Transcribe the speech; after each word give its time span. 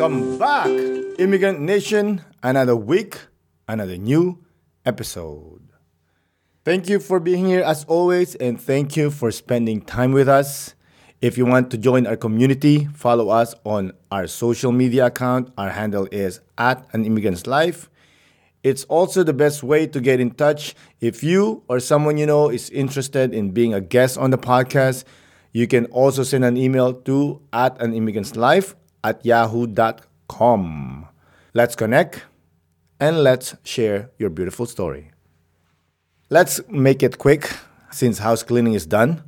Welcome 0.00 0.38
back, 0.38 0.70
Immigrant 1.18 1.60
Nation. 1.60 2.24
Another 2.42 2.74
week, 2.74 3.18
another 3.68 3.98
new 3.98 4.42
episode. 4.86 5.60
Thank 6.64 6.88
you 6.88 6.98
for 7.00 7.20
being 7.20 7.44
here 7.44 7.60
as 7.60 7.84
always, 7.84 8.34
and 8.36 8.58
thank 8.58 8.96
you 8.96 9.10
for 9.10 9.30
spending 9.30 9.82
time 9.82 10.12
with 10.12 10.26
us. 10.26 10.74
If 11.20 11.36
you 11.36 11.44
want 11.44 11.70
to 11.72 11.76
join 11.76 12.06
our 12.06 12.16
community, 12.16 12.88
follow 12.94 13.28
us 13.28 13.54
on 13.64 13.92
our 14.10 14.26
social 14.26 14.72
media 14.72 15.04
account. 15.04 15.52
Our 15.58 15.68
handle 15.68 16.08
is 16.10 16.40
at 16.56 16.88
an 16.94 17.04
immigrant's 17.04 17.46
life. 17.46 17.90
It's 18.62 18.84
also 18.84 19.22
the 19.22 19.34
best 19.34 19.62
way 19.62 19.86
to 19.86 20.00
get 20.00 20.18
in 20.18 20.30
touch. 20.30 20.74
If 21.02 21.22
you 21.22 21.62
or 21.68 21.78
someone 21.78 22.16
you 22.16 22.24
know 22.24 22.48
is 22.48 22.70
interested 22.70 23.34
in 23.34 23.50
being 23.50 23.74
a 23.74 23.82
guest 23.82 24.16
on 24.16 24.30
the 24.30 24.38
podcast, 24.38 25.04
you 25.52 25.66
can 25.66 25.84
also 25.92 26.22
send 26.22 26.46
an 26.46 26.56
email 26.56 26.94
to 26.94 27.42
at 27.52 27.78
an 27.82 27.92
immigrant's 27.92 28.34
life 28.34 28.74
at 29.02 29.24
yahoo.com. 29.24 31.08
Let's 31.54 31.74
connect 31.74 32.24
and 32.98 33.22
let's 33.22 33.56
share 33.64 34.10
your 34.18 34.30
beautiful 34.30 34.66
story. 34.66 35.10
Let's 36.28 36.60
make 36.68 37.02
it 37.02 37.18
quick 37.18 37.50
since 37.90 38.18
house 38.18 38.42
cleaning 38.42 38.74
is 38.74 38.86
done. 38.86 39.24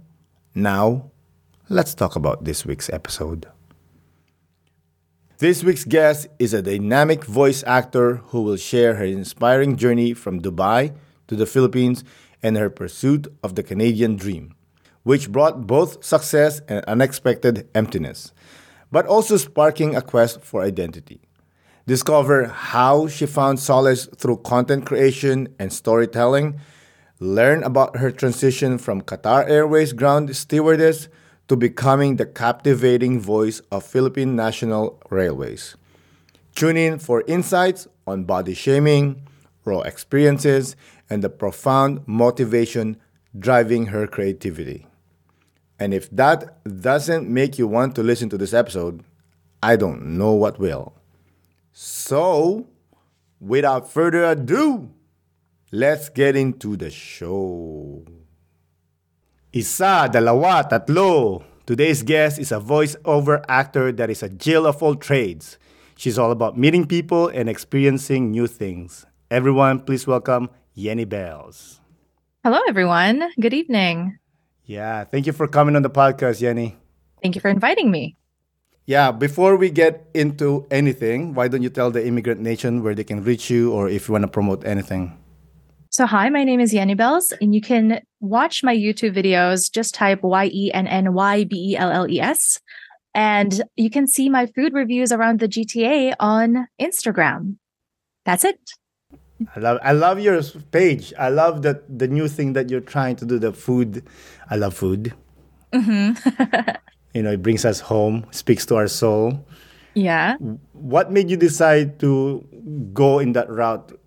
Now, 0.54 1.10
let's 1.68 1.94
talk 1.94 2.14
about 2.14 2.44
this 2.44 2.64
week's 2.64 2.90
episode. 2.90 3.46
This 5.38 5.64
week's 5.64 5.84
guest 5.84 6.28
is 6.38 6.54
a 6.54 6.62
dynamic 6.62 7.24
voice 7.24 7.64
actor 7.66 8.16
who 8.26 8.42
will 8.42 8.56
share 8.56 8.94
her 8.94 9.04
inspiring 9.04 9.76
journey 9.76 10.14
from 10.14 10.40
Dubai 10.40 10.94
to 11.26 11.34
the 11.34 11.46
Philippines 11.46 12.04
and 12.42 12.56
her 12.56 12.70
pursuit 12.70 13.26
of 13.42 13.56
the 13.56 13.64
Canadian 13.64 14.14
dream, 14.14 14.54
which 15.02 15.32
brought 15.32 15.66
both 15.66 16.04
success 16.04 16.60
and 16.68 16.84
unexpected 16.84 17.68
emptiness, 17.74 18.32
but 18.92 19.06
also 19.06 19.36
sparking 19.36 19.96
a 19.96 20.02
quest 20.02 20.42
for 20.42 20.62
identity. 20.62 21.20
Discover 21.86 22.46
how 22.46 23.08
she 23.08 23.26
found 23.26 23.58
solace 23.58 24.06
through 24.16 24.36
content 24.38 24.86
creation 24.86 25.48
and 25.58 25.72
storytelling. 25.72 26.60
Learn 27.18 27.64
about 27.64 27.96
her 27.96 28.12
transition 28.12 28.78
from 28.78 29.02
Qatar 29.02 29.48
Airways 29.48 29.92
ground 29.92 30.36
stewardess 30.36 31.08
to 31.48 31.56
becoming 31.56 32.16
the 32.16 32.26
captivating 32.26 33.18
voice 33.18 33.60
of 33.72 33.84
Philippine 33.84 34.36
National 34.36 35.02
Railways. 35.10 35.74
Tune 36.54 36.76
in 36.76 36.98
for 36.98 37.24
insights 37.26 37.88
on 38.06 38.24
body 38.24 38.54
shaming, 38.54 39.26
raw 39.64 39.80
experiences, 39.80 40.76
and 41.10 41.22
the 41.22 41.30
profound 41.30 42.02
motivation 42.06 42.96
driving 43.38 43.86
her 43.86 44.06
creativity. 44.06 44.86
And 45.82 45.92
if 45.92 46.06
that 46.14 46.62
doesn't 46.62 47.26
make 47.28 47.58
you 47.58 47.66
want 47.66 47.96
to 47.96 48.04
listen 48.06 48.30
to 48.30 48.38
this 48.38 48.54
episode, 48.54 49.02
I 49.60 49.74
don't 49.74 50.14
know 50.14 50.30
what 50.30 50.60
will. 50.62 50.94
So, 51.72 52.68
without 53.40 53.90
further 53.90 54.22
ado, 54.22 54.94
let's 55.72 56.08
get 56.08 56.36
into 56.36 56.76
the 56.76 56.88
show. 56.88 58.06
Isa, 59.50 60.06
dalawa, 60.06 60.70
tatlo. 60.70 61.42
Today's 61.66 62.06
guest 62.06 62.38
is 62.38 62.52
a 62.52 62.62
voiceover 62.62 63.42
actor 63.48 63.90
that 63.90 64.08
is 64.08 64.22
a 64.22 64.30
jill 64.30 64.70
of 64.70 64.80
all 64.84 64.94
trades. 64.94 65.58
She's 65.96 66.16
all 66.16 66.30
about 66.30 66.56
meeting 66.56 66.86
people 66.86 67.26
and 67.26 67.48
experiencing 67.48 68.30
new 68.30 68.46
things. 68.46 69.04
Everyone, 69.32 69.80
please 69.80 70.06
welcome 70.06 70.48
Yennybelles. 70.78 71.80
Hello, 72.44 72.60
everyone. 72.68 73.34
Good 73.40 73.54
evening. 73.54 74.21
Yeah, 74.64 75.04
thank 75.04 75.26
you 75.26 75.32
for 75.32 75.48
coming 75.48 75.76
on 75.76 75.82
the 75.82 75.90
podcast, 75.90 76.40
Yenny. 76.40 76.74
Thank 77.22 77.34
you 77.34 77.40
for 77.40 77.48
inviting 77.48 77.90
me. 77.90 78.16
Yeah, 78.86 79.12
before 79.12 79.56
we 79.56 79.70
get 79.70 80.08
into 80.12 80.66
anything, 80.70 81.34
why 81.34 81.48
don't 81.48 81.62
you 81.62 81.70
tell 81.70 81.90
the 81.90 82.04
immigrant 82.04 82.40
nation 82.40 82.82
where 82.82 82.94
they 82.94 83.04
can 83.04 83.22
reach 83.22 83.48
you 83.48 83.72
or 83.72 83.88
if 83.88 84.08
you 84.08 84.12
want 84.12 84.22
to 84.22 84.28
promote 84.28 84.64
anything? 84.64 85.18
So, 85.90 86.06
hi, 86.06 86.30
my 86.30 86.42
name 86.42 86.58
is 86.58 86.72
Yennybelles, 86.72 87.32
and 87.40 87.54
you 87.54 87.60
can 87.60 88.00
watch 88.20 88.64
my 88.64 88.74
YouTube 88.74 89.14
videos. 89.14 89.70
Just 89.70 89.94
type 89.94 90.22
Y 90.22 90.46
E 90.46 90.72
N 90.72 90.86
N 90.86 91.12
Y 91.12 91.44
B 91.44 91.72
E 91.72 91.76
L 91.76 91.90
L 91.90 92.10
E 92.10 92.18
S. 92.18 92.60
And 93.14 93.62
you 93.76 93.90
can 93.90 94.06
see 94.06 94.30
my 94.30 94.46
food 94.46 94.72
reviews 94.72 95.12
around 95.12 95.38
the 95.38 95.48
GTA 95.48 96.14
on 96.18 96.66
Instagram. 96.80 97.56
That's 98.24 98.44
it. 98.44 98.58
I 99.56 99.60
love 99.60 99.78
I 99.82 99.92
love 99.92 100.20
your 100.20 100.42
page. 100.70 101.12
I 101.18 101.28
love 101.28 101.62
that 101.62 101.82
the 101.88 102.08
new 102.08 102.28
thing 102.28 102.52
that 102.54 102.70
you're 102.70 102.80
trying 102.80 103.16
to 103.16 103.24
do, 103.24 103.38
the 103.38 103.52
food. 103.52 104.04
I 104.50 104.56
love 104.56 104.74
food. 104.74 105.14
Mm-hmm. 105.72 106.70
you 107.14 107.22
know, 107.22 107.32
it 107.32 107.42
brings 107.42 107.64
us 107.64 107.80
home, 107.80 108.26
speaks 108.30 108.66
to 108.66 108.76
our 108.76 108.88
soul. 108.88 109.46
yeah. 109.94 110.36
What 110.72 111.10
made 111.10 111.30
you 111.30 111.36
decide 111.36 111.98
to 112.00 112.46
go 112.92 113.18
in 113.18 113.32
that 113.32 113.48
route? 113.48 113.98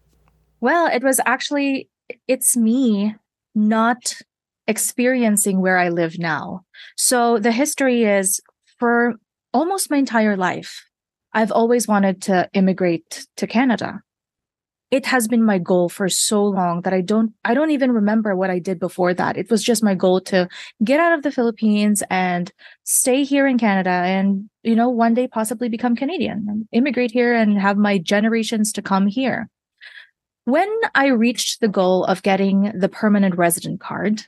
Well, 0.62 0.88
it 0.88 1.04
was 1.04 1.20
actually, 1.26 1.90
it's 2.28 2.58
me 2.58 3.16
not 3.54 4.18
experiencing 4.68 5.62
where 5.62 5.78
I 5.78 5.90
live 5.90 6.18
now. 6.18 6.62
So 6.98 7.40
the 7.40 7.52
history 7.52 8.04
is 8.04 8.42
for 8.80 9.16
almost 9.54 9.92
my 9.92 9.98
entire 9.98 10.36
life, 10.36 10.84
I've 11.34 11.52
always 11.52 11.88
wanted 11.88 12.22
to 12.24 12.50
immigrate 12.54 13.28
to 13.38 13.48
Canada. 13.48 14.02
It 14.96 15.06
has 15.08 15.28
been 15.28 15.44
my 15.44 15.58
goal 15.58 15.90
for 15.90 16.08
so 16.08 16.46
long 16.46 16.80
that 16.84 16.94
I 16.94 17.02
don't 17.02 17.34
I 17.44 17.54
don't 17.54 17.72
even 17.72 17.92
remember 17.92 18.34
what 18.34 18.50
I 18.50 18.60
did 18.60 18.80
before 18.80 19.14
that. 19.14 19.36
It 19.36 19.52
was 19.52 19.62
just 19.62 19.84
my 19.84 19.94
goal 19.94 20.22
to 20.32 20.48
get 20.86 21.02
out 21.02 21.12
of 21.12 21.22
the 21.22 21.34
Philippines 21.34 22.02
and 22.10 22.50
stay 22.86 23.26
here 23.26 23.46
in 23.46 23.58
Canada 23.58 23.90
and 23.90 24.50
you 24.64 24.74
know 24.74 24.88
one 24.90 25.14
day 25.14 25.28
possibly 25.28 25.68
become 25.68 25.98
Canadian 25.98 26.46
and 26.48 26.66
immigrate 26.72 27.12
here 27.12 27.34
and 27.34 27.60
have 27.60 27.76
my 27.76 27.98
generations 27.98 28.72
to 28.72 28.82
come 28.82 29.06
here. 29.08 29.50
When 30.46 30.72
I 30.94 31.08
reached 31.08 31.60
the 31.60 31.68
goal 31.68 32.06
of 32.06 32.24
getting 32.24 32.72
the 32.74 32.88
permanent 32.88 33.36
resident 33.36 33.82
card, 33.82 34.24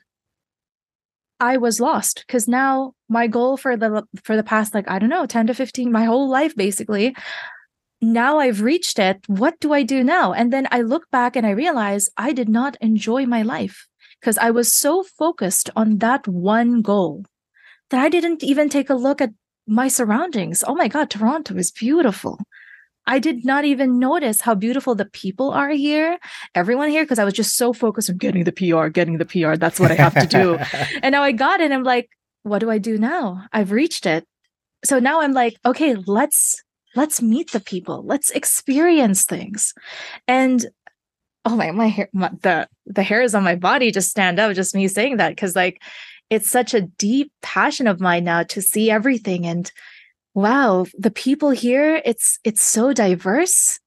I 1.39 1.55
was 1.55 1.79
lost 1.79 2.25
because 2.27 2.45
now 2.49 2.91
my 3.07 3.27
goal 3.27 3.55
for 3.55 3.77
the 3.77 4.03
for 4.21 4.35
the 4.35 4.43
past 4.43 4.73
like 4.73 4.89
I 4.89 4.99
don't 4.99 5.15
know 5.15 5.25
10 5.25 5.47
to 5.47 5.53
15 5.53 5.93
my 5.93 6.03
whole 6.03 6.27
life 6.27 6.57
basically 6.57 7.15
now 8.01 8.37
I've 8.37 8.61
reached 8.61 8.99
it 8.99 9.21
what 9.27 9.59
do 9.59 9.73
I 9.73 9.83
do 9.83 10.03
now 10.03 10.33
and 10.33 10.53
then 10.53 10.67
I 10.71 10.81
look 10.81 11.09
back 11.11 11.35
and 11.35 11.45
I 11.45 11.51
realize 11.51 12.09
I 12.17 12.31
did 12.33 12.49
not 12.49 12.77
enjoy 12.79 13.25
my 13.25 13.41
life 13.41 13.87
because 14.19 14.37
I 14.37 14.51
was 14.51 14.73
so 14.73 15.03
focused 15.03 15.69
on 15.75 15.97
that 15.99 16.27
one 16.27 16.81
goal 16.81 17.25
that 17.89 17.99
I 17.99 18.09
didn't 18.09 18.43
even 18.43 18.69
take 18.69 18.89
a 18.89 18.95
look 18.95 19.21
at 19.21 19.31
my 19.65 19.87
surroundings 19.87 20.63
oh 20.67 20.75
my 20.75 20.87
god 20.87 21.09
Toronto 21.09 21.55
is 21.55 21.71
beautiful 21.71 22.39
I 23.07 23.19
did 23.19 23.45
not 23.45 23.63
even 23.63 23.99
notice 23.99 24.41
how 24.41 24.53
beautiful 24.53 24.93
the 24.93 25.05
people 25.05 25.51
are 25.51 25.69
here, 25.69 26.19
everyone 26.53 26.89
here, 26.89 27.05
because 27.05 27.19
I 27.19 27.23
was 27.23 27.33
just 27.33 27.55
so 27.55 27.71
focused 27.71 28.09
on 28.09 28.17
getting 28.17 28.43
the 28.43 28.51
PR, 28.51 28.87
getting 28.89 29.17
the 29.17 29.25
PR. 29.25 29.55
That's 29.55 29.79
what 29.79 29.91
I 29.91 29.95
have 29.95 30.13
to 30.13 30.27
do. 30.27 30.55
and 31.01 31.13
now 31.13 31.23
I 31.23 31.31
got 31.31 31.61
it. 31.61 31.71
I'm 31.71 31.83
like, 31.83 32.09
what 32.43 32.59
do 32.59 32.69
I 32.69 32.79
do 32.79 32.97
now? 32.97 33.45
I've 33.53 33.71
reached 33.71 34.05
it. 34.05 34.25
So 34.83 34.99
now 34.99 35.21
I'm 35.21 35.31
like, 35.31 35.55
okay, 35.65 35.95
let's 35.95 36.61
let's 36.95 37.21
meet 37.21 37.51
the 37.51 37.59
people. 37.59 38.03
Let's 38.05 38.31
experience 38.31 39.25
things. 39.25 39.73
And 40.27 40.65
oh 41.47 41.55
my 41.55 41.71
my 41.71 41.87
hair 41.87 42.09
my, 42.13 42.29
the 42.41 42.67
the 42.85 43.03
hairs 43.03 43.33
on 43.33 43.43
my 43.43 43.55
body 43.55 43.89
just 43.89 44.09
stand 44.09 44.39
up 44.39 44.53
just 44.53 44.75
me 44.75 44.87
saying 44.87 45.17
that 45.17 45.29
because 45.29 45.55
like 45.55 45.81
it's 46.29 46.49
such 46.49 46.73
a 46.73 46.81
deep 46.81 47.31
passion 47.41 47.87
of 47.87 48.01
mine 48.01 48.25
now 48.25 48.43
to 48.43 48.61
see 48.61 48.91
everything 48.91 49.45
and 49.45 49.71
wow 50.33 50.85
the 50.97 51.11
people 51.11 51.49
here 51.51 52.01
it's 52.03 52.37
it's 52.43 52.61
so 52.61 52.91
diverse 52.91 53.79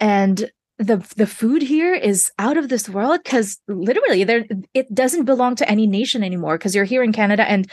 and 0.00 0.50
the 0.78 0.96
the 1.16 1.26
food 1.26 1.62
here 1.62 1.94
is 1.94 2.30
out 2.38 2.56
of 2.56 2.70
this 2.70 2.88
world 2.88 3.20
because 3.22 3.58
literally 3.68 4.24
there 4.24 4.46
it 4.72 4.92
doesn't 4.94 5.24
belong 5.24 5.54
to 5.54 5.68
any 5.70 5.86
nation 5.86 6.24
anymore 6.24 6.56
because 6.56 6.74
you're 6.74 6.84
here 6.84 7.02
in 7.02 7.12
canada 7.12 7.48
and 7.48 7.70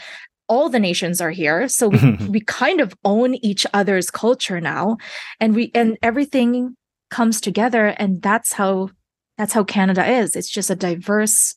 all 0.48 0.68
the 0.68 0.78
nations 0.78 1.20
are 1.20 1.30
here 1.30 1.68
so 1.68 1.88
we, 1.88 2.12
we 2.28 2.40
kind 2.40 2.80
of 2.80 2.94
own 3.04 3.34
each 3.36 3.66
other's 3.72 4.10
culture 4.10 4.60
now 4.60 4.96
and 5.40 5.54
we 5.54 5.70
and 5.74 5.96
everything 6.02 6.76
comes 7.10 7.40
together 7.40 7.86
and 7.86 8.22
that's 8.22 8.52
how 8.52 8.88
that's 9.38 9.52
how 9.52 9.64
canada 9.64 10.04
is 10.06 10.36
it's 10.36 10.50
just 10.50 10.70
a 10.70 10.76
diverse 10.76 11.54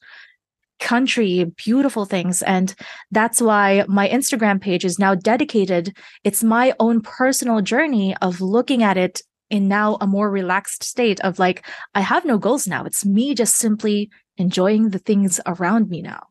country, 0.79 1.45
beautiful 1.55 2.05
things. 2.05 2.41
And 2.41 2.73
that's 3.11 3.41
why 3.41 3.85
my 3.87 4.07
Instagram 4.07 4.61
page 4.61 4.85
is 4.85 4.99
now 4.99 5.15
dedicated. 5.15 5.95
It's 6.23 6.43
my 6.43 6.73
own 6.79 7.01
personal 7.01 7.61
journey 7.61 8.15
of 8.21 8.41
looking 8.41 8.83
at 8.83 8.97
it 8.97 9.21
in 9.49 9.67
now 9.67 9.97
a 10.01 10.07
more 10.07 10.29
relaxed 10.29 10.83
state 10.83 11.19
of 11.21 11.39
like, 11.39 11.65
I 11.95 12.01
have 12.01 12.25
no 12.25 12.37
goals 12.37 12.67
now. 12.67 12.85
It's 12.85 13.05
me 13.05 13.33
just 13.33 13.55
simply 13.55 14.09
enjoying 14.37 14.89
the 14.89 14.99
things 14.99 15.39
around 15.45 15.89
me 15.89 16.01
now. 16.01 16.27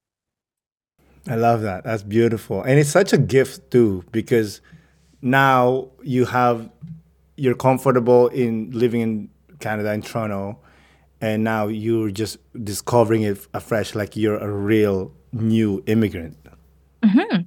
I 1.29 1.35
love 1.37 1.63
that. 1.63 1.85
That's 1.85 2.03
beautiful. 2.03 2.63
And 2.63 2.79
it's 2.79 2.91
such 2.91 3.13
a 3.13 3.19
gift 3.19 3.71
too, 3.71 4.05
because 4.13 4.61
now 5.23 5.89
you 6.03 6.25
have, 6.27 6.71
you're 7.37 7.57
comfortable 7.57 8.29
in 8.29 8.71
living 8.71 9.01
in 9.01 9.31
Canada, 9.59 9.93
in 9.93 10.03
Toronto 10.03 10.59
and 11.21 11.43
now 11.43 11.67
you're 11.67 12.11
just 12.11 12.39
discovering 12.63 13.23
it 13.23 13.39
afresh 13.55 13.95
like 13.95 14.17
you're 14.17 14.37
a 14.37 14.51
real 14.51 15.13
new 15.33 15.83
immigrant 15.87 16.37
mm-hmm. 17.03 17.43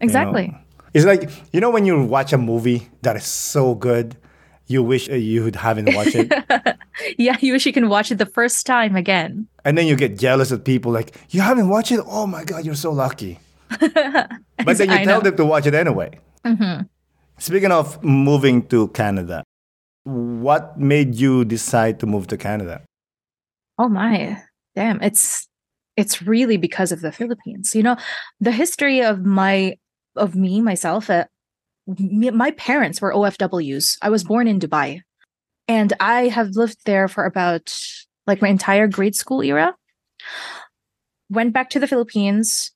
exactly 0.00 0.44
you 0.44 0.48
know? 0.48 0.58
It's 0.94 1.06
like, 1.06 1.30
you 1.54 1.60
know, 1.60 1.70
when 1.70 1.86
you 1.86 2.04
watch 2.04 2.34
a 2.34 2.36
movie 2.36 2.90
that 3.00 3.16
is 3.16 3.24
so 3.24 3.74
good, 3.74 4.14
you 4.66 4.82
wish 4.82 5.08
uh, 5.08 5.14
you 5.14 5.44
would 5.44 5.56
haven't 5.56 5.94
watched 5.94 6.14
it. 6.14 6.30
yeah, 7.18 7.36
you 7.40 7.52
wish 7.52 7.66
you 7.66 7.72
can 7.72 7.88
watch 7.88 8.10
it 8.10 8.18
the 8.18 8.26
first 8.26 8.66
time 8.66 8.96
again. 8.96 9.46
And 9.64 9.76
then 9.78 9.86
you 9.86 9.96
get 9.96 10.18
jealous 10.18 10.50
of 10.50 10.64
people 10.64 10.92
like, 10.92 11.14
you 11.30 11.40
haven't 11.40 11.68
watched 11.68 11.92
it? 11.92 12.00
Oh 12.06 12.26
my 12.26 12.44
God, 12.44 12.64
you're 12.64 12.74
so 12.74 12.92
lucky. 12.92 13.38
but 13.80 14.78
then 14.78 14.90
you 14.90 14.96
I 14.96 15.04
tell 15.04 15.18
know. 15.18 15.20
them 15.20 15.36
to 15.36 15.44
watch 15.44 15.66
it 15.66 15.74
anyway. 15.74 16.18
Mm-hmm. 16.44 16.82
Speaking 17.38 17.72
of 17.72 18.02
moving 18.04 18.66
to 18.68 18.88
Canada, 18.88 19.42
what 20.04 20.78
made 20.78 21.14
you 21.14 21.44
decide 21.44 22.00
to 22.00 22.06
move 22.06 22.26
to 22.28 22.36
Canada? 22.36 22.82
Oh 23.78 23.88
my, 23.88 24.42
damn! 24.74 25.00
It's 25.02 25.48
it's 25.96 26.22
really 26.22 26.56
because 26.56 26.92
of 26.92 27.00
the 27.00 27.12
Philippines. 27.12 27.74
You 27.74 27.82
know, 27.82 27.96
the 28.40 28.52
history 28.52 29.00
of 29.02 29.24
my 29.24 29.76
of 30.16 30.34
me 30.34 30.60
myself. 30.60 31.08
Uh, 31.08 31.24
me, 31.98 32.30
my 32.30 32.50
parents 32.52 33.00
were 33.00 33.12
OFWs. 33.12 33.96
I 34.02 34.10
was 34.10 34.24
born 34.24 34.46
in 34.46 34.60
Dubai, 34.60 35.00
and 35.68 35.92
I 36.00 36.28
have 36.28 36.50
lived 36.50 36.78
there 36.84 37.08
for 37.08 37.24
about 37.24 37.74
like 38.26 38.42
my 38.42 38.48
entire 38.48 38.86
grade 38.86 39.14
school 39.14 39.42
era. 39.42 39.74
Went 41.30 41.52
back 41.52 41.70
to 41.70 41.80
the 41.80 41.86
Philippines, 41.86 42.72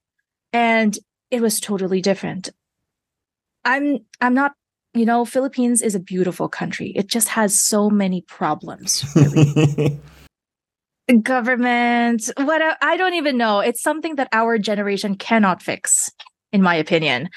and 0.52 0.98
it 1.30 1.40
was 1.40 1.60
totally 1.60 2.00
different. 2.00 2.50
I'm 3.64 3.98
I'm 4.20 4.34
not 4.34 4.52
you 4.94 5.04
know 5.04 5.24
Philippines 5.24 5.82
is 5.82 5.94
a 5.94 6.00
beautiful 6.00 6.48
country. 6.48 6.92
It 6.96 7.08
just 7.08 7.28
has 7.28 7.60
so 7.60 7.90
many 7.90 8.22
problems. 8.22 9.04
Really. 9.14 10.00
Government, 11.22 12.28
what 12.36 12.60
I 12.82 12.96
don't 12.96 13.14
even 13.14 13.36
know. 13.36 13.60
It's 13.60 13.82
something 13.82 14.16
that 14.16 14.28
our 14.32 14.58
generation 14.58 15.14
cannot 15.16 15.62
fix, 15.62 16.10
in 16.52 16.62
my 16.62 16.74
opinion. 16.74 17.28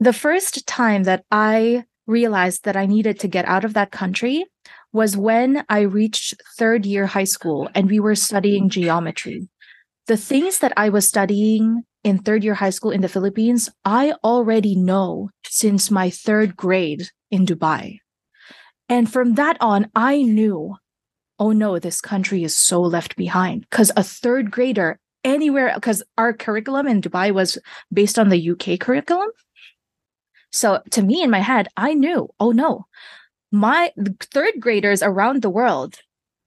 The 0.00 0.14
first 0.14 0.66
time 0.66 1.02
that 1.02 1.24
I 1.30 1.84
realized 2.06 2.64
that 2.64 2.76
I 2.76 2.86
needed 2.86 3.20
to 3.20 3.28
get 3.28 3.44
out 3.46 3.64
of 3.64 3.74
that 3.74 3.92
country 3.92 4.44
was 4.92 5.16
when 5.16 5.64
I 5.68 5.80
reached 5.80 6.34
third 6.58 6.84
year 6.84 7.06
high 7.06 7.24
school 7.24 7.68
and 7.74 7.88
we 7.88 8.00
were 8.00 8.14
studying 8.14 8.68
geometry. 8.68 9.48
The 10.06 10.16
things 10.16 10.58
that 10.58 10.72
I 10.76 10.88
was 10.88 11.08
studying 11.08 11.84
in 12.04 12.18
third 12.18 12.44
year 12.44 12.54
high 12.54 12.70
school 12.70 12.90
in 12.90 13.00
the 13.00 13.08
Philippines, 13.08 13.70
I 13.84 14.14
already 14.24 14.76
know 14.76 15.30
since 15.46 15.90
my 15.90 16.10
third 16.10 16.56
grade 16.56 17.08
in 17.30 17.46
Dubai. 17.46 17.98
And 18.88 19.10
from 19.10 19.34
that 19.34 19.56
on, 19.60 19.88
I 19.94 20.22
knew, 20.22 20.76
oh 21.38 21.52
no, 21.52 21.78
this 21.78 22.00
country 22.00 22.44
is 22.44 22.54
so 22.54 22.80
left 22.80 23.16
behind. 23.16 23.66
Because 23.70 23.90
a 23.96 24.02
third 24.02 24.50
grader 24.50 24.98
anywhere, 25.24 25.72
because 25.74 26.02
our 26.18 26.32
curriculum 26.32 26.86
in 26.86 27.00
Dubai 27.00 27.32
was 27.32 27.58
based 27.92 28.18
on 28.18 28.28
the 28.28 28.50
UK 28.50 28.78
curriculum. 28.78 29.28
So 30.52 30.82
to 30.90 31.02
me 31.02 31.22
in 31.22 31.30
my 31.30 31.40
head, 31.40 31.68
I 31.76 31.94
knew, 31.94 32.28
oh 32.38 32.52
no, 32.52 32.86
my 33.50 33.92
third 34.20 34.54
graders 34.60 35.02
around 35.02 35.42
the 35.42 35.50
world 35.50 35.96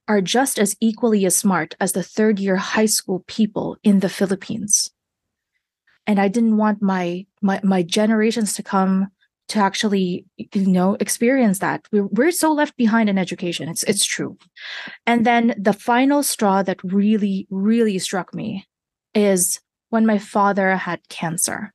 are 0.07 0.22
just 0.22 0.60
as 0.60 0.75
equally 0.80 1.25
as 1.25 1.36
smart 1.36 1.75
as 1.80 1.94
the 1.94 2.04
third 2.04 2.40
year 2.40 2.57
high 2.57 2.86
school 2.86 3.24
people 3.28 3.78
in 3.84 4.00
the 4.00 4.10
Philippines. 4.10 4.92
And 6.07 6.19
i 6.19 6.28
didn't 6.28 6.57
want 6.57 6.84
my 6.84 7.25
my 7.42 7.60
my 7.63 7.81
generations 7.81 8.54
to 8.54 8.63
come 8.63 9.07
to 9.48 9.60
actually 9.60 10.25
you 10.38 10.68
know 10.68 10.96
experience 11.00 11.60
that. 11.60 11.88
We're, 11.92 12.08
we're 12.08 12.31
so 12.31 12.51
left 12.51 12.78
behind 12.78 13.10
in 13.10 13.18
education. 13.18 13.69
It's 13.69 13.84
it's 13.84 14.06
true. 14.06 14.38
And 15.06 15.25
then 15.25 15.56
the 15.58 15.74
final 15.74 16.22
straw 16.22 16.62
that 16.63 16.84
really 16.84 17.48
really 17.50 17.98
struck 18.00 18.34
me 18.36 18.68
is 19.16 19.60
when 19.90 20.06
my 20.06 20.19
father 20.19 20.75
had 20.75 21.08
cancer. 21.10 21.74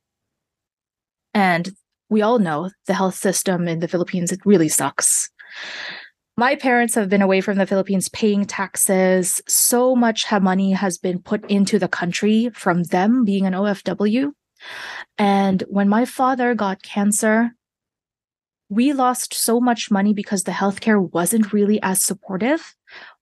And 1.33 1.71
we 2.11 2.21
all 2.21 2.37
know 2.37 2.69
the 2.85 2.93
health 2.93 3.15
system 3.15 3.67
in 3.67 3.79
the 3.79 3.87
philippines 3.87 4.31
it 4.31 4.45
really 4.45 4.69
sucks 4.69 5.31
my 6.37 6.55
parents 6.55 6.95
have 6.95 7.09
been 7.09 7.21
away 7.21 7.41
from 7.41 7.57
the 7.57 7.67
Philippines 7.67 8.09
paying 8.09 8.45
taxes. 8.45 9.41
So 9.47 9.95
much 9.95 10.25
money 10.31 10.71
has 10.71 10.97
been 10.97 11.21
put 11.21 11.45
into 11.51 11.77
the 11.77 11.87
country 11.87 12.49
from 12.53 12.83
them 12.83 13.25
being 13.25 13.45
an 13.45 13.53
OFW. 13.53 14.31
And 15.17 15.63
when 15.67 15.89
my 15.89 16.05
father 16.05 16.55
got 16.55 16.83
cancer, 16.83 17.51
we 18.69 18.93
lost 18.93 19.33
so 19.33 19.59
much 19.59 19.91
money 19.91 20.13
because 20.13 20.43
the 20.43 20.51
healthcare 20.51 21.11
wasn't 21.11 21.51
really 21.51 21.79
as 21.83 22.03
supportive. 22.03 22.75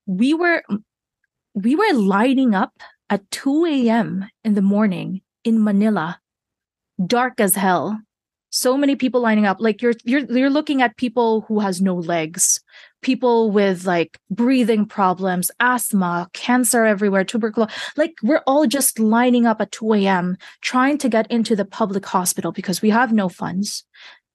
We 0.06 0.34
were 0.34 0.64
we 1.54 1.76
were 1.76 1.94
lining 1.94 2.54
up 2.54 2.74
at 3.10 3.30
2 3.32 3.66
a.m. 3.66 4.30
in 4.44 4.54
the 4.54 4.62
morning 4.62 5.22
in 5.44 5.64
Manila, 5.64 6.22
dark 7.06 7.42
as 7.42 7.56
hell, 7.56 8.00
so 8.50 8.78
many 8.78 8.96
people 8.96 9.22
lining 9.22 9.46
up 9.46 9.58
like 9.60 9.82
you're 9.82 9.94
you're 10.04 10.26
you're 10.26 10.50
looking 10.50 10.82
at 10.82 10.98
people 10.98 11.42
who 11.42 11.60
has 11.60 11.82
no 11.82 11.96
legs 11.96 12.60
people 13.02 13.52
with 13.52 13.86
like 13.86 14.18
breathing 14.30 14.86
problems 14.86 15.52
asthma 15.60 16.28
cancer 16.34 16.84
everywhere 16.84 17.24
tuberculosis 17.24 17.74
like 17.96 18.16
we're 18.24 18.44
all 18.48 18.66
just 18.66 19.00
lining 19.00 19.46
up 19.46 19.62
at 19.62 19.72
2 19.72 19.94
a.m 19.94 20.38
trying 20.62 20.98
to 20.98 21.10
get 21.10 21.30
into 21.32 21.56
the 21.56 21.66
public 21.66 22.06
hospital 22.06 22.52
because 22.52 22.82
we 22.82 22.90
have 22.90 23.14
no 23.14 23.30
funds. 23.30 23.86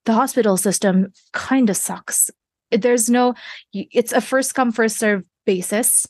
The 0.05 0.13
hospital 0.13 0.57
system 0.57 1.13
kind 1.33 1.71
of 1.71 1.77
sucks. 1.77 2.31
There's 2.71 3.09
no 3.09 3.35
it's 3.73 4.13
a 4.13 4.21
first 4.21 4.55
come 4.55 4.73
first 4.73 4.99
serve 4.99 5.25
basis. 5.47 6.07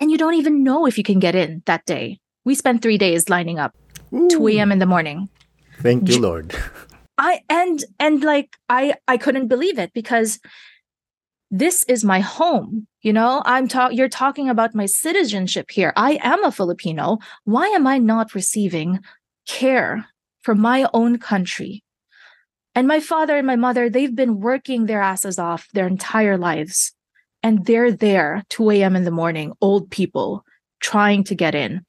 And 0.00 0.10
you 0.10 0.18
don't 0.18 0.34
even 0.34 0.62
know 0.62 0.86
if 0.86 0.96
you 0.96 1.04
can 1.04 1.18
get 1.18 1.34
in 1.34 1.62
that 1.66 1.84
day. 1.84 2.20
We 2.44 2.54
spent 2.54 2.82
three 2.82 2.98
days 2.98 3.28
lining 3.28 3.58
up 3.58 3.74
Ooh. 4.12 4.28
2 4.28 4.48
a.m 4.48 4.72
in 4.72 4.78
the 4.78 4.86
morning. 4.86 5.28
Thank 5.80 6.08
you 6.08 6.20
lord 6.20 6.54
I 7.18 7.40
and 7.48 7.84
and 7.98 8.22
like 8.22 8.56
I 8.68 8.94
I 9.08 9.16
couldn't 9.16 9.48
believe 9.48 9.78
it 9.78 9.92
because 9.92 10.38
this 11.50 11.84
is 11.84 12.04
my 12.04 12.20
home. 12.20 12.86
You 13.02 13.12
know, 13.12 13.42
I'm 13.44 13.68
talk 13.68 13.92
you're 13.92 14.08
talking 14.08 14.48
about 14.48 14.74
my 14.74 14.86
citizenship 14.86 15.70
here. 15.70 15.92
I 15.96 16.18
am 16.22 16.44
a 16.44 16.52
Filipino. 16.52 17.18
Why 17.44 17.66
am 17.68 17.86
I 17.86 17.98
not 17.98 18.34
receiving 18.34 19.00
care 19.46 20.06
from 20.42 20.60
my 20.60 20.88
own 20.94 21.18
country? 21.18 21.82
And 22.74 22.86
my 22.86 23.00
father 23.00 23.36
and 23.36 23.46
my 23.46 23.56
mother, 23.56 23.90
they've 23.90 24.14
been 24.14 24.40
working 24.40 24.86
their 24.86 25.00
asses 25.02 25.38
off 25.38 25.68
their 25.72 25.88
entire 25.88 26.38
lives. 26.38 26.92
And 27.42 27.66
they're 27.66 27.92
there 27.92 28.44
2 28.50 28.70
a.m. 28.70 28.94
in 28.94 29.04
the 29.04 29.10
morning, 29.10 29.52
old 29.60 29.90
people 29.90 30.44
trying 30.80 31.24
to 31.24 31.34
get 31.34 31.54
in. 31.54 31.84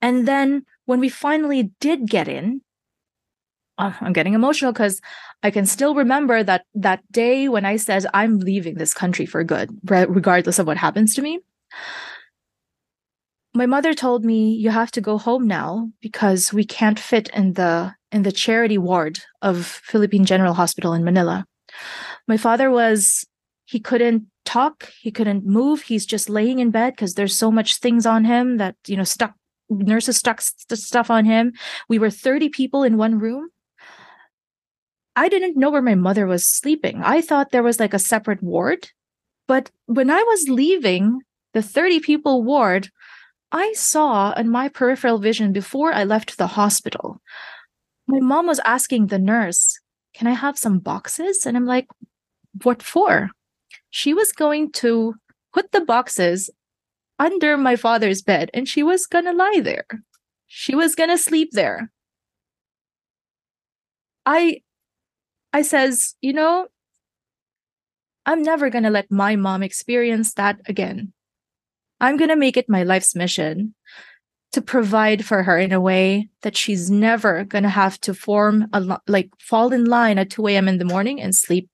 And 0.00 0.26
then 0.26 0.64
when 0.86 1.00
we 1.00 1.08
finally 1.08 1.70
did 1.80 2.08
get 2.08 2.28
in, 2.28 2.60
oh, 3.78 3.96
I'm 4.00 4.12
getting 4.12 4.34
emotional 4.34 4.72
because 4.72 5.00
I 5.42 5.50
can 5.50 5.66
still 5.66 5.94
remember 5.94 6.42
that 6.42 6.64
that 6.74 7.00
day 7.10 7.48
when 7.48 7.64
I 7.64 7.76
said 7.76 8.06
I'm 8.14 8.38
leaving 8.38 8.76
this 8.76 8.94
country 8.94 9.26
for 9.26 9.42
good, 9.44 9.70
regardless 9.84 10.58
of 10.58 10.66
what 10.66 10.76
happens 10.76 11.14
to 11.14 11.22
me. 11.22 11.40
My 13.54 13.66
mother 13.66 13.92
told 13.92 14.24
me 14.24 14.54
you 14.54 14.70
have 14.70 14.90
to 14.92 15.00
go 15.00 15.18
home 15.18 15.46
now 15.46 15.90
because 16.00 16.52
we 16.52 16.64
can't 16.64 16.98
fit 16.98 17.28
in 17.30 17.54
the 17.54 17.94
in 18.10 18.22
the 18.22 18.32
charity 18.32 18.78
ward 18.78 19.18
of 19.42 19.66
Philippine 19.66 20.24
General 20.24 20.54
Hospital 20.54 20.92
in 20.94 21.04
Manila. 21.04 21.46
My 22.28 22.36
father 22.36 22.70
was 22.70 23.26
he 23.64 23.80
couldn't 23.80 24.26
talk, 24.44 24.90
he 25.00 25.10
couldn't 25.10 25.46
move, 25.46 25.82
he's 25.82 26.06
just 26.06 26.28
laying 26.28 26.58
in 26.58 26.70
bed 26.70 26.94
because 26.94 27.14
there's 27.14 27.34
so 27.34 27.50
much 27.50 27.76
things 27.76 28.06
on 28.06 28.24
him 28.24 28.58
that 28.58 28.76
you 28.86 28.96
know 28.96 29.04
stuck 29.04 29.34
nurses 29.68 30.18
stuck 30.18 30.40
st- 30.40 30.78
stuff 30.78 31.10
on 31.10 31.24
him. 31.24 31.52
We 31.88 31.98
were 31.98 32.10
30 32.10 32.48
people 32.50 32.82
in 32.82 32.96
one 32.96 33.18
room 33.18 33.48
I 35.14 35.28
didn't 35.28 35.56
know 35.56 35.70
where 35.70 35.82
my 35.82 35.94
mother 35.94 36.26
was 36.26 36.48
sleeping. 36.48 37.02
I 37.02 37.20
thought 37.20 37.50
there 37.50 37.62
was 37.62 37.78
like 37.78 37.94
a 37.94 37.98
separate 37.98 38.42
ward. 38.42 38.90
But 39.46 39.70
when 39.86 40.10
I 40.10 40.22
was 40.22 40.48
leaving 40.48 41.20
the 41.52 41.62
30 41.62 42.00
people 42.00 42.42
ward, 42.42 42.88
I 43.50 43.72
saw 43.74 44.32
in 44.32 44.48
my 44.48 44.68
peripheral 44.68 45.18
vision 45.18 45.52
before 45.52 45.92
I 45.92 46.04
left 46.04 46.38
the 46.38 46.46
hospital, 46.46 47.20
my 48.06 48.20
mom 48.20 48.46
was 48.46 48.60
asking 48.64 49.06
the 49.06 49.18
nurse, 49.18 49.78
Can 50.14 50.26
I 50.26 50.32
have 50.32 50.58
some 50.58 50.78
boxes? 50.78 51.44
And 51.44 51.56
I'm 51.56 51.66
like, 51.66 51.86
What 52.62 52.82
for? 52.82 53.30
She 53.90 54.14
was 54.14 54.32
going 54.32 54.72
to 54.72 55.14
put 55.52 55.72
the 55.72 55.82
boxes 55.82 56.48
under 57.18 57.58
my 57.58 57.76
father's 57.76 58.22
bed 58.22 58.50
and 58.54 58.66
she 58.66 58.82
was 58.82 59.06
going 59.06 59.26
to 59.26 59.32
lie 59.32 59.60
there. 59.62 59.86
She 60.46 60.74
was 60.74 60.94
going 60.94 61.10
to 61.10 61.18
sleep 61.18 61.50
there. 61.52 61.92
I 64.24 64.62
I 65.52 65.62
says, 65.62 66.14
you 66.20 66.32
know, 66.32 66.68
I'm 68.24 68.42
never 68.42 68.70
going 68.70 68.84
to 68.84 68.90
let 68.90 69.10
my 69.10 69.36
mom 69.36 69.62
experience 69.62 70.34
that 70.34 70.60
again. 70.66 71.12
I'm 72.00 72.16
going 72.16 72.30
to 72.30 72.36
make 72.36 72.56
it 72.56 72.68
my 72.68 72.82
life's 72.82 73.14
mission 73.14 73.74
to 74.52 74.60
provide 74.60 75.24
for 75.24 75.42
her 75.42 75.58
in 75.58 75.72
a 75.72 75.80
way 75.80 76.28
that 76.42 76.56
she's 76.56 76.90
never 76.90 77.44
going 77.44 77.64
to 77.64 77.70
have 77.70 77.98
to 78.00 78.14
form 78.14 78.66
a 78.72 78.98
like 79.06 79.30
fall 79.38 79.72
in 79.72 79.86
line 79.86 80.18
at 80.18 80.30
2 80.30 80.46
a.m. 80.48 80.68
in 80.68 80.78
the 80.78 80.84
morning 80.84 81.20
and 81.20 81.34
sleep 81.34 81.68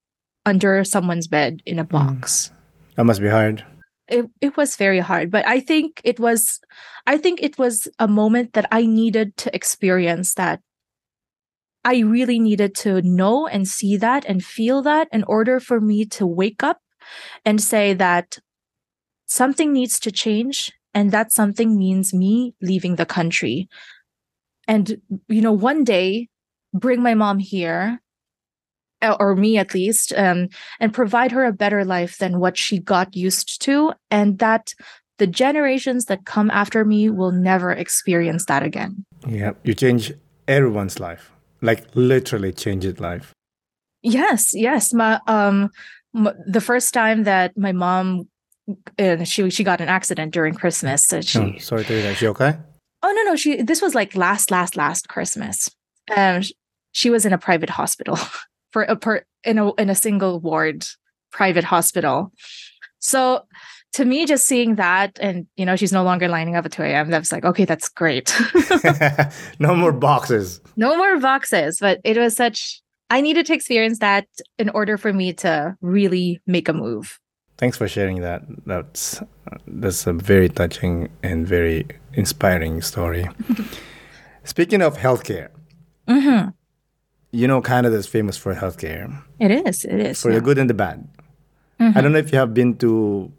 under 0.47 0.85
someone's 0.85 1.27
bed 1.27 1.61
in 1.67 1.79
a 1.79 1.85
box. 1.85 2.49
Mm. 2.49 2.95
That 2.97 3.05
must 3.05 3.21
be 3.21 3.29
hard. 3.29 3.65
It, 4.09 4.27
it 4.41 4.57
was 4.57 4.77
very 4.77 5.01
hard, 5.01 5.31
but 5.31 5.47
I 5.47 5.61
think 5.61 6.01
it 6.05 6.19
was 6.19 6.61
I 7.07 7.19
think 7.19 7.43
it 7.43 7.59
was 7.59 7.89
a 7.99 8.09
moment 8.09 8.53
that 8.53 8.67
I 8.71 8.87
needed 8.87 9.37
to 9.39 9.55
experience 9.55 10.35
that 10.35 10.61
I 11.89 12.01
really 12.01 12.39
needed 12.39 12.75
to 12.85 13.01
know 13.01 13.47
and 13.47 13.67
see 13.67 13.97
that 13.97 14.27
and 14.29 14.45
feel 14.45 14.83
that 14.83 15.09
in 15.11 15.25
order 15.25 15.59
for 15.59 15.81
me 15.81 16.05
to 16.21 16.27
wake 16.27 16.63
up 16.63 16.83
and 17.47 17.63
say 17.63 17.95
that 17.95 18.37
something 19.25 19.73
needs 19.73 19.99
to 20.01 20.13
change 20.13 20.71
and 20.93 21.13
that 21.13 21.33
something 21.33 21.79
means 21.79 22.13
me 22.13 22.55
leaving 22.61 22.97
the 22.97 23.07
country. 23.07 23.71
And, 24.67 25.01
you 25.29 25.41
know, 25.41 25.53
one 25.53 25.83
day 25.83 26.29
bring 26.75 27.03
my 27.03 27.15
mom 27.15 27.39
here 27.39 28.03
uh, 29.01 29.17
or 29.19 29.35
me 29.35 29.57
at 29.57 29.73
least 29.73 30.13
um, 30.13 30.49
and 30.81 30.93
provide 30.93 31.33
her 31.33 31.47
a 31.47 31.55
better 31.55 31.87
life 31.87 32.19
than 32.19 32.39
what 32.39 32.59
she 32.59 32.79
got 32.79 33.17
used 33.17 33.63
to 33.63 33.95
and 34.11 34.41
that 34.41 34.75
the 35.17 35.27
generations 35.27 36.05
that 36.05 36.27
come 36.27 36.51
after 36.51 36.85
me 36.85 37.09
will 37.09 37.33
never 37.33 37.73
experience 37.73 38.45
that 38.45 38.63
again. 38.63 39.07
Yeah 39.27 39.53
you 39.65 39.73
change 39.73 40.13
everyone's 40.47 41.01
life 41.01 41.33
like 41.61 41.87
literally 41.95 42.53
changed 42.53 43.01
life. 43.01 43.33
Yes 44.03 44.55
yes. 44.55 44.93
My 44.93 45.21
um 45.27 45.71
m- 46.15 46.37
the 46.47 46.61
first 46.61 46.95
time 46.95 47.25
that 47.25 47.57
my 47.57 47.73
mom 47.73 48.29
uh, 48.99 49.25
she 49.25 49.51
she 49.51 49.65
got 49.65 49.81
an 49.81 49.89
accident 49.89 50.33
during 50.33 50.53
christmas 50.53 51.07
so 51.07 51.23
she 51.23 51.39
oh, 51.39 51.59
sorry 51.59 51.85
to 51.85 51.93
hear 51.93 52.03
that. 52.03 52.17
She 52.17 52.27
okay? 52.29 52.55
Oh 53.03 53.13
no 53.13 53.23
no. 53.31 53.37
She 53.37 53.63
this 53.63 53.83
was 53.83 53.95
like 53.95 54.15
last 54.15 54.51
last 54.51 54.77
last 54.77 55.09
christmas. 55.09 55.71
Um 56.15 56.43
she 56.93 57.11
was 57.11 57.25
in 57.27 57.33
a 57.33 57.39
private 57.39 57.71
hospital 57.71 58.19
for 58.73 58.83
a 58.83 58.97
per 58.97 59.25
in 59.45 59.59
a 59.59 59.75
in 59.75 59.91
a 59.91 59.95
single 59.95 60.41
ward 60.41 60.85
private 61.31 61.65
hospital. 61.65 62.33
So 62.99 63.43
to 63.93 64.05
me 64.05 64.27
just 64.27 64.47
seeing 64.47 64.77
that 64.77 65.19
and 65.21 65.47
you 65.57 65.65
know 65.65 65.77
she's 65.77 65.93
no 65.93 66.03
longer 66.03 66.29
lining 66.29 66.57
up 66.57 66.65
at 66.65 66.73
2 66.73 66.83
a.m 66.83 67.11
that's 67.11 67.33
like 67.33 67.45
okay 67.45 67.65
that's 67.65 67.89
great. 67.89 68.35
No 69.59 69.75
more 69.75 69.93
boxes. 69.93 70.61
No 70.77 70.97
more 70.97 71.19
boxes 71.19 71.79
but 71.81 72.01
it 72.05 72.17
was 72.17 72.37
such 72.37 72.83
i 73.11 73.21
needed 73.21 73.47
to 73.47 73.55
experience 73.55 73.99
that 73.99 74.27
in 74.59 74.69
order 74.71 74.97
for 74.99 75.13
me 75.13 75.33
to 75.33 75.77
really 75.81 76.41
make 76.47 76.69
a 76.69 76.73
move. 76.73 77.19
Thanks 77.57 77.77
for 77.77 77.89
sharing 77.89 78.21
that. 78.21 78.43
That's 78.67 79.21
that's 79.67 80.07
a 80.07 80.13
very 80.13 80.49
touching 80.49 81.09
and 81.25 81.45
very 81.47 81.87
inspiring 82.13 82.83
story. 82.83 83.29
Speaking 84.45 84.81
of 84.81 84.97
healthcare 84.99 85.49
mm-hmm. 86.07 86.49
you 87.33 87.47
know 87.49 87.61
canada 87.61 87.97
is 87.97 88.07
famous 88.07 88.37
for 88.37 88.55
healthcare. 88.55 89.23
It 89.41 89.51
is 89.51 89.85
it 89.85 90.01
is 90.01 90.23
for 90.23 90.31
yeah. 90.31 90.37
the 90.37 90.41
good 90.41 90.59
and 90.59 90.71
the 90.71 90.75
bad. 90.75 91.09
Mhm. 91.81 91.97
i 91.97 92.01
don't 92.01 92.13
know 92.13 92.19
if 92.19 92.33
you 92.33 92.39
have 92.39 92.53
been 92.55 92.75
to 92.79 93.31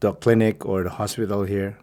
the 0.00 0.12
clinic 0.12 0.66
or 0.66 0.82
the 0.82 0.90
hospital 0.90 1.44
here? 1.44 1.78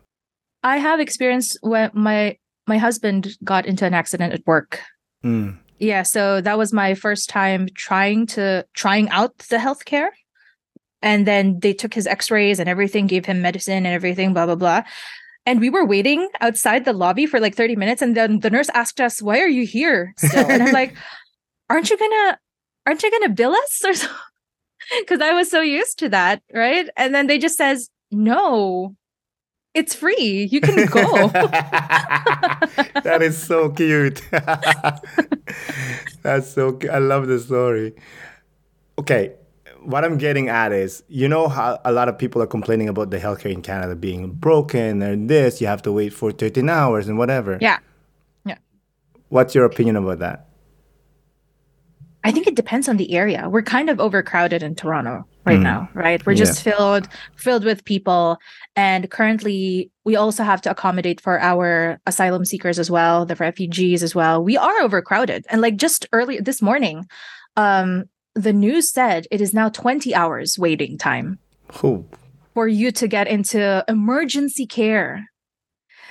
I 0.64 0.78
have 0.78 1.00
experienced 1.00 1.58
when 1.62 1.92
my 1.94 2.38
my 2.68 2.78
husband 2.78 3.38
got 3.44 3.66
into 3.66 3.86
an 3.86 3.94
accident 3.94 4.34
at 4.34 4.46
work. 4.46 4.82
Mm. 5.26 5.58
yeah 5.80 6.04
so 6.04 6.42
that 6.42 6.60
was 6.60 6.72
my 6.72 6.94
first 6.94 7.28
time 7.28 7.68
trying 7.74 8.28
to 8.28 8.64
trying 8.74 9.10
out 9.10 9.38
the 9.50 9.58
healthcare. 9.58 10.10
And 11.02 11.26
then 11.26 11.60
they 11.60 11.74
took 11.74 11.94
his 11.94 12.08
x-rays 12.08 12.60
and 12.60 12.70
everything 12.70 13.08
gave 13.08 13.26
him 13.26 13.42
medicine 13.42 13.86
and 13.86 13.96
everything 13.96 14.34
blah 14.34 14.46
blah 14.46 14.56
blah. 14.56 14.84
And 15.46 15.60
we 15.60 15.70
were 15.70 15.86
waiting 15.86 16.28
outside 16.42 16.86
the 16.86 16.94
lobby 16.94 17.26
for 17.26 17.40
like 17.40 17.56
30 17.56 17.76
minutes 17.78 18.02
and 18.02 18.16
then 18.16 18.42
the 18.42 18.50
nurse 18.50 18.70
asked 18.74 19.02
us 19.02 19.22
why 19.22 19.40
are 19.40 19.48
you 19.48 19.66
here 19.66 20.14
still? 20.18 20.46
And 20.50 20.62
i'm 20.62 20.74
like 20.82 20.96
aren't 21.70 21.90
you 21.90 21.98
gonna 21.98 22.40
aren't 22.86 23.02
you 23.04 23.12
gonna 23.12 23.30
bill 23.34 23.54
us 23.54 23.82
or 23.86 23.94
so? 23.94 24.08
Because 25.00 25.20
i 25.20 25.34
was 25.34 25.50
so 25.50 25.62
used 25.62 26.00
to 26.00 26.10
that 26.10 26.42
right? 26.54 26.88
And 26.96 27.14
then 27.14 27.28
they 27.28 27.40
just 27.40 27.58
says 27.58 27.90
no 28.12 28.96
it's 29.74 29.94
free 29.94 30.48
you 30.52 30.60
can 30.62 30.86
go 30.88 31.28
that 33.04 33.20
is 33.22 33.38
so 33.38 33.70
cute. 33.70 34.22
That's 36.24 36.50
so. 36.52 36.74
cu- 36.74 36.90
I 36.90 36.98
love 37.00 37.28
the 37.28 37.40
story. 37.40 37.94
Okay, 39.00 39.34
what 39.84 40.04
I'm 40.04 40.18
getting 40.18 40.50
at 40.50 40.72
is, 40.74 41.04
you 41.08 41.28
know 41.28 41.48
how 41.48 41.80
a 41.86 41.92
lot 41.92 42.10
of 42.10 42.18
people 42.18 42.42
are 42.42 42.48
complaining 42.48 42.90
about 42.90 43.12
the 43.12 43.20
healthcare 43.20 43.52
in 43.52 43.62
Canada 43.62 43.96
being 43.96 44.32
broken 44.32 45.02
and 45.02 45.30
this. 45.30 45.62
You 45.62 45.68
have 45.68 45.82
to 45.84 45.92
wait 45.92 46.12
for 46.14 46.32
13 46.32 46.70
hours 46.70 47.08
and 47.08 47.18
whatever. 47.18 47.58
yeah 47.62 47.78
Yeah. 48.46 48.58
What's 49.30 49.54
your 49.56 49.66
opinion 49.66 49.96
about 49.96 50.20
that? 50.20 50.47
I 52.28 52.32
think 52.32 52.46
it 52.48 52.56
depends 52.56 52.90
on 52.90 52.98
the 52.98 53.10
area. 53.22 53.48
We're 53.50 53.62
kind 53.78 53.90
of 53.90 54.00
overcrowded 54.00 54.62
in 54.62 54.76
Toronto 54.76 55.24
right 55.46 55.60
Mm. 55.60 55.64
now, 55.72 55.90
right? 55.94 56.20
We're 56.26 56.36
just 56.46 56.62
filled 56.62 57.08
filled 57.38 57.64
with 57.64 57.86
people 57.86 58.38
and 58.76 59.10
currently 59.10 59.90
we 60.04 60.16
also 60.18 60.44
have 60.44 60.62
to 60.64 60.70
accommodate 60.72 61.20
for 61.22 61.40
our 61.40 62.00
asylum 62.06 62.44
seekers 62.44 62.80
as 62.80 62.90
well, 62.92 63.26
the 63.26 63.36
refugees 63.36 64.04
as 64.04 64.14
well. 64.14 64.44
We 64.44 64.58
are 64.58 64.78
overcrowded. 64.82 65.46
And 65.50 65.62
like 65.62 65.78
just 65.78 66.06
early 66.12 66.40
this 66.42 66.62
morning, 66.62 67.06
um 67.56 67.90
the 68.36 68.54
news 68.54 68.92
said 68.92 69.26
it 69.32 69.40
is 69.42 69.54
now 69.54 69.70
20 69.70 70.14
hours 70.14 70.60
waiting 70.60 70.98
time 70.98 71.40
Oh, 71.84 72.06
for 72.54 72.68
you 72.68 72.92
to 73.00 73.08
get 73.08 73.28
into 73.28 73.84
emergency 73.88 74.66
care. 74.68 75.12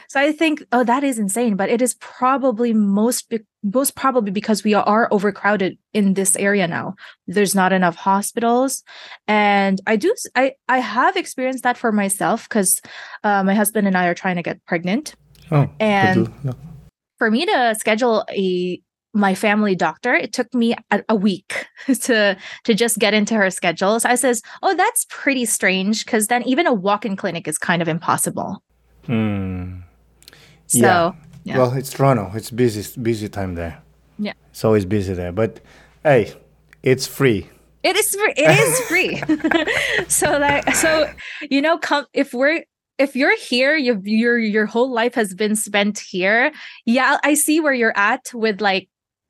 So 0.08 0.20
I 0.20 0.32
think, 0.32 0.62
oh, 0.72 0.84
that 0.84 1.02
is 1.04 1.18
insane. 1.18 1.56
But 1.56 1.68
it 1.70 1.82
is 1.82 1.94
probably 1.94 2.72
most 2.72 3.28
be- 3.28 3.40
most 3.62 3.96
probably 3.96 4.30
because 4.30 4.62
we 4.62 4.74
are 4.74 5.08
overcrowded 5.10 5.76
in 5.92 6.14
this 6.14 6.36
area 6.36 6.66
now. 6.68 6.94
There's 7.26 7.54
not 7.54 7.72
enough 7.72 7.96
hospitals, 7.96 8.84
and 9.26 9.80
I 9.86 9.96
do 9.96 10.14
I 10.34 10.52
I 10.68 10.78
have 10.78 11.16
experienced 11.16 11.64
that 11.64 11.76
for 11.76 11.92
myself 11.92 12.48
because 12.48 12.80
uh, 13.24 13.42
my 13.42 13.54
husband 13.54 13.86
and 13.86 13.96
I 13.96 14.06
are 14.06 14.14
trying 14.14 14.36
to 14.36 14.42
get 14.42 14.64
pregnant. 14.66 15.14
oh, 15.50 15.68
And- 15.80 16.32
l- 16.44 16.56
For 17.18 17.30
me 17.30 17.46
to 17.46 17.74
schedule 17.78 18.24
a 18.30 18.80
my 19.14 19.34
family 19.34 19.74
doctor, 19.74 20.14
it 20.14 20.34
took 20.34 20.52
me 20.52 20.74
a, 20.90 21.02
a 21.08 21.14
week 21.16 21.66
to 21.86 22.36
to 22.64 22.74
just 22.74 22.98
get 22.98 23.14
into 23.14 23.34
her 23.34 23.50
schedule. 23.50 23.98
So 23.98 24.08
I 24.10 24.14
says, 24.14 24.42
oh, 24.62 24.74
that's 24.76 25.06
pretty 25.08 25.46
strange 25.46 26.04
because 26.04 26.26
then 26.26 26.42
even 26.42 26.66
a 26.66 26.74
walk-in 26.74 27.16
clinic 27.16 27.48
is 27.48 27.56
kind 27.58 27.80
of 27.82 27.88
impossible. 27.88 28.62
Hmm. 29.06 29.80
So 30.66 30.78
Yeah. 30.78 31.12
Yeah. 31.44 31.58
Well, 31.58 31.72
it's 31.74 31.92
Toronto. 31.92 32.32
It's 32.34 32.50
busy, 32.50 32.82
busy 33.00 33.28
time 33.28 33.54
there. 33.54 33.80
Yeah. 34.18 34.32
So 34.32 34.38
it's 34.50 34.64
always 34.64 34.84
busy 34.84 35.14
there. 35.14 35.30
But 35.32 35.60
hey, 36.02 36.32
it's 36.82 37.06
free. 37.06 37.48
It 37.84 37.94
is 37.96 38.12
free. 38.16 38.32
It 38.36 38.50
is 38.64 38.80
free. 38.88 39.22
so 40.08 40.38
like 40.38 40.74
so 40.74 41.08
you 41.50 41.62
know 41.62 41.78
come 41.78 42.06
if 42.12 42.34
we're 42.34 42.64
if 42.98 43.14
you're 43.14 43.36
here 43.36 43.76
you 43.76 44.00
your 44.04 44.38
your 44.38 44.66
whole 44.66 44.90
life 44.92 45.14
has 45.14 45.34
been 45.34 45.54
spent 45.54 45.98
here. 46.00 46.50
Yeah, 46.84 47.18
I 47.22 47.34
see 47.34 47.60
where 47.60 47.74
you're 47.74 47.96
at 47.96 48.32
with 48.34 48.60
like 48.60 48.88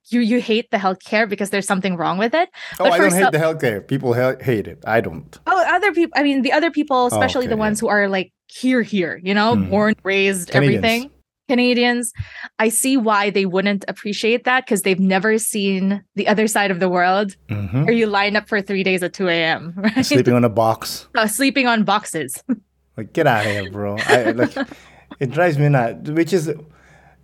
you 0.09 0.21
you 0.21 0.41
hate 0.41 0.71
the 0.71 0.79
healthcare 0.79 1.29
because 1.29 1.51
there's 1.51 1.67
something 1.67 1.97
wrong 1.97 2.17
with 2.17 2.33
it. 2.33 2.49
Oh, 2.81 2.85
But 2.85 2.93
I 2.93 2.99
don't 2.99 3.13
hate 3.13 3.33
the 3.33 3.39
healthcare. 3.39 3.87
People 3.87 4.15
he- 4.15 4.43
hate 4.43 4.67
it. 4.69 4.83
I 4.87 5.03
don't. 5.03 5.39
Oh, 5.47 5.65
other 5.69 5.93
people 5.93 6.13
I 6.19 6.23
mean 6.23 6.41
the 6.41 6.53
other 6.53 6.71
people 6.71 7.07
especially 7.09 7.47
okay, 7.47 7.51
the 7.55 7.59
ones 7.59 7.79
who 7.81 7.89
are 7.89 8.09
like 8.09 8.33
here 8.47 8.81
here, 8.81 9.21
you 9.23 9.35
know, 9.35 9.55
Hmm. 9.55 9.69
born, 9.69 9.95
raised, 10.03 10.49
Canadians. 10.51 10.85
everything. 10.85 11.11
Canadians, 11.49 12.13
I 12.59 12.69
see 12.69 12.97
why 12.97 13.31
they 13.31 13.47
wouldn't 13.47 13.85
appreciate 13.89 14.45
that 14.45 14.65
because 14.67 14.83
they've 14.83 14.99
never 15.01 15.39
seen 15.39 16.03
the 16.15 16.29
other 16.29 16.47
side 16.47 16.71
of 16.71 16.81
the 16.81 16.89
world 16.89 17.37
hmm 17.49 17.85
where 17.85 17.95
you 17.95 18.07
line 18.07 18.35
up 18.35 18.49
for 18.49 18.61
three 18.61 18.83
days 18.83 19.03
at 19.03 19.13
2 19.13 19.29
a.m. 19.29 19.73
Right? 19.77 20.05
Sleeping 20.05 20.35
on 20.35 20.45
a 20.45 20.49
box. 20.49 21.07
Uh, 21.15 21.27
sleeping 21.29 21.67
on 21.67 21.85
boxes. 21.85 22.43
Like, 22.97 23.13
get 23.13 23.27
out 23.27 23.45
of 23.45 23.53
here, 23.53 23.67
bro. 23.67 24.01
I 24.01 24.31
like. 24.31 24.57
it 25.21 25.31
drives 25.31 25.59
me 25.59 25.69
nuts. 25.69 26.09
Which 26.09 26.33
is, 26.33 26.51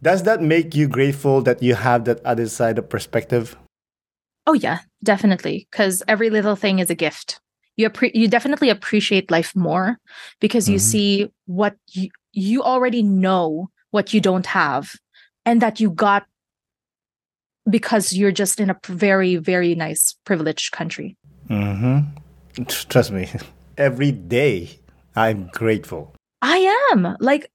does 0.02 0.24
that 0.24 0.42
make 0.42 0.74
you 0.74 0.86
grateful 0.86 1.40
that 1.42 1.62
you 1.62 1.74
have 1.74 2.04
that 2.04 2.20
other 2.26 2.46
side 2.46 2.76
of 2.78 2.90
perspective? 2.90 3.56
Oh 4.46 4.52
yeah, 4.52 4.80
definitely. 5.02 5.66
Because 5.70 6.02
every 6.06 6.28
little 6.28 6.56
thing 6.56 6.78
is 6.78 6.90
a 6.90 6.94
gift. 6.94 7.40
You 7.76 7.88
appre- 7.88 8.12
you 8.14 8.28
definitely 8.28 8.68
appreciate 8.68 9.30
life 9.30 9.56
more 9.56 9.96
because 10.40 10.68
you 10.68 10.76
Mhm. 10.76 10.80
see 10.92 11.28
what 11.46 11.76
you 11.88 12.10
you 12.32 12.62
already 12.62 13.02
know 13.02 13.70
what 13.92 14.12
you 14.12 14.20
don't 14.20 14.46
have, 14.46 14.96
and 15.46 15.62
that 15.62 15.80
you 15.80 15.90
got 15.90 16.26
because 17.70 18.12
you're 18.12 18.32
just 18.32 18.58
in 18.58 18.70
a 18.70 18.76
very 18.88 19.36
very 19.36 19.74
nice 19.74 20.16
privileged 20.24 20.72
country. 20.72 21.16
Mm-hmm. 21.48 22.64
Trust 22.64 23.12
me. 23.12 23.28
Every 23.78 24.12
day, 24.12 24.68
I'm 25.16 25.48
grateful. 25.54 26.14
I 26.42 26.58
am 26.92 27.16
like 27.20 27.50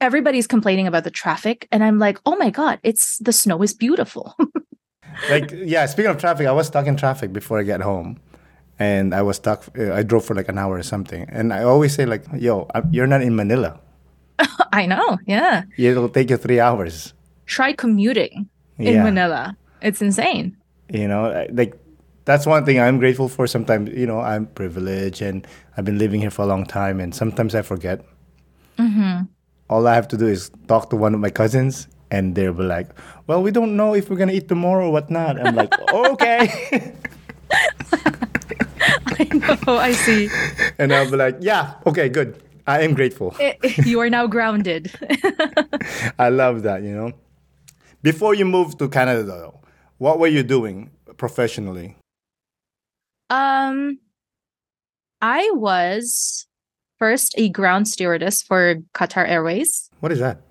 everybody's 0.00 0.48
complaining 0.48 0.86
about 0.86 1.04
the 1.04 1.10
traffic, 1.10 1.66
and 1.70 1.82
I'm 1.82 1.98
like, 1.98 2.18
oh 2.26 2.36
my 2.36 2.50
god, 2.50 2.80
it's 2.82 3.18
the 3.18 3.32
snow 3.32 3.62
is 3.62 3.72
beautiful. 3.72 4.34
like 5.30 5.52
yeah 5.52 5.86
speaking 5.86 6.10
of 6.10 6.18
traffic 6.18 6.46
i 6.46 6.52
was 6.52 6.66
stuck 6.66 6.86
in 6.86 6.96
traffic 6.96 7.32
before 7.32 7.58
i 7.58 7.62
get 7.62 7.80
home 7.80 8.18
and 8.78 9.14
i 9.14 9.22
was 9.22 9.36
stuck 9.36 9.64
uh, 9.78 9.92
i 9.92 10.02
drove 10.02 10.24
for 10.24 10.34
like 10.34 10.48
an 10.48 10.58
hour 10.58 10.76
or 10.76 10.82
something 10.82 11.26
and 11.28 11.52
i 11.52 11.62
always 11.62 11.94
say 11.94 12.06
like 12.06 12.24
yo 12.36 12.68
you're 12.90 13.06
not 13.06 13.22
in 13.22 13.34
manila 13.34 13.78
I 14.72 14.86
know, 14.86 15.18
yeah. 15.26 15.64
it'll 15.76 16.08
take 16.08 16.30
you 16.30 16.36
three 16.36 16.60
hours 16.60 17.12
Try 17.46 17.72
commuting 17.72 18.48
in 18.78 18.94
yeah 18.94 19.02
Manila. 19.04 19.56
It's 19.82 20.00
insane. 20.00 20.56
you 20.88 21.06
know 21.08 21.46
like 21.52 21.74
that's 22.24 22.46
one 22.46 22.64
thing 22.64 22.78
i'm 22.80 22.98
grateful 22.98 23.28
for 23.28 23.46
sometimes 23.46 23.90
you 23.90 24.06
know 24.06 24.20
i'm 24.20 24.46
privileged 24.46 25.20
and 25.22 25.46
i've 25.76 25.84
been 25.84 25.98
living 25.98 26.20
here 26.20 26.30
for 26.30 26.42
a 26.42 26.46
long 26.46 26.64
time 26.64 27.00
and 27.00 27.14
sometimes 27.14 27.54
i 27.54 27.62
forget 27.62 27.98
hmm 28.78 29.22
all 29.70 29.86
i 29.88 29.94
have 29.94 30.06
to 30.06 30.16
do 30.16 30.26
is 30.26 30.50
talk 30.68 30.88
to 30.90 30.96
one 30.96 31.14
of 31.14 31.20
my 31.20 31.30
cousins 31.30 31.88
and 32.12 32.34
they'll 32.36 32.52
be 32.52 32.62
like, 32.62 32.88
"Well, 33.26 33.40
we 33.42 33.50
don't 33.50 33.74
know 33.74 33.94
if 33.96 34.10
we're 34.10 34.18
gonna 34.20 34.36
eat 34.36 34.46
tomorrow 34.46 34.88
or 34.88 34.92
whatnot." 34.92 35.40
I'm 35.40 35.54
like, 35.56 35.72
"Okay." 36.12 36.44
I 39.18 39.24
know. 39.32 39.78
I 39.80 39.92
see. 39.92 40.28
and 40.78 40.92
I'll 40.92 41.10
be 41.10 41.16
like, 41.16 41.38
"Yeah, 41.40 41.74
okay, 41.86 42.08
good. 42.10 42.36
I 42.66 42.82
am 42.82 42.94
grateful. 42.94 43.36
you 43.84 44.00
are 44.00 44.10
now 44.10 44.26
grounded." 44.26 44.92
I 46.18 46.28
love 46.28 46.62
that. 46.62 46.82
You 46.82 46.94
know. 46.94 47.12
Before 48.02 48.34
you 48.34 48.44
moved 48.44 48.78
to 48.80 48.88
Canada, 48.88 49.22
though, 49.22 49.60
what 49.98 50.18
were 50.18 50.26
you 50.26 50.42
doing 50.42 50.90
professionally? 51.16 51.96
Um, 53.30 53.98
I 55.20 55.50
was 55.54 56.46
first 56.98 57.34
a 57.38 57.48
ground 57.48 57.88
stewardess 57.88 58.42
for 58.42 58.76
Qatar 58.94 59.28
Airways. 59.28 59.88
What 60.00 60.12
is 60.12 60.18
that? 60.18 60.42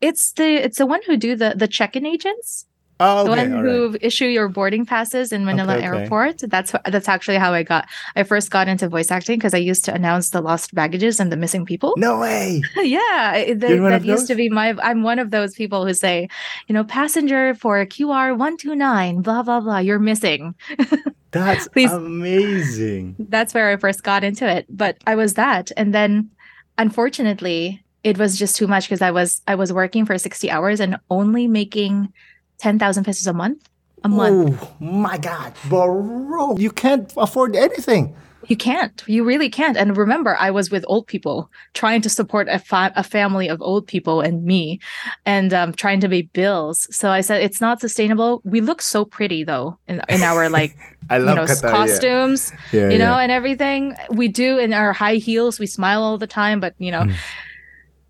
It's 0.00 0.32
the 0.32 0.54
it's 0.64 0.78
the 0.78 0.86
one 0.86 1.00
who 1.06 1.16
do 1.16 1.36
the 1.36 1.54
the 1.54 1.68
check-in 1.68 2.06
agents. 2.06 2.66
Oh, 3.00 3.24
the 3.24 3.30
one 3.30 3.50
who 3.50 3.90
right. 3.92 3.98
issue 4.02 4.26
your 4.26 4.48
boarding 4.48 4.84
passes 4.84 5.32
in 5.32 5.44
Manila 5.44 5.76
Okay, 5.76 5.88
okay. 5.88 6.02
Airport. 6.02 6.38
That's 6.46 6.72
that's 6.84 7.08
actually 7.08 7.38
how 7.38 7.52
I 7.54 7.62
got. 7.62 7.88
I 8.14 8.22
first 8.24 8.50
got 8.50 8.68
into 8.68 8.88
voice 8.88 9.10
acting 9.10 9.38
because 9.38 9.54
I 9.54 9.58
used 9.58 9.84
to 9.86 9.94
announce 9.94 10.30
the 10.30 10.40
lost 10.40 10.74
baggages 10.74 11.18
and 11.18 11.32
the 11.32 11.36
missing 11.36 11.64
people. 11.64 11.94
No 11.96 12.18
way. 12.24 12.62
yeah, 12.76 12.98
I- 13.34 13.54
that, 13.56 13.70
You're 13.70 13.82
one 13.82 13.92
that 13.92 14.02
of 14.02 14.04
used 14.04 14.26
to 14.28 14.34
be 14.34 14.48
my. 14.50 14.74
I'm 14.82 15.02
one 15.02 15.18
of 15.18 15.30
those 15.30 15.54
people 15.54 15.86
who 15.86 15.94
say, 15.94 16.28
you 16.68 16.74
know, 16.74 16.84
passenger 16.84 17.54
for 17.54 17.84
QR 17.86 18.36
one 18.36 18.56
two 18.56 18.74
nine, 18.76 19.22
blah 19.22 19.42
blah 19.42 19.60
blah. 19.60 19.78
You're 19.78 19.98
missing. 19.98 20.54
That's 21.32 21.68
Please. 21.68 21.92
amazing. 21.92 23.14
that's 23.30 23.54
where 23.54 23.70
I 23.70 23.76
first 23.76 24.02
got 24.02 24.24
into 24.24 24.48
it. 24.50 24.66
But 24.68 24.98
I 25.06 25.14
was 25.14 25.34
that, 25.34 25.70
and 25.76 25.94
then 25.94 26.28
unfortunately, 26.76 27.84
it 28.02 28.18
was 28.18 28.36
just 28.38 28.56
too 28.56 28.66
much 28.66 28.86
because 28.88 29.00
I 29.00 29.10
was 29.12 29.40
I 29.46 29.54
was 29.54 29.72
working 29.72 30.04
for 30.06 30.18
sixty 30.18 30.50
hours 30.50 30.80
and 30.80 30.98
only 31.08 31.46
making 31.46 32.12
ten 32.60 32.78
thousand 32.78 33.04
pesos 33.04 33.26
a 33.26 33.32
month. 33.32 33.68
A 34.04 34.08
month. 34.08 34.56
Oh 34.62 34.76
my 34.84 35.18
God, 35.18 35.52
bro! 35.68 36.56
You 36.56 36.70
can't 36.70 37.12
afford 37.16 37.56
anything. 37.56 38.14
You 38.48 38.56
can't. 38.56 39.04
You 39.06 39.22
really 39.22 39.50
can't. 39.50 39.76
And 39.76 39.94
remember, 39.96 40.34
I 40.40 40.50
was 40.50 40.70
with 40.70 40.84
old 40.88 41.06
people 41.06 41.50
trying 41.74 42.00
to 42.02 42.08
support 42.08 42.48
a, 42.48 42.58
fa- 42.58 42.92
a 42.96 43.04
family 43.04 43.46
of 43.48 43.60
old 43.60 43.86
people 43.86 44.22
and 44.22 44.42
me, 44.44 44.80
and 45.26 45.52
um, 45.52 45.72
trying 45.74 46.00
to 46.00 46.08
pay 46.08 46.22
bills. 46.22 46.88
So 46.90 47.10
I 47.10 47.20
said 47.20 47.42
it's 47.42 47.60
not 47.60 47.80
sustainable. 47.80 48.40
We 48.44 48.60
look 48.62 48.80
so 48.80 49.04
pretty 49.04 49.44
though 49.44 49.78
in 49.86 50.00
in 50.08 50.22
our 50.22 50.48
like 50.58 50.74
I 51.10 51.18
you 51.18 51.26
know 51.26 51.44
Qatar. 51.44 51.62
yeah. 51.64 51.70
costumes. 51.70 52.52
Yeah, 52.72 52.88
you 52.88 52.98
know, 52.98 53.14
yeah. 53.16 53.22
and 53.22 53.30
everything 53.30 53.94
we 54.10 54.28
do 54.28 54.58
in 54.58 54.72
our 54.72 54.94
high 54.94 55.16
heels, 55.16 55.60
we 55.60 55.66
smile 55.66 56.02
all 56.02 56.16
the 56.16 56.26
time, 56.26 56.58
but 56.60 56.74
you 56.78 56.90
know, 56.90 57.02
Mm. 57.02 57.14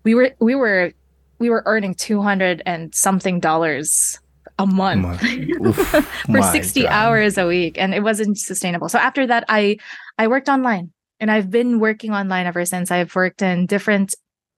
we 0.05 0.15
were 0.15 0.31
we 0.39 0.55
were 0.55 0.93
we 1.39 1.49
were 1.49 1.63
earning 1.65 1.93
200 1.93 2.61
and 2.65 2.95
something 2.95 3.39
dollars 3.41 4.17
a 4.59 4.67
month 4.67 5.01
month. 5.01 5.23
Oof, 5.65 5.75
for 5.75 6.41
60 6.41 6.83
God. 6.83 6.89
hours 6.89 7.37
a 7.37 7.47
week 7.47 7.77
and 7.77 7.93
it 7.93 8.03
wasn't 8.03 8.37
sustainable. 8.37 8.89
So 8.89 8.99
after 8.99 9.27
that 9.27 9.45
I 9.49 9.77
I 10.17 10.27
worked 10.27 10.49
online 10.49 10.91
and 11.19 11.31
I've 11.31 11.49
been 11.49 11.79
working 11.79 12.11
online 12.11 12.45
ever 12.45 12.65
since. 12.65 12.91
I've 12.91 13.15
worked 13.15 13.41
in 13.41 13.65
different 13.65 14.15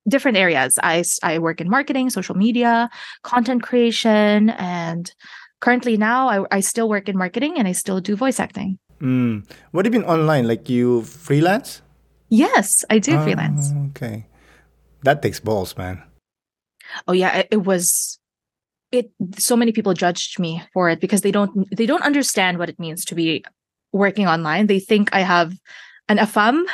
different 0.08 0.38
areas. 0.38 0.78
i 0.84 1.04
i 1.24 1.40
work 1.40 1.62
in 1.62 1.70
marketing, 1.70 2.10
social 2.10 2.36
media, 2.36 2.90
content 3.24 3.64
creation 3.64 4.50
and 4.52 5.12
currently 5.62 5.98
now 5.98 6.28
I, 6.28 6.58
I 6.58 6.60
still 6.60 6.90
work 6.90 7.08
in 7.08 7.18
marketing 7.18 7.58
and 7.58 7.68
I 7.68 7.72
still 7.72 8.02
do 8.02 8.16
voice 8.16 8.40
acting. 8.40 8.80
Mm. 9.02 9.46
What 9.72 9.86
have 9.86 9.94
you 9.94 10.02
been 10.02 10.10
online? 10.10 10.48
Like 10.48 10.70
you 10.70 11.04
freelance? 11.04 11.82
Yes, 12.30 12.84
I 12.90 13.00
do 13.00 13.22
freelance. 13.22 13.72
Oh, 13.76 13.88
okay, 13.90 14.26
that 15.04 15.22
takes 15.22 15.40
balls, 15.40 15.78
man. 15.78 16.02
oh 17.08 17.14
yeah 17.14 17.38
it, 17.38 17.48
it 17.52 17.64
was 17.64 18.20
it 18.94 19.12
so 19.38 19.56
many 19.58 19.72
people 19.78 19.94
judged 19.94 20.40
me 20.40 20.62
for 20.74 20.90
it 20.94 21.00
because 21.02 21.22
they 21.26 21.32
don't 21.38 21.52
they 21.76 21.88
don't 21.92 22.04
understand 22.04 22.60
what 22.60 22.70
it 22.70 22.78
means 22.80 23.04
to 23.10 23.16
be 23.16 23.44
working 23.92 24.28
online 24.28 24.68
they 24.68 24.80
think 24.80 25.10
i 25.20 25.22
have 25.34 25.50
an 26.10 26.18
afam 26.26 26.64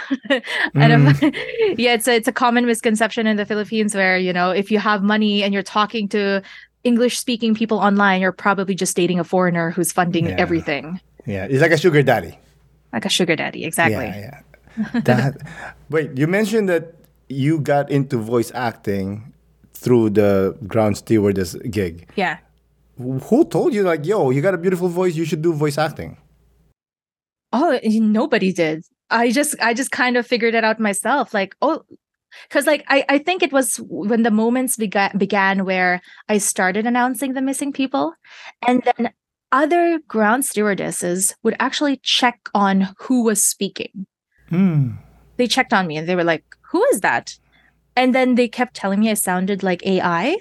Mm. 0.76 1.78
yeah 1.78 1.94
it's 1.98 2.08
a, 2.08 2.14
it's 2.20 2.28
a 2.28 2.32
common 2.44 2.66
misconception 2.66 3.26
in 3.28 3.38
the 3.38 3.46
philippines 3.46 3.96
where 3.96 4.18
you 4.18 4.34
know 4.34 4.50
if 4.52 4.70
you 4.72 4.80
have 4.80 5.02
money 5.04 5.44
and 5.44 5.54
you're 5.54 5.64
talking 5.80 6.08
to 6.10 6.42
english 6.84 7.18
speaking 7.18 7.56
people 7.56 7.78
online 7.80 8.22
you're 8.22 8.32
probably 8.48 8.76
just 8.76 8.96
dating 8.96 9.20
a 9.20 9.24
foreigner 9.24 9.72
who's 9.72 9.92
funding 9.92 10.26
Yeah. 10.30 10.36
everything 10.46 11.00
Yeah, 11.26 11.46
it's 11.52 11.62
like 11.62 11.72
a 11.72 11.78
sugar 11.86 12.02
daddy. 12.12 12.34
like 12.94 13.06
a 13.06 13.14
sugar 13.18 13.36
daddy 13.36 13.62
exactly 13.66 14.08
Yeah, 14.12 14.26
yeah. 14.28 15.02
That. 15.10 15.32
wait, 15.94 16.18
you 16.18 16.28
mentioned 16.28 16.70
that 16.70 16.96
you 17.28 17.60
got 17.60 17.92
into 17.92 18.16
voice 18.18 18.52
acting 18.56 19.34
through 19.82 20.10
the 20.12 20.56
ground 20.68 20.98
stewardess 20.98 21.56
gig. 21.72 22.08
yeah 22.16 22.38
Who 22.98 23.46
told 23.46 23.74
you 23.74 23.84
like, 23.84 24.06
yo, 24.06 24.30
you 24.30 24.42
got 24.42 24.54
a 24.54 24.58
beautiful 24.58 24.90
voice, 24.90 25.16
you 25.16 25.24
should 25.26 25.42
do 25.42 25.54
voice 25.54 25.78
acting? 25.78 26.18
oh 27.52 27.80
nobody 27.84 28.54
did 28.54 28.84
i 29.10 29.32
just 29.32 29.56
i 29.60 29.74
just 29.74 29.90
kind 29.90 30.18
of 30.18 30.28
figured 30.28 30.54
it 30.54 30.64
out 30.64 30.80
myself 30.80 31.34
like 31.34 31.56
oh 31.64 31.82
because 32.48 32.68
like 32.68 32.84
I, 32.88 33.04
I 33.10 33.18
think 33.18 33.42
it 33.42 33.52
was 33.52 33.78
when 33.90 34.22
the 34.22 34.30
moments 34.30 34.78
began 34.78 35.18
began 35.18 35.66
where 35.66 36.00
i 36.28 36.38
started 36.38 36.86
announcing 36.86 37.34
the 37.34 37.42
missing 37.42 37.74
people 37.74 38.14
and 38.68 38.84
then 38.86 39.10
other 39.52 39.98
ground 40.08 40.46
stewardesses 40.46 41.34
would 41.42 41.56
actually 41.60 41.98
check 42.04 42.38
on 42.54 42.90
who 43.00 43.24
was 43.24 43.44
speaking 43.44 44.06
Hmm. 44.50 44.92
they 45.38 45.48
checked 45.48 45.74
on 45.74 45.88
me 45.88 45.98
and 45.98 46.08
they 46.08 46.16
were 46.16 46.24
like 46.34 46.46
who 46.72 46.84
is 46.94 47.02
that 47.02 47.34
and 47.96 48.16
then 48.16 48.36
they 48.36 48.48
kept 48.48 48.76
telling 48.76 49.00
me 49.00 49.10
i 49.10 49.14
sounded 49.14 49.64
like 49.64 49.86
ai 49.86 50.38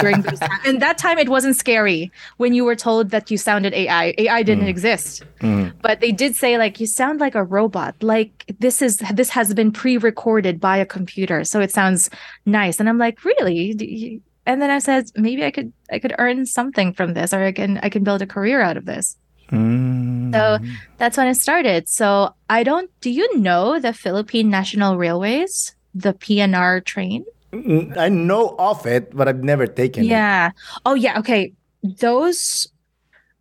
during 0.00 0.22
those 0.22 0.38
and 0.64 0.80
that 0.82 0.98
time 0.98 1.18
it 1.18 1.28
wasn't 1.28 1.56
scary 1.56 2.10
when 2.36 2.54
you 2.54 2.64
were 2.64 2.76
told 2.76 3.10
that 3.10 3.30
you 3.30 3.36
sounded 3.36 3.72
ai 3.74 4.14
ai 4.18 4.42
didn't 4.42 4.68
exist. 4.68 5.22
Mm. 5.40 5.72
but 5.82 6.00
they 6.00 6.12
did 6.12 6.36
say 6.36 6.58
like 6.58 6.80
you 6.80 6.86
sound 6.86 7.20
like 7.20 7.34
a 7.34 7.44
robot. 7.44 7.94
Like 8.02 8.44
this 8.58 8.82
is 8.82 8.98
this 9.12 9.30
has 9.30 9.54
been 9.54 9.72
pre-recorded 9.72 10.60
by 10.60 10.76
a 10.76 10.86
computer 10.86 11.44
so 11.44 11.60
it 11.60 11.72
sounds 11.72 12.10
nice. 12.46 12.80
And 12.80 12.88
i'm 12.88 12.98
like 12.98 13.24
really? 13.24 14.20
And 14.46 14.60
then 14.60 14.70
i 14.70 14.78
said 14.78 15.10
maybe 15.16 15.44
i 15.44 15.50
could 15.50 15.72
i 15.90 15.98
could 15.98 16.14
earn 16.18 16.46
something 16.46 16.92
from 16.92 17.14
this 17.14 17.32
or 17.32 17.42
i 17.44 17.52
can 17.52 17.78
i 17.78 17.88
can 17.88 18.04
build 18.04 18.22
a 18.22 18.26
career 18.26 18.60
out 18.60 18.76
of 18.76 18.84
this. 18.86 19.16
Mm. 19.50 20.32
so 20.32 20.58
that's 20.98 21.16
when 21.16 21.26
it 21.26 21.34
started. 21.34 21.88
So 21.88 22.34
i 22.48 22.62
don't 22.62 22.90
do 23.00 23.10
you 23.10 23.38
know 23.38 23.80
the 23.80 23.92
philippine 23.92 24.50
national 24.50 24.96
railways 24.96 25.74
the 25.94 26.12
pnr 26.14 26.84
train 26.84 27.24
Mm, 27.52 27.96
I 27.98 28.08
know 28.08 28.54
of 28.60 28.86
it, 28.86 29.10
but 29.10 29.26
I've 29.26 29.42
never 29.42 29.66
taken 29.66 30.04
it. 30.04 30.08
yeah 30.08 30.50
oh 30.86 30.94
yeah 30.94 31.18
okay 31.18 31.52
those 31.82 32.68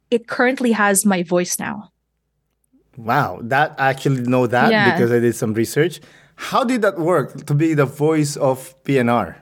it 0.10 0.28
currently 0.28 0.72
has 0.72 1.06
my 1.06 1.22
voice 1.24 1.60
now 1.60 1.92
Wow, 2.98 3.40
that 3.44 3.76
I 3.80 3.90
actually 3.92 4.24
know 4.24 4.46
that 4.48 4.72
Yeah. 4.72 4.92
because 4.92 5.10
I 5.12 5.20
did 5.20 5.34
some 5.34 5.54
research. 5.54 6.02
How 6.36 6.66
did 6.66 6.82
that 6.82 7.00
work 7.00 7.46
to 7.46 7.54
be 7.54 7.74
the 7.74 7.86
voice 7.86 8.36
of 8.36 8.76
PNR? 8.84 9.36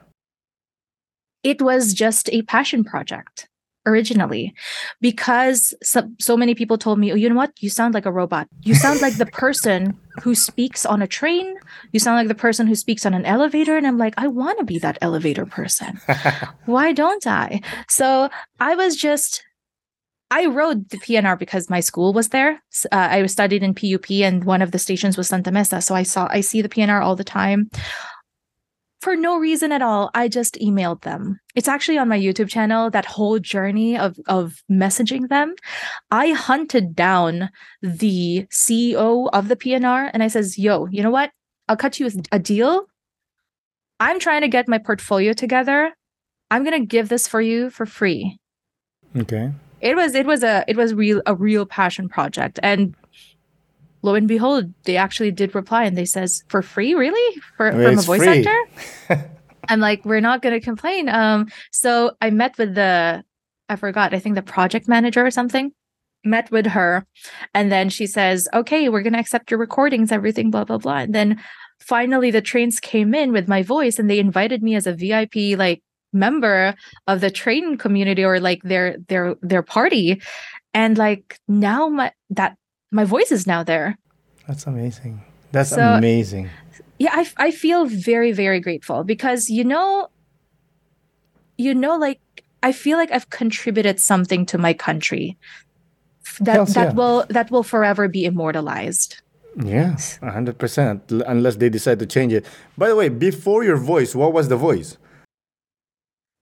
it 1.42 1.62
was 1.62 1.94
just 1.94 2.28
a 2.30 2.42
passion 2.42 2.84
project 2.84 3.48
originally. 3.88 4.54
Because 5.00 5.74
so, 5.82 6.08
so 6.20 6.36
many 6.36 6.54
people 6.54 6.78
told 6.78 6.98
me 6.98 7.12
oh 7.12 7.14
you 7.14 7.28
know 7.28 7.34
what? 7.34 7.52
You 7.60 7.70
sound 7.70 7.94
like 7.94 8.06
a 8.06 8.12
robot. 8.12 8.48
You 8.62 8.74
sound 8.74 9.00
like 9.00 9.16
the 9.16 9.26
person 9.44 9.98
who 10.22 10.34
speaks 10.34 10.84
on 10.84 11.02
a 11.02 11.06
train. 11.06 11.56
You 11.92 12.00
sound 12.00 12.16
like 12.16 12.28
the 12.28 12.34
person 12.34 12.66
who 12.66 12.74
speaks 12.74 13.06
on 13.06 13.14
an 13.14 13.24
elevator. 13.24 13.76
And 13.76 13.86
i'm 13.86 13.98
like 13.98 14.14
i 14.16 14.26
want 14.26 14.58
to 14.58 14.64
be 14.64 14.78
that 14.78 14.98
elevator 15.00 15.46
person. 15.46 16.00
Why 16.66 16.92
don't 16.92 17.26
i? 17.26 17.60
So 17.88 18.28
i 18.60 18.74
was 18.74 18.96
just 18.96 19.42
i 20.30 20.44
rode 20.44 20.90
the 20.90 20.98
pnr 20.98 21.38
because 21.38 21.70
my 21.70 21.80
school 21.80 22.12
was 22.12 22.28
there. 22.28 22.62
Uh, 22.92 23.08
i 23.10 23.26
studied 23.26 23.62
in 23.62 23.74
pup 23.74 24.10
and 24.10 24.44
one 24.44 24.62
of 24.62 24.72
the 24.72 24.78
stations 24.78 25.16
was 25.16 25.28
santa 25.28 25.50
mesa. 25.50 25.80
So 25.80 25.94
i 25.94 26.02
saw 26.02 26.28
i 26.30 26.40
see 26.40 26.62
the 26.62 26.68
pnr 26.68 27.02
all 27.02 27.16
the 27.16 27.24
time 27.24 27.70
for 29.00 29.14
no 29.16 29.38
reason 29.38 29.72
at 29.72 29.82
all 29.82 30.10
i 30.14 30.28
just 30.28 30.54
emailed 30.60 31.02
them. 31.02 31.38
It's 31.54 31.68
actually 31.68 31.98
on 31.98 32.08
my 32.08 32.18
youtube 32.18 32.48
channel 32.48 32.90
that 32.90 33.04
whole 33.04 33.38
journey 33.38 33.96
of 33.96 34.18
of 34.26 34.62
messaging 34.70 35.28
them. 35.28 35.54
I 36.10 36.30
hunted 36.30 36.94
down 36.94 37.50
the 37.82 38.46
ceo 38.50 39.28
of 39.32 39.48
the 39.48 39.56
pnr 39.56 40.10
and 40.12 40.22
i 40.22 40.28
says 40.28 40.58
yo 40.58 40.86
you 40.86 41.02
know 41.02 41.10
what? 41.10 41.30
I'll 41.68 41.76
cut 41.76 42.00
you 42.00 42.10
a 42.32 42.38
deal. 42.38 42.86
I'm 44.00 44.18
trying 44.20 44.40
to 44.40 44.48
get 44.48 44.68
my 44.68 44.78
portfolio 44.78 45.32
together. 45.32 45.92
I'm 46.50 46.64
going 46.64 46.80
to 46.80 46.86
give 46.86 47.08
this 47.08 47.28
for 47.28 47.40
you 47.40 47.68
for 47.70 47.84
free. 47.84 48.38
Okay. 49.16 49.52
it 49.80 49.96
was 49.96 50.14
it 50.14 50.26
was 50.26 50.42
a 50.42 50.64
it 50.68 50.76
was 50.76 50.94
real 50.94 51.22
a 51.26 51.34
real 51.34 51.66
passion 51.66 52.08
project. 52.08 52.58
And 52.62 52.94
lo 54.02 54.14
and 54.14 54.28
behold 54.28 54.72
they 54.84 54.96
actually 54.96 55.30
did 55.30 55.54
reply 55.54 55.84
and 55.84 55.96
they 55.96 56.04
says 56.04 56.42
for 56.48 56.62
free 56.62 56.94
really? 56.94 57.40
For 57.56 57.70
from 57.72 57.98
a 57.98 58.02
voice 58.02 58.22
free. 58.22 58.46
actor? 58.46 59.30
I'm 59.68 59.80
like 59.80 60.04
we're 60.04 60.20
not 60.20 60.42
going 60.42 60.58
to 60.58 60.64
complain. 60.64 61.08
Um 61.08 61.48
so 61.72 62.12
i 62.20 62.30
met 62.30 62.56
with 62.58 62.74
the 62.74 63.24
i 63.68 63.76
forgot 63.76 64.14
i 64.14 64.18
think 64.18 64.34
the 64.34 64.42
project 64.42 64.88
manager 64.88 65.24
or 65.24 65.30
something. 65.30 65.72
Met 66.24 66.50
with 66.50 66.66
her 66.66 67.06
and 67.54 67.70
then 67.70 67.88
she 67.88 68.06
says 68.06 68.48
okay 68.52 68.88
we're 68.88 69.02
going 69.02 69.12
to 69.12 69.20
accept 69.20 69.50
your 69.50 69.60
recordings 69.60 70.10
everything 70.10 70.50
blah 70.50 70.64
blah 70.64 70.78
blah. 70.78 70.98
And 70.98 71.14
then 71.14 71.40
finally 71.80 72.30
the 72.30 72.42
trains 72.42 72.80
came 72.80 73.14
in 73.14 73.32
with 73.32 73.48
my 73.48 73.62
voice 73.62 73.98
and 73.98 74.10
they 74.10 74.18
invited 74.18 74.62
me 74.62 74.74
as 74.74 74.86
a 74.86 74.92
vip 74.92 75.34
like 75.56 75.80
member 76.12 76.74
of 77.06 77.20
the 77.20 77.30
train 77.30 77.76
community 77.76 78.24
or 78.24 78.40
like 78.40 78.62
their 78.62 78.96
their 79.08 79.36
their 79.42 79.62
party. 79.62 80.20
And 80.74 80.98
like 80.98 81.38
now 81.48 81.88
my 81.88 82.12
that 82.30 82.56
my 82.90 83.04
voice 83.04 83.30
is 83.32 83.46
now 83.46 83.62
there 83.62 83.96
That's 84.46 84.66
amazing. 84.66 85.20
That's 85.52 85.70
So- 85.70 85.94
amazing. 85.94 86.48
yeah 86.98 87.10
I, 87.12 87.28
I 87.36 87.50
feel 87.50 87.86
very 87.86 88.32
very 88.32 88.60
grateful 88.60 89.04
because 89.04 89.48
you 89.50 89.64
know 89.64 90.08
you 91.56 91.74
know 91.74 91.96
like 91.96 92.20
i 92.62 92.72
feel 92.72 92.96
like 92.98 93.10
i've 93.12 93.30
contributed 93.30 94.00
something 94.00 94.46
to 94.46 94.58
my 94.58 94.72
country 94.74 95.36
that 96.40 96.54
Hells 96.54 96.74
that 96.74 96.88
yeah. 96.88 96.94
will 96.98 97.24
that 97.30 97.50
will 97.50 97.62
forever 97.62 98.08
be 98.08 98.24
immortalized 98.24 99.20
Yeah, 99.58 99.96
hundred 100.22 100.56
percent. 100.62 101.10
Unless 101.10 101.56
they 101.56 101.68
decide 101.68 101.98
to 101.98 102.06
change 102.06 102.32
it. 102.38 102.44
By 102.80 102.86
the 102.90 102.94
way, 103.00 103.08
before 103.10 103.64
your 103.64 103.80
voice, 103.94 104.14
what 104.14 104.30
was 104.32 104.46
the 104.46 104.56
voice? 104.68 104.90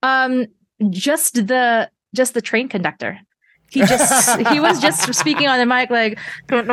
um 0.03 0.45
just 0.91 1.33
the 1.51 1.89
just 2.13 2.31
the 2.37 2.41
train 2.49 2.67
conductor 2.69 3.17
he 3.69 3.79
just 3.81 4.39
he 4.51 4.59
was 4.59 4.79
just 4.79 5.13
speaking 5.13 5.47
on 5.47 5.59
the 5.59 5.65
mic 5.65 5.89
like 5.89 6.17
that, 6.47 6.67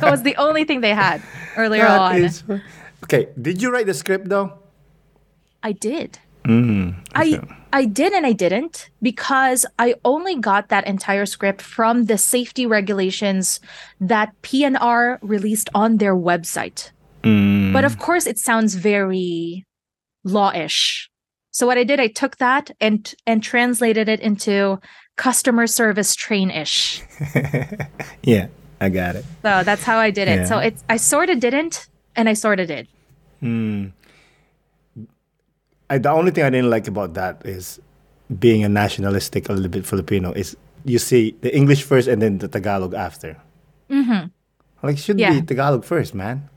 that 0.00 0.10
was 0.10 0.22
the 0.22 0.36
only 0.36 0.64
thing 0.64 0.80
they 0.80 0.94
had 0.94 1.22
earlier 1.56 1.82
That 1.84 2.00
on 2.00 2.16
is- 2.16 2.44
Okay, 3.04 3.28
did 3.40 3.60
you 3.62 3.72
write 3.72 3.86
the 3.86 3.94
script 3.94 4.28
though? 4.28 4.58
i 5.62 5.72
did 5.72 6.18
Mm, 6.44 6.94
I 7.14 7.38
I 7.72 7.84
did 7.84 8.14
and 8.14 8.24
I 8.24 8.32
didn't 8.32 8.88
because 9.02 9.66
I 9.78 9.94
only 10.06 10.36
got 10.36 10.70
that 10.70 10.86
entire 10.86 11.26
script 11.26 11.60
from 11.60 12.06
the 12.06 12.16
safety 12.16 12.64
regulations 12.64 13.60
that 14.00 14.32
PNR 14.40 15.18
released 15.20 15.68
on 15.74 15.98
their 15.98 16.16
website. 16.16 16.92
Mm. 17.22 17.74
But 17.74 17.84
of 17.84 17.98
course 17.98 18.26
it 18.26 18.38
sounds 18.38 18.74
very 18.74 19.66
law-ish. 20.24 21.09
So 21.50 21.66
what 21.66 21.78
I 21.78 21.84
did 21.84 22.00
I 22.00 22.06
took 22.08 22.36
that 22.38 22.70
and 22.80 23.12
and 23.26 23.42
translated 23.42 24.08
it 24.08 24.20
into 24.20 24.78
customer 25.16 25.66
service 25.66 26.14
train-ish. 26.14 27.02
yeah, 28.22 28.46
I 28.80 28.88
got 28.88 29.16
it. 29.16 29.24
So 29.42 29.62
that's 29.64 29.82
how 29.82 29.98
I 29.98 30.10
did 30.10 30.28
it. 30.28 30.46
So 30.48 30.58
it's 30.58 30.82
I 30.88 30.96
sort 30.96 31.28
of 31.30 31.40
didn't 31.40 31.88
and 32.16 32.28
I 32.28 32.34
sort 32.34 32.60
of 32.60 32.68
did. 32.68 32.88
Mm. 33.42 33.92
I, 35.90 35.98
the 35.98 36.10
only 36.10 36.30
thing 36.30 36.44
I 36.44 36.50
didn't 36.50 36.70
like 36.70 36.86
about 36.86 37.14
that 37.14 37.42
is 37.44 37.80
being 38.38 38.62
a 38.64 38.68
nationalistic, 38.68 39.48
a 39.48 39.52
little 39.52 39.68
bit 39.70 39.84
Filipino. 39.84 40.32
Is 40.32 40.56
you 40.84 40.98
see 40.98 41.34
the 41.40 41.54
English 41.54 41.82
first 41.82 42.06
and 42.08 42.22
then 42.22 42.38
the 42.38 42.48
Tagalog 42.48 42.94
after. 42.94 43.36
Mhm. 43.90 44.30
Like 44.82 44.98
should 44.98 45.18
Yeah. 45.18 45.32
be 45.40 45.42
Tagalog 45.42 45.84
first, 45.84 46.14
man. 46.14 46.48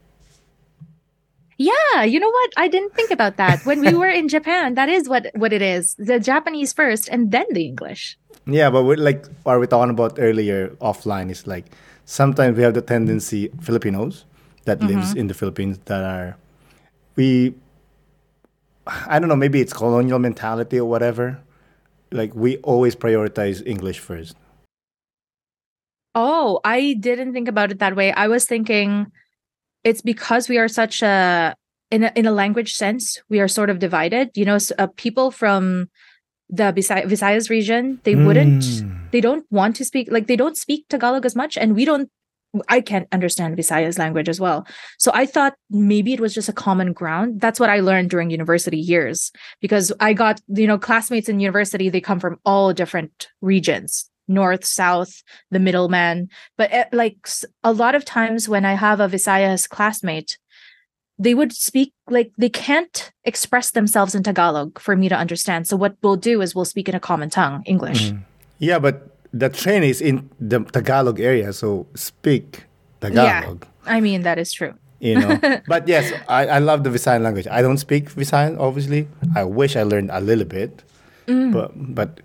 Yeah, 1.58 2.04
you 2.04 2.20
know 2.20 2.30
what? 2.30 2.52
I 2.58 2.68
didn't 2.68 2.94
think 2.94 3.12
about 3.12 3.38
that. 3.38 3.66
When 3.66 3.82
we 3.82 3.94
were 4.02 4.10
in 4.10 4.28
Japan, 4.28 4.74
that 4.76 4.90
is 4.90 5.08
what 5.08 5.28
what 5.36 5.54
it 5.54 5.62
is. 5.62 5.96
The 5.98 6.20
Japanese 6.20 6.74
first 6.74 7.08
and 7.10 7.32
then 7.32 7.46
the 7.52 7.66
English. 7.66 8.18
Yeah, 8.46 8.70
but 8.70 8.84
we're 8.84 8.98
like 8.98 9.26
what 9.44 9.60
we 9.60 9.68
talking 9.68 9.92
about 9.92 10.18
earlier 10.20 10.70
offline 10.82 11.30
is 11.30 11.48
like 11.48 11.66
sometimes 12.06 12.58
we 12.58 12.64
have 12.64 12.74
the 12.74 12.82
tendency 12.82 13.50
Filipinos 13.62 14.26
that 14.66 14.80
mm-hmm. 14.80 14.96
lives 14.96 15.14
in 15.14 15.28
the 15.28 15.34
Philippines 15.34 15.80
that 15.86 16.04
are 16.04 16.38
we 17.16 17.56
I 18.86 19.20
don't 19.20 19.30
know, 19.30 19.36
maybe 19.36 19.62
it's 19.62 19.74
colonial 19.74 20.20
mentality 20.20 20.80
or 20.80 20.90
whatever. 20.90 21.40
Like 22.12 22.36
we 22.36 22.58
always 22.58 22.96
prioritize 22.96 23.66
English 23.66 24.00
first. 24.00 24.36
Oh, 26.16 26.60
I 26.64 26.94
didn't 27.00 27.34
think 27.34 27.48
about 27.48 27.72
it 27.72 27.80
that 27.80 27.96
way. 27.96 28.12
I 28.12 28.28
was 28.28 28.46
thinking 28.46 29.12
it's 29.84 30.02
because 30.02 30.50
we 30.50 30.58
are 30.58 30.68
such 30.68 31.02
a 31.02 31.56
in 31.92 32.04
a, 32.06 32.12
in 32.16 32.26
a 32.26 32.32
language 32.32 32.74
sense, 32.76 33.22
we 33.30 33.40
are 33.40 33.48
sort 33.48 33.70
of 33.70 33.78
divided. 33.80 34.30
You 34.36 34.46
know, 34.46 34.56
s- 34.56 34.72
uh, 34.80 34.88
people 34.98 35.30
from 35.32 35.90
the 36.50 36.74
Visay- 36.74 37.06
Visayas 37.06 37.50
region, 37.50 38.00
they 38.04 38.16
wouldn't 38.16 38.64
Mm. 38.64 39.12
they 39.12 39.22
don't 39.22 39.46
want 39.52 39.76
to 39.78 39.86
speak 39.86 40.10
like 40.12 40.28
they 40.28 40.36
don't 40.36 40.58
speak 40.58 40.86
Tagalog 40.90 41.26
as 41.26 41.36
much 41.36 41.58
and 41.58 41.76
we 41.76 41.86
don't 41.86 42.10
I 42.70 42.82
can't 42.82 43.08
understand 43.12 43.58
Visayas 43.58 43.98
language 43.98 44.30
as 44.30 44.40
well. 44.40 44.68
So 45.00 45.10
I 45.16 45.26
thought 45.26 45.56
maybe 45.72 46.14
it 46.14 46.20
was 46.20 46.36
just 46.36 46.50
a 46.50 46.54
common 46.54 46.94
ground. 46.94 47.42
That's 47.42 47.60
what 47.60 47.72
I 47.72 47.80
learned 47.80 48.12
during 48.12 48.30
university 48.30 48.78
years 48.78 49.32
because 49.60 49.92
I 50.00 50.14
got, 50.14 50.40
you 50.48 50.68
know, 50.68 50.78
classmates 50.78 51.28
in 51.30 51.40
university, 51.40 51.90
they 51.90 52.00
come 52.02 52.20
from 52.20 52.38
all 52.46 52.72
different 52.72 53.28
regions, 53.42 54.08
north, 54.34 54.66
south, 54.66 55.22
the 55.52 55.60
middleman. 55.60 56.28
But 56.58 56.72
eh, 56.72 56.86
like 56.92 57.18
a 57.64 57.72
lot 57.72 57.96
of 57.96 58.04
times 58.06 58.50
when 58.50 58.66
I 58.66 58.74
have 58.74 59.00
a 59.00 59.08
Visayas 59.08 59.68
classmate, 59.70 60.38
they 61.20 61.34
would 61.34 61.54
speak 61.54 61.94
like 62.10 62.32
they 62.38 62.50
can't 62.50 63.12
express 63.24 63.72
themselves 63.72 64.16
in 64.16 64.24
Tagalog 64.24 64.80
for 64.80 64.96
me 64.96 65.08
to 65.10 65.16
understand. 65.16 65.68
So 65.68 65.78
what 65.78 65.96
we'll 66.02 66.16
do 66.18 66.42
is 66.42 66.56
we'll 66.56 66.66
speak 66.66 66.90
in 66.90 66.96
a 66.96 67.00
common 67.00 67.30
tongue, 67.30 67.64
English. 67.66 68.12
Yeah, 68.58 68.80
but 68.80 68.96
the 69.32 69.50
train 69.50 69.84
is 69.84 70.02
in 70.02 70.30
the 70.40 70.60
Tagalog 70.62 71.20
area, 71.20 71.54
so 71.54 71.86
speak 71.96 72.66
Tagalog. 73.02 73.66
Yeah, 73.86 73.94
I 73.96 74.02
mean, 74.02 74.24
that 74.24 74.38
is 74.40 74.52
true. 74.52 74.74
You 75.00 75.20
know, 75.20 75.38
but 75.68 75.88
yes, 75.88 76.14
I, 76.30 76.48
I 76.48 76.60
love 76.60 76.84
the 76.84 76.90
Visayan 76.90 77.22
language. 77.22 77.48
I 77.48 77.62
don't 77.62 77.78
speak 77.78 78.10
Visayan, 78.16 78.58
obviously. 78.60 79.08
I 79.36 79.44
wish 79.44 79.76
I 79.76 79.84
learned 79.84 80.10
a 80.12 80.20
little 80.22 80.46
bit, 80.46 80.84
Mm. 81.28 81.54
but 81.54 81.72
but 81.96 82.20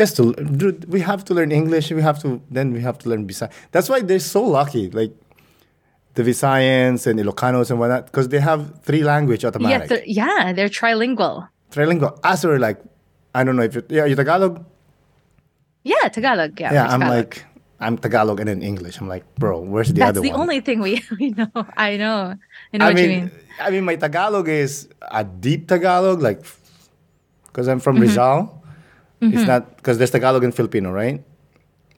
just 0.00 0.16
to 0.18 0.24
dude, 0.60 0.78
we 0.94 1.00
have 1.10 1.20
to 1.28 1.32
learn 1.38 1.50
English. 1.60 1.86
We 2.00 2.02
have 2.08 2.18
to 2.24 2.28
then 2.56 2.66
we 2.76 2.80
have 2.88 2.96
to 3.02 3.06
learn 3.10 3.22
Visayan. 3.30 3.52
That's 3.72 3.88
why 3.92 3.98
they're 4.08 4.26
so 4.36 4.42
lucky, 4.58 4.84
like 5.00 5.12
the 6.16 6.22
Visayans 6.28 7.06
and 7.08 7.20
Ilocanos 7.22 7.70
and 7.70 7.78
whatnot, 7.80 8.06
because 8.08 8.28
they 8.32 8.40
have 8.50 8.60
three 8.88 9.04
language 9.12 9.42
Yeah, 9.44 9.86
th- 9.86 10.06
yeah, 10.20 10.52
they're 10.56 10.72
trilingual. 10.80 11.36
Trilingual. 11.70 12.12
Us 12.24 12.44
are 12.44 12.58
like, 12.58 12.78
I 13.38 13.44
don't 13.44 13.56
know 13.58 13.62
if 13.70 13.76
it, 13.76 13.86
yeah, 13.96 14.06
you 14.10 14.16
Tagalog. 14.16 14.54
Yeah, 15.92 16.08
Tagalog. 16.16 16.58
Yeah, 16.58 16.72
Yeah, 16.76 16.86
I'm 16.92 17.00
Tagalog. 17.00 17.16
like 17.16 17.44
I'm 17.80 17.96
Tagalog 17.96 18.40
and 18.40 18.48
then 18.48 18.60
English. 18.62 18.98
I'm 19.00 19.08
like, 19.08 19.24
bro, 19.36 19.60
where's 19.60 19.88
the 19.92 20.00
that's 20.00 20.18
other 20.18 20.20
the 20.20 20.30
one? 20.30 20.30
That's 20.30 20.36
the 20.36 20.42
only 20.42 20.60
thing 20.66 20.78
we, 20.80 20.92
we 21.20 21.30
know. 21.38 21.52
I 21.76 21.96
know. 21.96 22.34
I 22.72 22.76
know 22.78 22.84
I 22.84 22.88
what 22.88 22.96
mean, 22.96 23.10
you 23.10 23.16
mean. 23.20 23.30
I 23.60 23.68
mean, 23.70 23.84
my 23.84 23.96
Tagalog 23.96 24.48
is 24.48 24.88
a 25.20 25.22
deep 25.24 25.68
Tagalog, 25.68 26.20
like, 26.28 26.40
because 27.46 27.68
I'm 27.68 27.80
from 27.80 27.96
Mm-hmm. 27.96 28.02
Rizal. 28.02 28.59
It's 29.22 29.46
not 29.46 29.76
because 29.76 29.98
there's 29.98 30.10
Tagalog 30.10 30.44
and 30.44 30.54
Filipino, 30.54 30.90
right? 30.92 31.22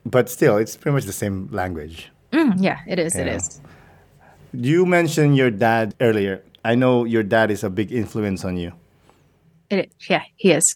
But 0.05 0.29
still, 0.29 0.57
it's 0.57 0.75
pretty 0.75 0.93
much 0.93 1.05
the 1.05 1.13
same 1.13 1.47
language. 1.51 2.11
Mm, 2.31 2.55
yeah, 2.59 2.79
it 2.87 2.99
is. 2.99 3.15
It 3.15 3.27
is. 3.27 3.61
You 4.51 4.85
mentioned 4.85 5.37
your 5.37 5.49
dad 5.51 5.95
earlier. 6.01 6.43
I 6.65 6.75
know 6.75 7.05
your 7.05 7.23
dad 7.23 7.49
is 7.51 7.63
a 7.63 7.69
big 7.69 7.91
influence 7.91 8.43
on 8.45 8.57
you. 8.57 8.73
It 9.69 9.87
is. 9.87 10.09
Yeah, 10.09 10.23
he 10.35 10.51
is. 10.51 10.75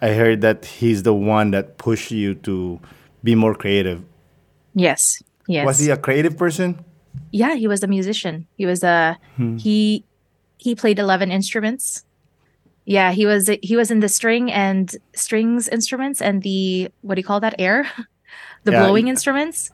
I 0.00 0.08
heard 0.14 0.40
that 0.40 0.64
he's 0.64 1.02
the 1.02 1.14
one 1.14 1.50
that 1.52 1.78
pushed 1.78 2.10
you 2.10 2.34
to 2.48 2.80
be 3.22 3.34
more 3.34 3.54
creative. 3.54 4.02
Yes. 4.74 5.22
Yes. 5.46 5.66
Was 5.66 5.78
he 5.78 5.90
a 5.90 5.96
creative 5.96 6.36
person? 6.38 6.84
yeah, 7.30 7.54
he 7.54 7.66
was 7.68 7.82
a 7.82 7.86
musician. 7.86 8.46
He 8.56 8.64
was 8.66 8.82
a 8.82 9.18
Hmm. 9.36 9.56
he 9.58 10.04
he 10.56 10.74
played 10.74 10.98
11 10.98 11.30
instruments. 11.30 12.04
Yeah, 12.86 13.12
he 13.12 13.24
was 13.26 13.48
he 13.62 13.76
was 13.76 13.90
in 13.90 14.00
the 14.00 14.08
string 14.08 14.52
and 14.52 14.94
strings 15.14 15.68
instruments 15.68 16.20
and 16.20 16.42
the 16.42 16.88
what 17.02 17.14
do 17.14 17.20
you 17.20 17.24
call 17.26 17.40
that 17.40 17.54
air? 17.58 17.86
The 18.64 18.72
Yeah, 18.72 18.84
blowing 18.84 19.04
y- 19.06 19.10
instruments. 19.10 19.70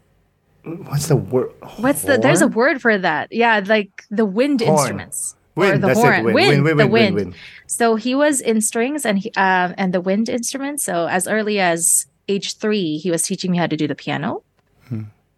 What's 0.64 1.06
the 1.06 1.16
word? 1.16 1.50
What's 1.78 2.02
the 2.02 2.18
there's 2.18 2.42
a 2.42 2.48
word 2.48 2.82
for 2.82 2.98
that. 2.98 3.28
Yeah, 3.32 3.62
like 3.64 4.04
the 4.10 4.26
wind 4.26 4.60
Horn. 4.60 4.76
instruments. 4.78 5.34
or 5.56 5.78
the 5.78 5.86
that's 5.86 5.98
horn. 6.00 6.14
it. 6.14 6.22
Wind, 6.24 6.34
Wind, 6.34 6.48
wind, 6.50 6.64
wind, 6.64 6.78
the 6.80 6.86
wind, 6.86 7.14
wind. 7.14 7.26
wind. 7.32 7.34
So 7.66 7.94
he 7.94 8.14
was 8.14 8.40
in 8.40 8.60
strings 8.60 9.06
and 9.06 9.18
he 9.20 9.30
um 9.36 9.74
and 9.78 9.94
the 9.94 10.00
wind 10.00 10.28
instruments. 10.28 10.82
So 10.84 11.06
as 11.06 11.26
early 11.28 11.58
as 11.60 12.06
age 12.28 12.56
three, 12.58 12.98
he 12.98 13.10
was 13.10 13.22
teaching 13.22 13.50
me 13.52 13.58
how 13.58 13.66
to 13.66 13.76
do 13.76 13.86
the 13.88 13.94
piano. 13.94 14.42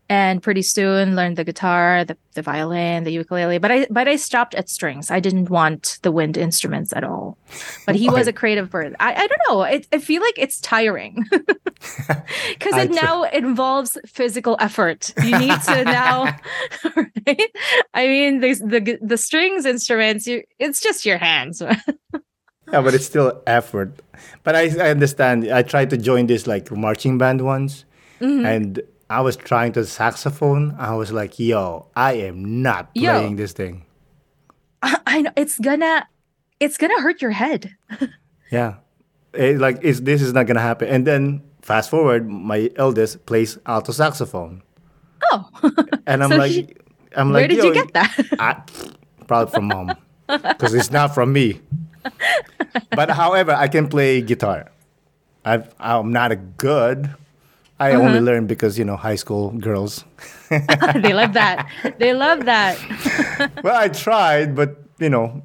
And 0.08 0.42
pretty 0.42 0.60
soon 0.62 1.16
learned 1.16 1.38
the 1.38 1.44
guitar, 1.44 2.04
the, 2.04 2.18
the 2.34 2.42
violin, 2.42 3.04
the 3.04 3.12
ukulele. 3.12 3.56
But 3.58 3.70
I 3.72 3.86
but 3.88 4.08
I 4.08 4.16
stopped 4.16 4.54
at 4.54 4.68
strings. 4.68 5.10
I 5.10 5.20
didn't 5.20 5.48
want 5.48 5.98
the 6.02 6.12
wind 6.12 6.36
instruments 6.36 6.92
at 6.94 7.02
all. 7.02 7.38
But 7.86 7.96
he 7.96 8.10
was 8.10 8.26
a 8.26 8.32
creative 8.32 8.68
person. 8.68 8.94
I, 9.00 9.14
I 9.14 9.26
don't 9.26 9.40
know. 9.48 9.62
It, 9.62 9.86
I 9.90 9.98
feel 9.98 10.20
like 10.20 10.34
it's 10.36 10.60
tiring. 10.60 11.24
Because 12.50 12.76
it 12.76 12.90
now 12.92 13.24
involves 13.24 13.98
physical 14.06 14.56
effort. 14.60 15.12
You 15.24 15.36
need 15.38 15.60
to 15.62 15.82
now, 15.84 16.24
right? 17.26 17.50
I 17.94 18.06
mean, 18.06 18.40
the 18.40 18.54
the 18.54 18.98
the 19.02 19.16
strings 19.16 19.64
instruments. 19.66 20.26
You, 20.26 20.42
it's 20.60 20.80
just 20.80 21.04
your 21.04 21.18
hands. 21.18 21.60
Yeah, 21.60 22.80
but 22.82 22.94
it's 22.94 23.06
still 23.06 23.42
effort. 23.46 24.00
But 24.44 24.54
I, 24.54 24.70
I 24.78 24.90
understand. 24.90 25.50
I 25.50 25.62
tried 25.62 25.90
to 25.90 25.96
join 25.96 26.26
this 26.26 26.46
like 26.46 26.70
marching 26.70 27.18
band 27.18 27.40
once, 27.40 27.84
Mm-hmm. 28.20 28.46
and 28.46 28.80
I 29.12 29.20
was 29.20 29.36
trying 29.36 29.72
to 29.74 29.84
saxophone. 29.84 30.74
I 30.78 30.94
was 30.96 31.12
like, 31.12 31.38
"Yo, 31.38 31.86
I 31.94 32.14
am 32.14 32.62
not 32.62 32.88
Yo. 32.94 33.10
playing 33.12 33.36
this 33.36 33.52
thing." 33.52 33.84
I, 34.82 34.98
I 35.06 35.22
know 35.22 35.30
it's 35.36 35.58
gonna, 35.58 36.08
it's 36.58 36.76
gonna 36.78 37.00
hurt 37.00 37.20
your 37.22 37.32
head. 37.32 37.76
Yeah, 38.52 38.74
it, 39.32 39.56
like 39.58 39.78
it's, 39.80 40.00
this 40.00 40.20
is 40.20 40.34
not 40.34 40.46
gonna 40.46 40.60
happen. 40.60 40.86
And 40.88 41.06
then 41.06 41.40
fast 41.62 41.88
forward, 41.88 42.28
my 42.28 42.68
eldest 42.76 43.24
plays 43.24 43.56
alto 43.64 43.92
saxophone, 43.92 44.60
Oh, 45.32 45.48
and 46.06 46.22
I'm 46.22 46.28
So 46.30 46.36
like, 46.36 46.50
he- 46.52 46.68
I'm 47.16 47.32
where 47.32 47.42
like, 47.42 47.50
did 47.50 47.58
"Yo, 47.58 47.64
you 47.64 47.74
get 47.74 47.92
that? 47.94 48.12
I, 48.38 48.60
probably 49.26 49.52
from 49.54 49.68
mom, 49.72 49.96
because 50.28 50.74
it's 50.74 50.90
not 50.90 51.14
from 51.14 51.32
me. 51.32 51.60
but 52.90 53.08
however, 53.10 53.52
I 53.52 53.68
can 53.68 53.88
play 53.88 54.20
guitar. 54.20 54.70
I've, 55.46 55.72
I'm 55.80 56.12
not 56.12 56.30
a 56.32 56.36
good. 56.36 57.08
I 57.82 57.94
only 57.94 58.20
learned 58.20 58.48
because 58.48 58.78
you 58.78 58.84
know 58.84 58.96
high 58.96 59.16
school 59.16 59.50
girls. 59.50 60.04
they 60.50 61.12
love 61.12 61.32
that. 61.32 61.66
They 61.98 62.14
love 62.14 62.44
that. 62.44 62.78
well, 63.64 63.76
I 63.76 63.88
tried, 63.88 64.54
but 64.54 64.76
you 64.98 65.10
know, 65.10 65.42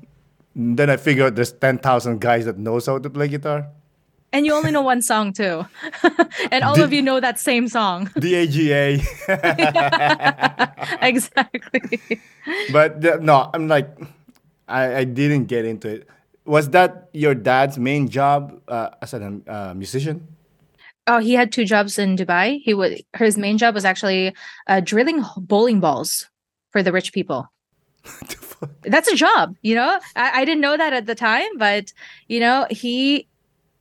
then 0.56 0.90
I 0.90 0.98
figured 0.98 1.36
there's 1.36 1.52
ten 1.52 1.80
thousand 1.80 2.22
guys 2.22 2.46
that 2.46 2.58
knows 2.58 2.86
how 2.86 3.00
to 3.00 3.10
play 3.10 3.28
guitar. 3.28 3.68
And 4.34 4.46
you 4.46 4.54
only 4.54 4.72
know 4.72 4.82
one 4.82 5.02
song 5.02 5.34
too. 5.34 5.66
and 6.52 6.64
all 6.64 6.76
Did- 6.76 6.84
of 6.86 6.94
you 6.94 7.02
know 7.02 7.20
that 7.20 7.40
same 7.40 7.68
song. 7.68 8.12
The 8.16 8.36
AGA. 8.44 9.00
exactly. 11.02 12.20
but 12.72 13.04
uh, 13.06 13.18
no, 13.22 13.50
I'm 13.54 13.68
like, 13.68 13.90
I, 14.68 14.98
I 14.98 15.04
didn't 15.06 15.46
get 15.46 15.66
into 15.66 15.88
it. 15.90 16.08
Was 16.46 16.70
that 16.70 17.10
your 17.14 17.36
dad's 17.36 17.80
main 17.80 18.10
job 18.10 18.62
uh, 18.68 18.90
as 19.02 19.14
a 19.14 19.42
uh, 19.48 19.74
musician? 19.76 20.28
Oh, 21.08 21.20
he 21.20 21.34
had 21.34 21.52
two 21.52 21.66
jobs 21.66 21.98
in 21.98 22.18
Dubai. 22.18 22.62
He 22.64 22.74
was 22.74 23.02
his 23.16 23.38
main 23.38 23.58
job 23.58 23.74
was 23.74 23.86
actually 23.86 24.36
uh, 24.68 24.82
drilling 24.82 25.24
bowling 25.38 25.80
balls 25.80 26.30
for 26.72 26.84
the 26.84 26.92
rich 26.92 27.14
people. 27.14 27.52
That's 28.84 29.08
a 29.08 29.16
job, 29.16 29.56
you 29.62 29.76
know. 29.76 30.00
I, 30.16 30.42
I 30.42 30.46
didn't 30.46 30.62
know 30.62 30.78
that 30.78 30.94
at 30.94 31.06
the 31.06 31.16
time, 31.16 31.58
but 31.58 31.94
you 32.28 32.40
know, 32.40 32.68
he 32.70 33.28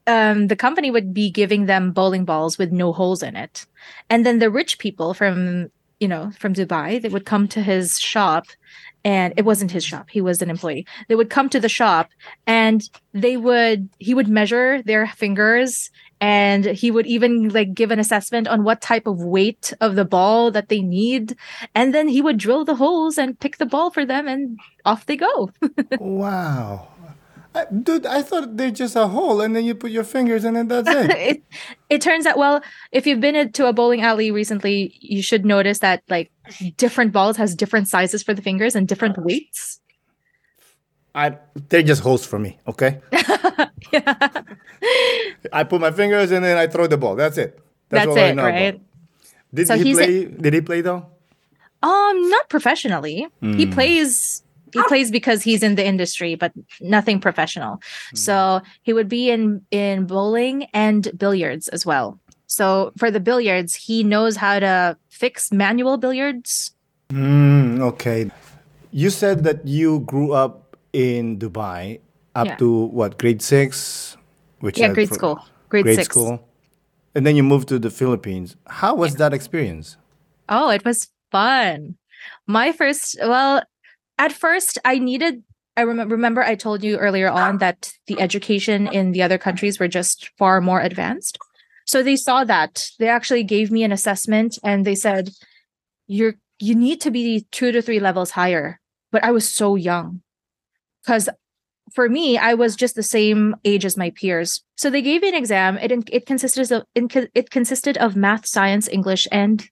um 0.07 0.47
the 0.47 0.57
company 0.57 0.91
would 0.91 1.13
be 1.13 1.31
giving 1.31 1.67
them 1.67 1.93
bowling 1.93 2.25
balls 2.25 2.59
with 2.59 2.71
no 2.73 2.93
holes 2.93 3.23
in 3.23 3.35
it. 3.37 3.67
And 4.09 4.25
then 4.25 4.39
the 4.39 4.51
rich 4.51 4.79
people 4.79 5.13
from 5.15 5.71
you 5.99 6.09
know, 6.09 6.31
from 6.39 6.53
Dubai, 6.53 7.01
they 7.01 7.09
would 7.09 7.25
come 7.25 7.49
to 7.49 7.63
his 7.63 7.99
shop 7.99 8.47
and 9.05 9.33
it 9.37 9.45
wasn't 9.45 9.71
his 9.71 9.85
shop. 9.85 10.09
He 10.11 10.21
was 10.21 10.43
an 10.43 10.51
employee. 10.51 10.87
They 11.09 11.15
would 11.15 11.31
come 11.31 11.49
to 11.51 11.61
the 11.61 11.69
shop 11.69 12.11
and 12.47 12.83
they 13.15 13.37
would 13.37 13.89
he 13.99 14.15
would 14.15 14.29
measure 14.29 14.83
their 14.83 15.07
fingers 15.07 15.91
and 16.21 16.65
he 16.65 16.91
would 16.91 17.07
even 17.07 17.49
like 17.51 17.75
give 17.75 17.91
an 17.91 17.99
assessment 17.99 18.49
on 18.49 18.65
what 18.65 18.81
type 18.81 19.07
of 19.07 19.23
weight 19.23 19.73
of 19.81 19.97
the 19.97 20.05
ball 20.05 20.51
that 20.51 20.69
they 20.69 20.81
need 20.81 21.37
and 21.75 21.95
then 21.95 22.09
he 22.09 22.23
would 22.23 22.39
drill 22.39 22.65
the 22.65 22.77
holes 22.77 23.19
and 23.19 23.39
pick 23.39 23.59
the 23.59 23.67
ball 23.67 23.91
for 23.91 24.05
them 24.05 24.27
and 24.27 24.59
off 24.85 25.07
they 25.07 25.17
go 25.17 25.51
wow. 25.99 26.89
I, 27.55 27.65
dude, 27.73 28.05
I 28.05 28.21
thought 28.21 28.59
they're 28.59 28.71
just 28.71 28.97
a 28.97 29.09
hole 29.09 29.41
and 29.41 29.57
then 29.57 29.65
you 29.65 29.75
put 29.75 29.91
your 29.91 30.05
fingers 30.05 30.45
and 30.45 30.57
then 30.57 30.69
that's 30.69 30.89
it. 30.89 31.11
it 31.17 31.43
it 31.89 32.01
turns 32.03 32.27
out 32.27 32.37
well 32.37 32.63
if 32.93 33.07
you've 33.07 33.21
been 33.21 33.53
to 33.53 33.67
a 33.67 33.73
bowling 33.73 34.03
alley 34.03 34.31
recently 34.31 34.97
you 35.01 35.23
should 35.23 35.45
notice 35.45 35.79
that 35.79 36.03
like 36.09 36.31
different 36.77 37.13
balls 37.13 37.37
has 37.37 37.55
different 37.55 37.89
sizes 37.89 38.23
for 38.23 38.35
the 38.35 38.43
fingers 38.43 38.75
and 38.75 38.89
different 38.89 39.17
weights 39.19 39.81
I, 41.17 41.39
they're 41.71 41.83
just 41.83 42.03
holes 42.03 42.27
for 42.27 42.39
me, 42.39 42.59
okay? 42.69 43.01
yeah 43.97 44.43
I 45.53 45.65
put 45.65 45.81
my 45.81 45.91
fingers 45.91 46.31
and 46.31 46.45
then 46.45 46.57
I 46.57 46.67
throw 46.67 46.87
the 46.87 46.99
ball. 46.99 47.17
That's 47.17 47.39
it. 47.39 47.59
that's, 47.89 48.07
all 48.07 48.19
I 48.19 48.31
it 48.31 48.35
know 48.35 48.45
right 48.45 48.75
about. 48.75 48.81
Did 49.55 49.67
So 49.69 49.77
he 49.77 49.83
he's 49.85 49.99
a- 49.99 50.05
play? 50.07 50.25
did 50.27 50.53
he 50.55 50.61
play 50.61 50.81
though? 50.83 51.07
um 51.83 52.17
not 52.31 52.49
professionally 52.49 53.29
he 53.61 53.67
plays 53.67 54.43
he 54.73 54.81
plays 54.89 55.11
because 55.13 55.43
he's 55.45 55.63
in 55.63 55.75
the 55.77 55.85
industry 55.85 56.35
but 56.35 56.51
nothing 56.81 57.21
professional 57.21 57.79
so 58.15 58.61
he 58.83 58.93
would 58.97 59.09
be 59.13 59.29
in 59.31 59.61
in 59.71 60.07
bowling 60.09 60.65
and 60.73 61.13
billiards 61.17 61.69
as 61.69 61.85
well 61.85 62.19
so 62.49 62.93
for 62.97 63.11
the 63.13 63.21
billiards 63.21 63.75
he 63.77 64.03
knows 64.03 64.37
how 64.41 64.59
to 64.59 64.97
fix 65.11 65.53
manual 65.53 65.97
billiards 66.01 66.73
Mm, 67.13 67.79
okay. 67.93 68.31
You 68.91 69.11
said 69.11 69.45
that 69.45 69.63
you 69.69 70.01
grew 70.01 70.33
up 70.33 70.75
in 70.93 71.39
Dubai 71.39 72.01
up 72.37 72.47
Yeah. 72.47 72.57
to 72.57 72.69
what 72.99 73.19
grade 73.19 73.41
six, 73.43 74.17
which 74.61 74.79
yeah 74.79 74.93
grade 74.93 75.09
for- 75.09 75.15
school 75.15 75.37
grade, 75.69 75.85
grade 75.85 75.97
six 75.97 76.09
school, 76.13 76.47
and 77.15 77.25
then 77.27 77.35
you 77.37 77.43
moved 77.43 77.67
to 77.69 77.79
the 77.79 77.91
Philippines. 77.91 78.57
How 78.69 78.95
was 78.95 79.17
that 79.17 79.33
experience? 79.33 79.97
Oh, 80.49 80.69
it 80.71 80.85
was 80.85 81.09
fun. 81.33 81.97
My 82.47 82.73
first, 82.73 83.17
well, 83.21 83.63
at 84.19 84.33
first 84.33 84.79
I 84.85 84.99
needed 84.99 85.43
I 85.79 85.83
remember 85.83 86.15
remember 86.15 86.43
I 86.43 86.55
told 86.57 86.83
you 86.83 86.97
earlier 86.97 87.29
on 87.29 87.59
that 87.59 87.93
the 88.07 88.19
education 88.21 88.87
in 88.89 89.13
the 89.13 89.23
other 89.23 89.37
countries 89.37 89.79
were 89.79 89.89
just 89.89 90.31
far 90.39 90.61
more 90.61 90.81
advanced. 90.81 91.37
So 91.85 92.03
they 92.03 92.17
saw 92.17 92.45
that. 92.45 92.73
They 92.99 93.09
actually 93.09 93.45
gave 93.45 93.71
me 93.71 93.85
an 93.85 93.93
assessment 93.93 94.59
and 94.65 94.85
they 94.87 94.95
said 94.95 95.31
you're 96.07 96.35
you 96.59 96.75
need 96.75 97.03
to 97.03 97.11
be 97.11 97.45
2 97.53 97.73
to 97.73 97.83
3 97.83 98.01
levels 98.01 98.31
higher. 98.31 98.81
But 99.13 99.23
I 99.23 99.31
was 99.33 99.47
so 99.61 99.77
young. 99.77 100.23
Cuz 101.07 101.29
for 101.97 102.09
me, 102.11 102.37
I 102.37 102.53
was 102.55 102.77
just 102.77 102.95
the 102.95 103.03
same 103.03 103.57
age 103.65 103.85
as 103.87 103.97
my 103.97 104.11
peers. 104.11 104.63
So 104.77 104.91
they 104.91 105.01
gave 105.01 105.23
me 105.23 105.31
an 105.31 105.35
exam. 105.35 105.79
It 105.79 105.91
it 106.13 106.27
consisted 106.27 106.71
of 106.71 106.85
it 106.95 107.51
consisted 107.51 107.97
of 107.97 108.15
math, 108.15 108.47
science, 108.47 108.87
English, 108.87 109.27
and 109.33 109.67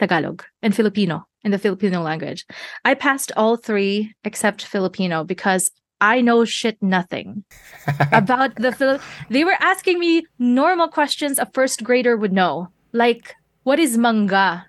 Tagalog 0.00 0.42
and 0.60 0.74
Filipino 0.74 1.24
in 1.44 1.52
the 1.52 1.58
Filipino 1.58 2.02
language. 2.02 2.44
I 2.84 2.94
passed 2.94 3.30
all 3.36 3.56
three 3.56 4.12
except 4.24 4.66
Filipino 4.66 5.22
because 5.24 5.70
I 6.00 6.20
know 6.20 6.44
shit 6.44 6.82
nothing 6.82 7.44
about 8.12 8.56
the 8.56 8.72
Phil. 8.72 8.98
They 9.28 9.44
were 9.44 9.60
asking 9.60 10.00
me 10.00 10.26
normal 10.38 10.88
questions 10.88 11.38
a 11.38 11.46
first 11.54 11.84
grader 11.84 12.16
would 12.16 12.32
know, 12.32 12.68
like 12.92 13.36
what 13.62 13.78
is 13.78 13.96
manga 13.96 14.66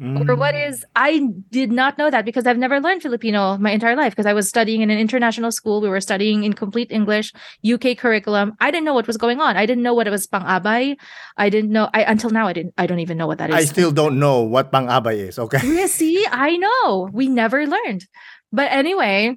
or 0.00 0.36
what 0.36 0.54
mm. 0.54 0.68
is. 0.68 0.84
I 0.94 1.28
did 1.50 1.72
not 1.72 1.96
know 1.98 2.10
that 2.10 2.24
because 2.24 2.46
I've 2.46 2.58
never 2.58 2.80
learned 2.80 3.02
Filipino 3.02 3.56
my 3.58 3.70
entire 3.70 3.96
life 3.96 4.12
because 4.12 4.26
I 4.26 4.32
was 4.32 4.48
studying 4.48 4.82
in 4.82 4.90
an 4.90 4.98
international 4.98 5.50
school. 5.50 5.80
We 5.80 5.88
were 5.88 6.00
studying 6.00 6.44
in 6.44 6.52
complete 6.52 6.90
English, 6.90 7.32
UK 7.64 7.96
curriculum. 7.96 8.52
I 8.60 8.70
didn't 8.70 8.84
know 8.84 8.94
what 8.94 9.06
was 9.06 9.16
going 9.16 9.40
on. 9.40 9.56
I 9.56 9.64
didn't 9.64 9.82
know 9.82 9.94
what 9.94 10.06
it 10.06 10.10
was 10.10 10.26
pang-abay. 10.26 10.96
I 11.36 11.48
didn't 11.48 11.70
know. 11.70 11.88
I 11.94 12.02
until 12.02 12.30
now 12.30 12.46
I 12.46 12.52
didn't. 12.52 12.74
I 12.76 12.86
don't 12.86 13.00
even 13.00 13.16
know 13.16 13.26
what 13.26 13.38
that 13.38 13.50
is. 13.50 13.56
I 13.56 13.64
still 13.64 13.92
don't 13.92 14.18
know 14.18 14.42
what 14.42 14.70
pang 14.70 14.86
abay 14.86 15.28
is. 15.28 15.38
Okay. 15.38 15.60
Yeah, 15.64 15.86
see, 15.86 16.26
I 16.30 16.56
know. 16.56 17.08
We 17.12 17.28
never 17.28 17.66
learned. 17.66 18.06
But 18.52 18.70
anyway, 18.70 19.36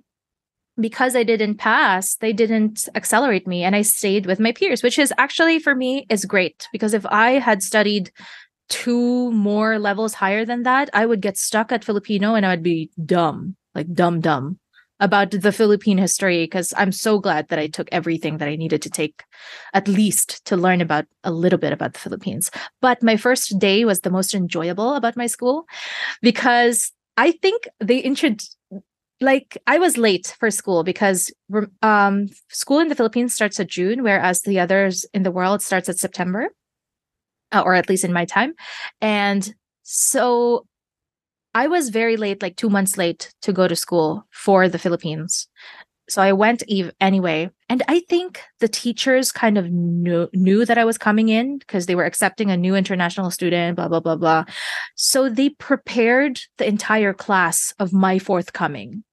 because 0.80 1.16
I 1.16 1.24
didn't 1.24 1.56
pass, 1.56 2.16
they 2.16 2.34
didn't 2.34 2.88
accelerate 2.96 3.48
me 3.48 3.64
and 3.64 3.76
I 3.76 3.82
stayed 3.82 4.26
with 4.26 4.40
my 4.40 4.52
peers, 4.52 4.84
which 4.84 5.00
is 5.00 5.14
actually 5.18 5.60
for 5.60 5.76
me 5.76 6.06
is 6.10 6.26
great 6.26 6.68
because 6.72 6.94
if 6.94 7.06
I 7.06 7.32
had 7.32 7.62
studied 7.64 8.12
two 8.70 9.32
more 9.32 9.80
levels 9.80 10.14
higher 10.14 10.46
than 10.46 10.64
that, 10.64 10.90
I 10.94 11.06
would 11.06 11.22
get 11.22 11.38
stuck 11.38 11.72
at 11.72 11.84
Filipino 11.84 12.36
and 12.36 12.46
I 12.46 12.50
would 12.50 12.64
be 12.64 12.92
dumb, 13.06 13.56
like 13.76 13.94
dumb 13.94 14.22
dumb 14.22 14.60
about 15.00 15.32
the 15.32 15.52
Philippine 15.52 15.98
history 15.98 16.44
because 16.44 16.74
I'm 16.76 16.92
so 16.92 17.20
glad 17.20 17.48
that 17.48 17.60
I 17.60 17.68
took 17.68 17.88
everything 17.92 18.38
that 18.38 18.50
I 18.50 18.56
needed 18.56 18.82
to 18.82 18.90
take 18.90 19.24
at 19.74 19.88
least 19.88 20.44
to 20.46 20.58
learn 20.58 20.82
about 20.82 21.06
a 21.24 21.32
little 21.32 21.60
bit 21.60 21.72
about 21.72 21.94
the 21.94 22.00
Philippines. 22.00 22.52
But 22.82 23.02
my 23.02 23.16
first 23.16 23.58
day 23.60 23.86
was 23.86 24.02
the 24.02 24.10
most 24.10 24.34
enjoyable 24.34 24.96
about 24.96 25.18
my 25.18 25.28
school 25.28 25.66
because 26.22 26.92
I 27.18 27.32
think 27.32 27.68
they 27.80 28.00
introduced 28.00 28.58
like 29.22 29.58
I 29.68 29.80
was 29.80 29.98
late 29.98 30.36
for 30.40 30.50
school 30.50 30.84
because 30.84 31.32
um 31.82 32.28
school 32.50 32.80
in 32.80 32.88
the 32.88 32.96
Philippines 32.96 33.34
starts 33.34 33.60
at 33.60 33.68
June 33.68 34.02
whereas 34.02 34.42
the 34.42 34.60
others 34.60 35.06
in 35.14 35.24
the 35.24 35.32
world 35.32 35.62
starts 35.62 35.90
at 35.90 35.98
September 35.98 36.50
Uh, 37.52 37.64
or 37.66 37.74
at 37.74 37.90
least 37.90 38.04
in 38.04 38.14
my 38.14 38.26
time. 38.26 38.54
And 39.02 39.54
so 39.84 40.68
I 41.54 41.68
was 41.68 41.90
very 41.90 42.16
late 42.16 42.42
like 42.42 42.58
2 42.58 42.70
months 42.70 42.98
late 42.98 43.34
to 43.42 43.52
go 43.52 43.68
to 43.68 43.76
school 43.76 44.26
for 44.32 44.70
the 44.70 44.78
Philippines. 44.78 45.48
So 46.10 46.24
I 46.24 46.34
went 46.34 46.64
anyway. 47.00 47.50
And 47.70 47.84
I 47.88 48.02
think 48.10 48.42
the 48.60 48.68
teachers 48.68 49.32
kind 49.32 49.58
of 49.58 49.70
knew 49.70 50.28
knew 50.34 50.66
that 50.66 50.78
I 50.78 50.86
was 50.86 50.98
coming 50.98 51.30
in 51.30 51.60
because 51.60 51.86
they 51.86 51.96
were 51.96 52.06
accepting 52.06 52.50
a 52.50 52.58
new 52.58 52.76
international 52.76 53.30
student 53.30 53.76
blah 53.76 53.88
blah 53.88 54.00
blah 54.00 54.16
blah. 54.16 54.46
So 54.96 55.30
they 55.30 55.50
prepared 55.50 56.42
the 56.58 56.68
entire 56.68 57.14
class 57.14 57.74
of 57.80 57.94
my 57.94 58.18
forthcoming. 58.18 59.04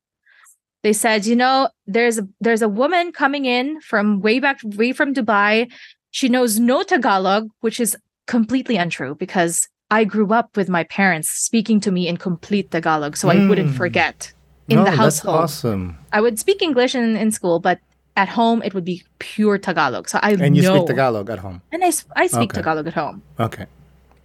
They 0.82 0.94
said 0.94 1.26
you 1.26 1.36
know 1.36 1.68
there's 1.86 2.18
a 2.18 2.28
there's 2.40 2.62
a 2.62 2.68
woman 2.68 3.12
coming 3.12 3.44
in 3.44 3.80
from 3.82 4.20
way 4.20 4.40
back 4.40 4.58
way 4.64 4.92
from 4.92 5.12
dubai. 5.12 5.70
She 6.10 6.30
knows 6.30 6.58
no 6.58 6.82
tagalog 6.82 7.50
which 7.60 7.78
is 7.78 7.96
completely 8.26 8.76
untrue 8.76 9.14
because 9.14 9.68
i 9.90 10.04
grew 10.04 10.32
up 10.32 10.56
with 10.56 10.68
my 10.68 10.84
parents 10.84 11.28
speaking 11.30 11.80
to 11.80 11.90
me 11.90 12.08
in 12.08 12.16
complete 12.16 12.70
tagalog 12.70 13.16
so 13.16 13.28
i 13.28 13.36
wouldn't 13.48 13.70
Mm. 13.70 13.76
forget 13.76 14.32
in 14.68 14.78
no, 14.78 14.84
the 14.84 14.90
that's 14.90 14.98
household 15.20 15.36
awesome. 15.44 15.98
i 16.12 16.20
would 16.20 16.38
speak 16.38 16.60
english 16.62 16.94
in, 16.94 17.16
in 17.16 17.30
school 17.30 17.60
but 17.60 17.78
at 18.16 18.28
home 18.28 18.62
it 18.62 18.74
would 18.74 18.84
be 18.84 19.02
pure 19.18 19.58
tagalog 19.58 20.08
so 20.08 20.18
i 20.22 20.32
And 20.32 20.56
you 20.56 20.62
know 20.62 20.76
speak 20.76 20.86
Tagalog 20.88 21.30
at 21.30 21.38
home. 21.38 21.62
and 21.72 21.84
i, 21.84 21.92
I 22.16 22.26
speak 22.26 22.50
Okay. 22.50 22.58
tagalog 22.62 22.86
at 22.86 22.94
home 22.94 23.22
Okay. 23.38 23.66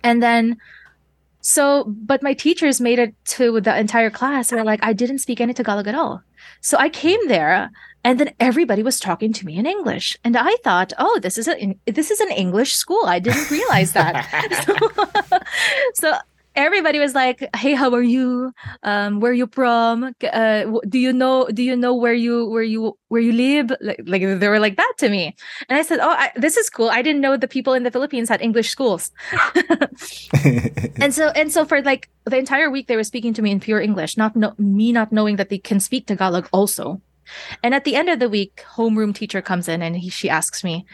and 0.04 0.22
then, 0.24 0.58
so, 1.42 1.86
but 1.88 2.22
my 2.24 2.34
teachers 2.34 2.80
made 2.80 3.00
it 3.00 3.16
to 3.38 3.60
the 3.62 3.78
entire 3.78 4.10
class. 4.10 4.50
They're 4.50 4.64
like, 4.64 4.80
I 4.84 4.94
didn't 4.94 5.20
speak 5.20 5.42
any 5.42 5.54
Tagalog 5.54 5.88
at 5.88 5.96
all. 5.96 6.22
So 6.62 6.78
I 6.78 6.90
came 6.90 7.20
there, 7.28 7.70
and 8.04 8.20
then 8.20 8.34
everybody 8.40 8.84
was 8.84 9.00
talking 9.00 9.34
to 9.34 9.46
me 9.46 9.58
in 9.58 9.66
English, 9.66 10.18
and 10.24 10.36
I 10.38 10.56
thought, 10.64 10.94
oh, 10.98 11.20
this 11.20 11.38
is 11.38 11.48
a 11.48 11.78
this 11.86 12.12
is 12.12 12.20
an 12.20 12.32
English 12.32 12.74
school. 12.74 13.06
I 13.06 13.20
didn't 13.20 13.50
realize 13.52 13.94
that. 13.94 14.26
so, 15.94 16.12
so 16.12 16.18
everybody 16.56 17.00
was 17.00 17.16
like, 17.16 17.48
"Hey, 17.56 17.74
how 17.74 17.94
are 17.94 18.02
you? 18.02 18.54
Um, 18.84 19.20
where 19.20 19.34
you 19.34 19.48
from? 19.52 20.16
Uh, 20.22 20.80
do 20.88 21.00
you 21.00 21.14
know? 21.14 21.48
Do 21.48 21.64
you 21.64 21.76
know 21.76 21.96
where 21.96 22.14
you 22.14 22.50
where 22.50 22.64
you 22.64 22.98
where 23.10 23.22
you 23.22 23.32
live?" 23.32 23.72
Like, 23.82 24.02
like 24.06 24.22
they 24.22 24.48
were 24.48 24.60
like 24.60 24.78
that 24.78 24.94
to 25.00 25.10
me, 25.10 25.36
and 25.70 25.78
I 25.78 25.82
said, 25.82 26.00
"Oh, 26.00 26.10
I, 26.10 26.32
this 26.36 26.58
is 26.58 26.70
cool. 26.70 26.90
I 26.90 27.02
didn't 27.02 27.22
know 27.22 27.38
the 27.38 27.48
people 27.48 27.74
in 27.74 27.84
the 27.84 27.92
Philippines 27.92 28.30
had 28.30 28.42
English 28.42 28.70
schools." 28.70 29.12
and 31.00 31.14
so 31.14 31.30
and 31.30 31.52
so 31.52 31.66
for 31.66 31.82
like 31.82 32.10
the 32.26 32.38
entire 32.38 32.70
week, 32.70 32.88
they 32.88 32.96
were 32.96 33.04
speaking 33.04 33.34
to 33.34 33.42
me 33.42 33.52
in 33.52 33.60
pure 33.60 33.80
English, 33.80 34.18
not 34.18 34.36
no, 34.36 34.54
me 34.58 34.92
not 34.92 35.12
knowing 35.12 35.38
that 35.38 35.50
they 35.50 35.58
can 35.58 35.80
speak 35.80 36.08
Tagalog 36.08 36.50
also. 36.52 37.02
And 37.64 37.74
at 37.74 37.84
the 37.84 37.96
end 37.96 38.10
of 38.10 38.20
the 38.20 38.30
week, 38.30 38.64
homeroom 38.76 39.14
teacher 39.14 39.42
comes 39.42 39.68
in 39.68 39.82
and 39.82 39.96
he, 39.98 40.10
she 40.10 40.30
asks 40.30 40.64
me, 40.64 40.86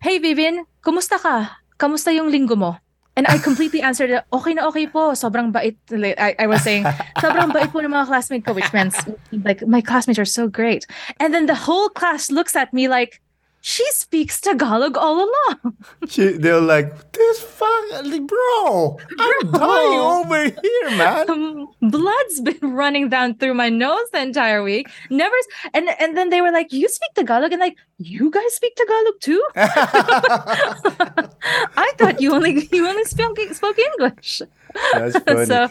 "Hey, 0.00 0.18
Vivian, 0.18 0.64
kumusta 0.82 1.18
ka? 1.20 1.58
Kamusta 1.78 2.14
yung 2.14 2.30
linggo 2.30 2.56
mo?" 2.56 2.78
And 3.16 3.26
I 3.28 3.36
completely 3.38 3.82
answered, 3.88 4.24
okay 4.32 4.54
na 4.54 4.66
okay 4.68 4.86
po. 4.86 5.12
Sobrang 5.12 5.52
bait. 5.52 5.76
I, 5.92 6.34
I 6.38 6.46
was 6.46 6.62
saying, 6.62 6.84
sobrang 7.20 7.52
bait 7.52 7.68
po 7.68 7.80
ng 7.80 7.92
mga 7.92 8.08
classmates 8.08 8.46
ko, 8.46 8.56
which 8.56 8.72
means 8.72 8.96
like 9.44 9.60
my 9.66 9.80
classmates 9.80 10.18
are 10.18 10.28
so 10.28 10.48
great. 10.48 10.86
And 11.20 11.34
then 11.34 11.46
the 11.46 11.54
whole 11.54 11.88
class 11.92 12.30
looks 12.30 12.56
at 12.56 12.72
me 12.72 12.88
like, 12.88 13.20
she 13.64 13.86
speaks 13.92 14.40
Tagalog 14.40 14.96
all 14.98 15.18
along. 15.22 15.76
She, 16.08 16.32
they're 16.32 16.60
like, 16.60 17.12
this 17.12 17.38
fuck, 17.40 18.04
bro, 18.26 18.98
I'm 19.20 19.50
Bro. 19.50 19.58
dying 19.58 20.00
over 20.00 20.42
here, 20.44 20.90
man. 20.98 21.30
Um, 21.30 21.68
blood's 21.90 22.40
been 22.40 22.74
running 22.74 23.08
down 23.08 23.36
through 23.38 23.54
my 23.54 23.68
nose 23.70 24.04
the 24.12 24.20
entire 24.20 24.62
week. 24.64 24.88
Never, 25.10 25.34
and 25.72 25.88
and 26.00 26.16
then 26.18 26.28
they 26.30 26.40
were 26.42 26.50
like, 26.50 26.72
"You 26.72 26.88
speak 26.88 27.14
Tagalog," 27.14 27.52
and 27.52 27.60
like, 27.60 27.76
"You 27.98 28.30
guys 28.30 28.52
speak 28.52 28.74
Tagalog 28.74 29.14
too?" 29.20 29.42
I 29.56 30.74
thought 31.98 32.20
you 32.20 32.34
only 32.34 32.68
you 32.72 32.86
only 32.86 33.04
spoke 33.04 33.38
spoke 33.52 33.78
English. 33.78 34.42
That's 34.92 35.18
funny. 35.22 35.46
so 35.46 35.68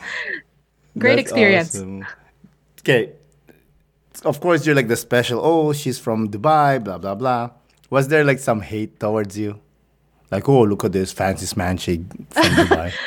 great 0.98 1.18
That's 1.18 1.28
experience. 1.28 1.76
awesome. 1.76 2.06
Okay. 2.80 3.12
Of 4.24 4.40
course, 4.40 4.66
you're 4.66 4.76
like 4.76 4.88
the 4.88 4.96
special. 4.98 5.40
Oh, 5.44 5.74
she's 5.74 6.00
from 6.00 6.30
Dubai. 6.30 6.82
Blah 6.84 6.98
blah 6.98 7.16
blah. 7.16 7.50
Was 7.92 8.08
there 8.08 8.24
like 8.24 8.40
some 8.40 8.62
hate 8.62 9.00
towards 9.00 9.38
you? 9.38 9.60
Like, 10.32 10.48
oh, 10.48 10.64
look 10.64 10.86
at 10.86 10.94
this 10.94 11.12
fancy 11.12 11.46
manshake 11.56 12.06
from 12.32 12.44
Dubai. 12.44 12.92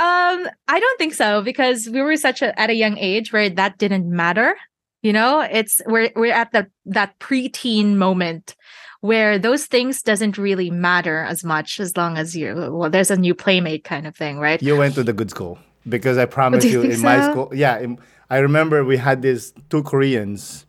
Um, 0.00 0.46
I 0.68 0.78
don't 0.78 0.96
think 0.96 1.12
so 1.12 1.42
because 1.42 1.88
we 1.88 2.00
were 2.02 2.16
such 2.16 2.40
a 2.40 2.56
at 2.58 2.70
a 2.70 2.74
young 2.74 2.96
age 2.98 3.32
where 3.32 3.50
that 3.50 3.78
didn't 3.78 4.08
matter. 4.08 4.54
You 5.02 5.12
know, 5.12 5.40
it's 5.40 5.80
we're 5.86 6.12
we're 6.14 6.32
at 6.32 6.52
the 6.52 6.68
that 6.86 7.18
preteen 7.18 7.96
moment 7.96 8.54
where 9.00 9.40
those 9.40 9.66
things 9.66 10.02
doesn't 10.02 10.38
really 10.38 10.70
matter 10.70 11.22
as 11.22 11.42
much 11.42 11.80
as 11.80 11.96
long 11.96 12.16
as 12.16 12.36
you 12.36 12.54
well, 12.70 12.90
there's 12.90 13.10
a 13.10 13.16
new 13.16 13.34
playmate 13.34 13.82
kind 13.82 14.06
of 14.06 14.14
thing, 14.14 14.38
right? 14.38 14.62
you 14.62 14.76
went 14.76 14.94
to 14.94 15.02
the 15.02 15.12
good 15.12 15.30
school 15.30 15.58
because 15.88 16.16
I 16.16 16.26
promise 16.26 16.64
you 16.64 16.82
you, 16.82 16.90
in 16.90 17.00
my 17.00 17.30
school. 17.30 17.50
Yeah, 17.52 17.78
in, 17.78 17.98
I 18.30 18.38
remember 18.38 18.84
we 18.84 18.96
had 18.98 19.22
these 19.22 19.52
two 19.68 19.82
Koreans 19.82 20.66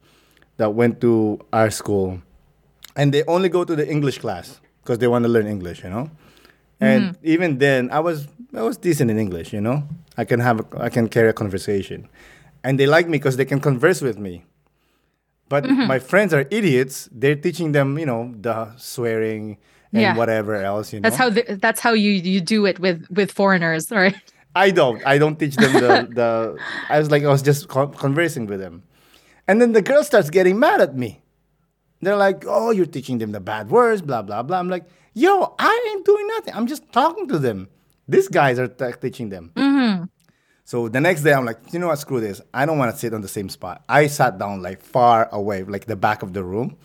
that 0.58 0.73
went 0.73 1.01
to 1.01 1.39
our 1.53 1.69
school, 1.69 2.21
and 2.95 3.13
they 3.13 3.23
only 3.25 3.49
go 3.49 3.63
to 3.63 3.75
the 3.75 3.88
English 3.88 4.17
class 4.19 4.60
because 4.82 4.97
they 4.99 5.08
want 5.08 5.23
to 5.23 5.30
learn 5.30 5.47
English, 5.47 5.84
you 5.84 5.89
know. 5.89 6.10
And 6.82 7.12
Mm-hmm. 7.13 7.28
even 7.34 7.58
then, 7.60 7.89
I 7.91 7.99
was 7.99 8.28
I 8.54 8.62
was 8.63 8.78
decent 8.78 9.12
in 9.12 9.17
English, 9.19 9.54
you 9.54 9.62
know. 9.62 9.84
I 10.17 10.25
can 10.25 10.39
have 10.39 10.60
a, 10.62 10.65
I 10.84 10.89
can 10.89 11.08
carry 11.10 11.30
a 11.30 11.34
conversation, 11.34 12.08
and 12.63 12.80
they 12.80 12.88
like 12.88 13.08
me 13.08 13.17
because 13.17 13.38
they 13.38 13.45
can 13.45 13.60
converse 13.60 14.02
with 14.02 14.17
me. 14.17 14.43
But 15.49 15.63
Mm-hmm. 15.63 15.88
my 15.88 15.99
friends 15.99 16.34
are 16.34 16.45
idiots. 16.52 17.10
They're 17.12 17.36
teaching 17.36 17.71
them, 17.73 17.97
you 17.97 18.06
know, 18.06 18.34
the 18.39 18.75
swearing 18.78 19.58
and 19.93 20.02
Yeah. 20.02 20.15
whatever 20.15 20.56
else, 20.56 20.93
you 20.93 20.99
know. 20.99 21.10
That's 21.10 21.17
how 21.17 21.30
the, 21.32 21.58
that's 21.62 21.80
how 21.82 21.93
you 21.93 22.12
you 22.12 22.39
do 22.41 22.65
it 22.65 22.80
with 22.80 23.08
with 23.10 23.32
foreigners, 23.32 23.89
right? 23.91 24.15
I 24.56 24.71
don't. 24.71 25.02
I 25.06 25.17
don't 25.17 25.38
teach 25.39 25.56
them 25.58 25.73
the 25.73 26.08
the. 26.19 26.60
I 26.89 26.99
was 26.99 27.10
like, 27.12 27.23
I 27.23 27.30
was 27.30 27.41
just 27.41 27.67
conversing 27.69 28.45
with 28.47 28.60
them, 28.60 28.84
and 29.47 29.60
then 29.62 29.73
the 29.73 29.82
girl 29.82 30.04
starts 30.04 30.30
getting 30.30 30.60
mad 30.60 30.82
at 30.82 30.95
me. 30.95 31.21
They're 32.02 32.16
like, 32.16 32.46
"Oh, 32.48 32.72
you're 32.72 32.86
teaching 32.86 33.18
them 33.18 33.32
the 33.32 33.40
bad 33.40 33.70
words, 33.70 34.02
blah 34.02 34.22
blah 34.22 34.44
blah." 34.44 34.60
I'm 34.60 34.70
like, 34.70 34.86
"Yo, 35.14 35.56
I 35.60 35.92
ain't 35.92 36.06
doing 36.06 36.28
nothing. 36.28 36.54
I'm 36.54 36.68
just 36.68 36.92
talking 36.92 37.28
to 37.28 37.40
them. 37.40 37.68
These 38.08 38.28
guys 38.28 38.58
are 38.60 38.68
t- 38.68 39.00
teaching 39.02 39.30
them." 39.30 39.52
Mm-hmm. 39.56 40.06
So 40.64 40.88
the 40.88 41.02
next 41.02 41.24
day, 41.24 41.34
I'm 41.34 41.46
like, 41.46 41.58
you 41.74 41.80
know 41.80 41.88
what? 41.88 41.98
Screw 41.98 42.22
this. 42.22 42.42
I 42.54 42.68
don't 42.68 42.78
want 42.78 42.94
to 42.94 42.98
sit 43.00 43.12
on 43.14 43.22
the 43.22 43.28
same 43.28 43.50
spot. 43.50 43.84
I 43.90 44.06
sat 44.06 44.38
down 44.38 44.62
like 44.62 44.84
far 44.84 45.28
away, 45.32 45.64
like 45.64 45.86
the 45.86 45.96
back 45.96 46.22
of 46.22 46.34
the 46.34 46.44
room. 46.44 46.78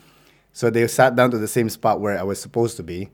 So 0.53 0.71
they 0.71 0.87
sat 0.87 1.15
down 1.15 1.29
to 1.31 1.37
the 1.37 1.47
same 1.47 1.69
spot 1.69 2.01
where 2.01 2.17
I 2.17 2.23
was 2.23 2.41
supposed 2.41 2.77
to 2.77 2.83
be, 2.83 3.09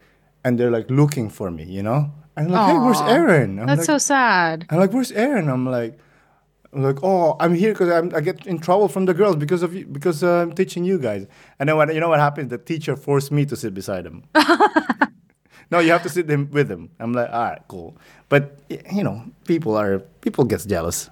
and 0.46 0.58
they're 0.58 0.72
like 0.72 0.90
looking 0.90 1.30
for 1.30 1.52
me, 1.52 1.66
you 1.66 1.84
know. 1.84 2.12
I'm 2.38 2.48
like, 2.48 2.72
hey, 2.72 2.78
where's 2.78 3.02
Aaron? 3.02 3.60
I'm 3.60 3.68
That's 3.68 3.80
like, 3.80 3.86
so 3.86 3.98
sad. 3.98 4.66
I'm 4.70 4.80
like, 4.80 4.94
where's 4.94 5.12
Aaron? 5.12 5.50
I'm 5.50 5.66
like, 5.66 6.00
I'm 6.74 6.84
like, 6.84 7.04
oh, 7.04 7.36
I'm 7.40 7.54
here 7.54 7.74
because 7.74 8.14
I 8.14 8.22
get 8.22 8.48
in 8.48 8.60
trouble 8.60 8.88
from 8.88 9.06
the 9.06 9.14
girls 9.14 9.36
because 9.36 9.62
of 9.62 9.76
you, 9.76 9.86
because 9.86 10.24
uh, 10.24 10.44
I'm 10.44 10.54
teaching 10.54 10.86
you 10.86 10.98
guys. 10.98 11.28
And 11.60 11.68
then 11.68 11.76
what 11.76 11.94
you 11.94 12.00
know 12.00 12.10
what 12.10 12.20
happens? 12.20 12.50
The 12.50 12.58
teacher 12.58 12.96
forced 12.96 13.32
me 13.32 13.46
to 13.46 13.56
sit 13.58 13.74
beside 13.74 14.06
him. 14.06 14.24
no, 15.72 15.80
you 15.80 15.92
have 15.92 16.04
to 16.04 16.10
sit 16.10 16.30
him 16.30 16.50
with 16.52 16.72
him. 16.72 16.90
I'm 17.00 17.12
like, 17.12 17.30
all 17.30 17.44
right, 17.44 17.62
cool. 17.68 17.98
But 18.30 18.60
you 18.70 19.04
know, 19.04 19.24
people 19.46 19.76
are 19.76 20.00
people 20.22 20.46
gets 20.46 20.66
jealous. 20.66 21.10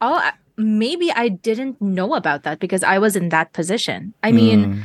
Oh, 0.00 0.28
maybe 0.56 1.12
I 1.12 1.28
didn't 1.28 1.80
know 1.80 2.14
about 2.14 2.42
that 2.42 2.58
because 2.58 2.82
I 2.82 2.98
was 2.98 3.14
in 3.14 3.28
that 3.28 3.52
position. 3.52 4.12
I 4.24 4.32
mean, 4.32 4.84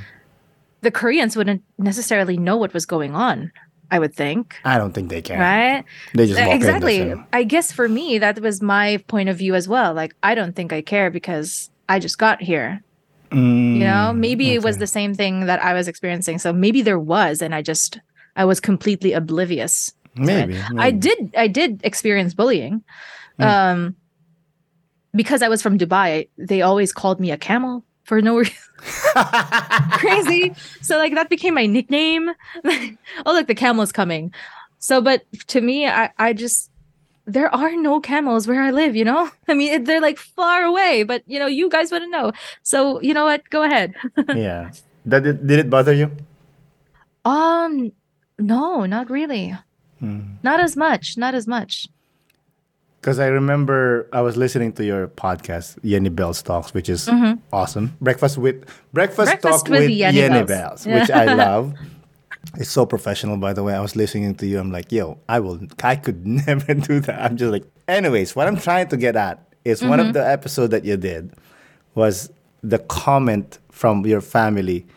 the 0.82 0.92
Koreans 0.92 1.36
wouldn't 1.36 1.64
necessarily 1.80 2.38
know 2.38 2.58
what 2.58 2.74
was 2.74 2.86
going 2.86 3.16
on. 3.16 3.52
I 3.94 4.00
would 4.02 4.14
think, 4.24 4.44
I 4.66 4.76
don't 4.80 4.94
think 4.96 5.08
they 5.14 5.22
can. 5.22 5.40
right? 5.40 5.84
They 6.18 6.26
just 6.28 6.40
walk 6.42 6.56
exactly. 6.56 7.14
I 7.40 7.44
guess 7.54 7.68
for 7.72 7.88
me, 7.98 8.18
that 8.26 8.36
was 8.48 8.56
my 8.76 8.88
point 9.14 9.30
of 9.30 9.38
view 9.38 9.54
as 9.54 9.66
well. 9.74 9.94
Like, 10.02 10.14
I 10.30 10.34
don't 10.40 10.56
think 10.58 10.74
I 10.74 10.82
care 10.82 11.10
because 11.20 11.70
I 11.94 12.00
just 12.00 12.18
got 12.18 12.42
here. 12.42 12.82
Mm, 13.30 13.74
You 13.80 13.86
know, 13.92 14.14
maybe 14.14 14.46
it 14.58 14.62
was 14.64 14.78
the 14.78 14.88
same 14.88 15.14
thing 15.22 15.46
that 15.50 15.60
I 15.70 15.74
was 15.74 15.88
experiencing. 15.88 16.38
So 16.40 16.50
maybe 16.66 16.82
there 16.90 17.00
was, 17.16 17.42
and 17.44 17.54
I 17.54 17.62
just 17.62 18.00
I 18.36 18.46
was 18.46 18.60
completely 18.60 19.12
oblivious. 19.14 19.94
it. 20.16 20.22
maybe, 20.30 20.58
I 20.88 20.90
did 21.08 21.20
I 21.46 21.48
did 21.60 21.70
experience 21.84 22.34
bullying. 22.34 22.84
Um 23.40 23.96
because 25.22 25.42
I 25.46 25.50
was 25.54 25.62
from 25.62 25.78
Dubai, 25.78 26.12
they 26.38 26.62
always 26.62 26.92
called 26.92 27.20
me 27.20 27.30
a 27.32 27.38
camel 27.38 27.84
for 28.04 28.22
no 28.22 28.38
reason. 28.38 28.54
Crazy. 29.94 30.54
So 30.82 30.98
like 30.98 31.16
that 31.16 31.30
became 31.30 31.54
my 31.54 31.66
nickname. 31.66 32.32
oh 32.66 32.98
look, 33.34 33.48
the 33.48 33.56
camel 33.56 33.84
is 33.84 33.92
coming. 33.92 34.34
So 34.80 35.02
but 35.02 35.24
to 35.48 35.62
me, 35.62 35.88
I, 35.88 36.12
I 36.18 36.34
just 36.34 36.70
there 37.26 37.54
are 37.56 37.76
no 37.78 38.02
camels 38.02 38.48
where 38.48 38.62
I 38.62 38.72
live, 38.72 38.96
you 38.96 39.06
know? 39.06 39.32
I 39.48 39.54
mean, 39.54 39.86
they're 39.86 40.02
like 40.02 40.18
far 40.18 40.64
away, 40.64 41.04
but 41.04 41.24
you 41.26 41.40
know, 41.40 41.48
you 41.48 41.70
guys 41.70 41.92
wouldn't 41.92 42.12
know. 42.12 42.34
So, 42.64 43.02
you 43.02 43.14
know 43.14 43.24
what? 43.24 43.50
Go 43.50 43.64
ahead. 43.64 43.94
yeah. 44.36 44.72
That 45.06 45.24
did, 45.24 45.48
did 45.48 45.60
it 45.60 45.70
bother 45.70 45.94
you? 45.94 46.12
um 47.26 47.92
no, 48.38 48.86
not 48.86 49.10
really. 49.10 49.56
Not 50.44 50.60
as 50.60 50.76
much. 50.76 51.18
Not 51.18 51.34
as 51.34 51.48
much. 51.48 51.88
Because 53.04 53.20
I 53.20 53.28
remember 53.28 54.08
I 54.14 54.22
was 54.22 54.38
listening 54.38 54.72
to 54.74 54.86
your 54.86 55.10
podcast, 55.10 55.78
Yennybelles 55.82 56.42
Talks, 56.42 56.74
which 56.74 56.88
is 56.88 57.10
awesome. 57.52 57.98
Breakfast 58.00 58.38
with 58.38 58.64
Breakfast, 58.94 59.30
Mm-hmm. 59.30 59.42
Breakfast 59.42 59.66
Talk 59.66 59.70
with 59.70 59.82
with, 59.82 59.90
Yenny 59.90 60.14
Yenny, 60.14 60.48
Bells. 60.48 60.86
Bells, 60.86 60.88
which 60.88 61.12
I 61.12 61.34
love. 61.46 61.74
It's 62.56 62.70
so 62.70 62.86
professional, 62.86 63.36
by 63.36 63.52
the 63.52 63.62
way. 63.62 63.74
I 63.76 63.82
was 63.82 63.98
listening 63.98 64.36
to 64.36 64.46
you. 64.48 64.58
I'm 64.58 64.72
like, 64.72 64.90
yo, 64.90 65.18
I 65.28 65.42
will. 65.42 65.60
I 65.84 65.98
could 65.98 66.26
never 66.48 66.74
do 66.74 67.02
that. 67.02 67.22
I'm 67.22 67.36
just 67.36 67.52
like. 67.52 67.66
Anyways, 67.90 68.38
what 68.38 68.48
I'm 68.48 68.56
trying 68.58 68.88
to 68.88 68.96
get 68.96 69.18
at 69.18 69.46
is 69.66 69.82
one 69.84 70.00
Mm-hmm. 70.00 70.08
of 70.08 70.14
the 70.14 70.26
episode 70.26 70.68
that 70.68 70.86
you 70.86 70.96
did 70.96 71.34
was 71.96 72.32
the 72.62 72.80
comment 72.80 73.60
from 73.70 74.06
your 74.06 74.22
family 74.22 74.88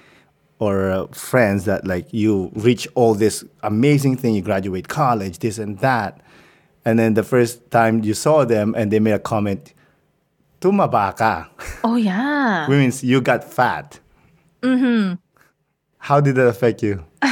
or 0.61 0.93
uh, 0.93 1.07
friends 1.09 1.65
that 1.65 1.85
like 1.89 2.07
you 2.13 2.53
reach 2.55 2.87
all 2.95 3.15
this 3.15 3.45
amazing 3.65 4.17
thing 4.17 4.33
you 4.37 4.43
graduate 4.43 4.87
college 4.87 5.41
this 5.41 5.59
and 5.59 5.81
that 5.81 6.21
and 6.87 6.99
then 6.99 7.15
the 7.15 7.23
first 7.23 7.71
time 7.71 8.03
you 8.03 8.15
saw 8.15 8.45
them 8.47 8.75
and 8.79 8.91
they 8.91 9.01
made 9.01 9.13
a 9.13 9.19
comment 9.19 9.75
tumaba 10.61 11.13
ka 11.17 11.51
Oh 11.85 11.97
yeah. 11.97 12.65
which 12.69 12.79
means 12.79 13.05
you 13.05 13.21
got 13.21 13.45
fat 13.45 14.01
mm-hmm. 14.63 15.21
how 15.99 16.21
did 16.23 16.37
that 16.37 16.47
affect 16.47 16.83
you 16.83 17.05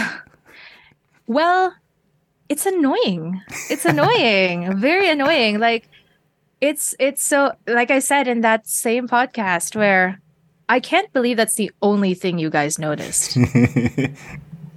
Well, 1.27 1.75
it's 2.49 2.67
annoying. 2.67 3.41
It's 3.71 3.85
annoying. 3.85 4.77
Very 4.79 5.09
annoying. 5.09 5.59
Like 5.59 5.89
it's 6.61 6.95
it's 6.99 7.23
so 7.23 7.53
like 7.67 7.91
I 7.91 7.99
said 7.99 8.29
in 8.29 8.43
that 8.43 8.67
same 8.67 9.09
podcast 9.09 9.75
where 9.75 10.21
I 10.69 10.81
can't 10.81 11.13
believe 11.13 11.37
that's 11.37 11.55
the 11.57 11.71
only 11.83 12.15
thing 12.15 12.39
you 12.39 12.51
guys 12.51 12.79
noticed. 12.79 13.37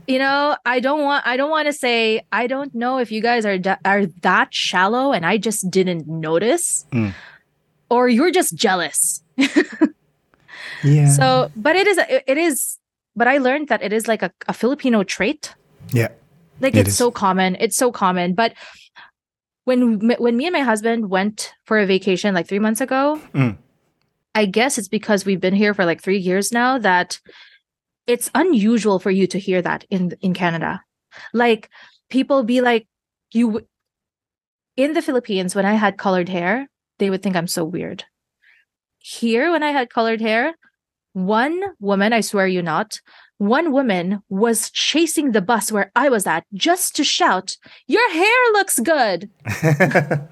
You 0.08 0.20
know, 0.20 0.55
I 0.66 0.80
don't 0.80 1.03
want 1.03 1.28
I 1.28 1.36
don't 1.38 1.49
want 1.49 1.68
to 1.68 1.74
say 1.74 2.22
I 2.32 2.47
don't 2.47 2.74
know 2.74 2.97
if 2.97 3.12
you 3.12 3.22
guys 3.22 3.45
are 3.45 3.58
da- 3.58 3.78
are 3.86 4.05
that 4.22 4.53
shallow 4.53 5.12
and 5.12 5.26
I 5.26 5.38
just 5.38 5.70
didn't 5.70 6.08
notice 6.08 6.86
or 7.89 8.08
you're 8.10 8.32
just 8.32 8.55
jealous. 8.55 9.22
yeah 10.84 11.10
So, 11.10 11.51
but 11.55 11.76
it 11.76 11.88
is 11.88 11.97
it 11.97 12.24
it 12.28 12.38
is 12.38 12.78
but 13.16 13.28
I 13.28 13.38
learned 13.39 13.68
that 13.70 13.82
it 13.82 13.93
is 13.93 14.08
like 14.08 14.22
a, 14.24 14.32
a 14.47 14.53
Filipino 14.53 15.03
trait 15.03 15.53
yeah 15.91 16.10
like 16.60 16.76
It 16.76 16.80
it's 16.82 16.89
is. 16.89 16.97
so 16.97 17.12
common 17.12 17.55
it's 17.60 17.76
so 17.76 17.91
common 17.91 18.34
but 18.34 18.53
when 19.66 19.99
when 20.20 20.38
me 20.38 20.45
and 20.47 20.53
my 20.53 20.62
husband 20.62 21.10
went 21.10 21.51
for 21.66 21.78
a 21.80 21.86
vacation 21.86 22.34
like 22.34 22.47
three 22.47 22.60
months 22.60 22.80
ago, 22.82 23.20
Mm. 23.34 23.58
I 24.34 24.45
guess 24.45 24.78
it's 24.78 24.88
because 24.88 25.26
we've 25.26 25.41
been 25.41 25.55
here 25.55 25.74
for 25.74 25.84
like 25.84 26.01
three 26.01 26.20
years 26.20 26.51
now 26.51 26.78
that 26.78 27.20
it's 28.08 28.32
unusual 28.34 28.99
for 28.99 29.12
you 29.12 29.28
to 29.28 29.39
hear 29.39 29.62
that 29.62 29.86
in 29.89 30.14
in 30.22 30.34
Canada. 30.34 30.82
Like 31.34 31.70
people 32.10 32.43
be 32.43 32.62
like, 32.62 32.88
you 33.32 33.47
w- 33.47 33.68
in 34.76 34.93
the 34.93 35.01
Philippines 35.01 35.55
when 35.55 35.66
I 35.66 35.74
had 35.74 35.97
colored 35.97 36.30
hair, 36.30 36.68
they 36.99 37.10
would 37.10 37.22
think 37.22 37.36
I'm 37.36 37.47
so 37.47 37.64
weird. 37.66 38.05
Here, 38.99 39.51
when 39.51 39.64
I 39.64 39.72
had 39.72 39.89
colored 39.89 40.22
hair, 40.22 40.53
one 41.14 41.62
woman, 41.80 42.14
I 42.14 42.22
swear 42.22 42.47
you 42.47 42.62
not, 42.62 42.99
one 43.38 43.72
woman 43.72 44.22
was 44.30 44.70
chasing 44.72 45.32
the 45.32 45.41
bus 45.41 45.72
where 45.72 45.91
I 45.95 46.10
was 46.10 46.28
at 46.28 46.45
just 46.53 46.95
to 46.97 47.03
shout, 47.03 47.58
Your 47.88 48.08
hair 48.12 48.41
looks 48.53 48.80
good. 48.80 49.30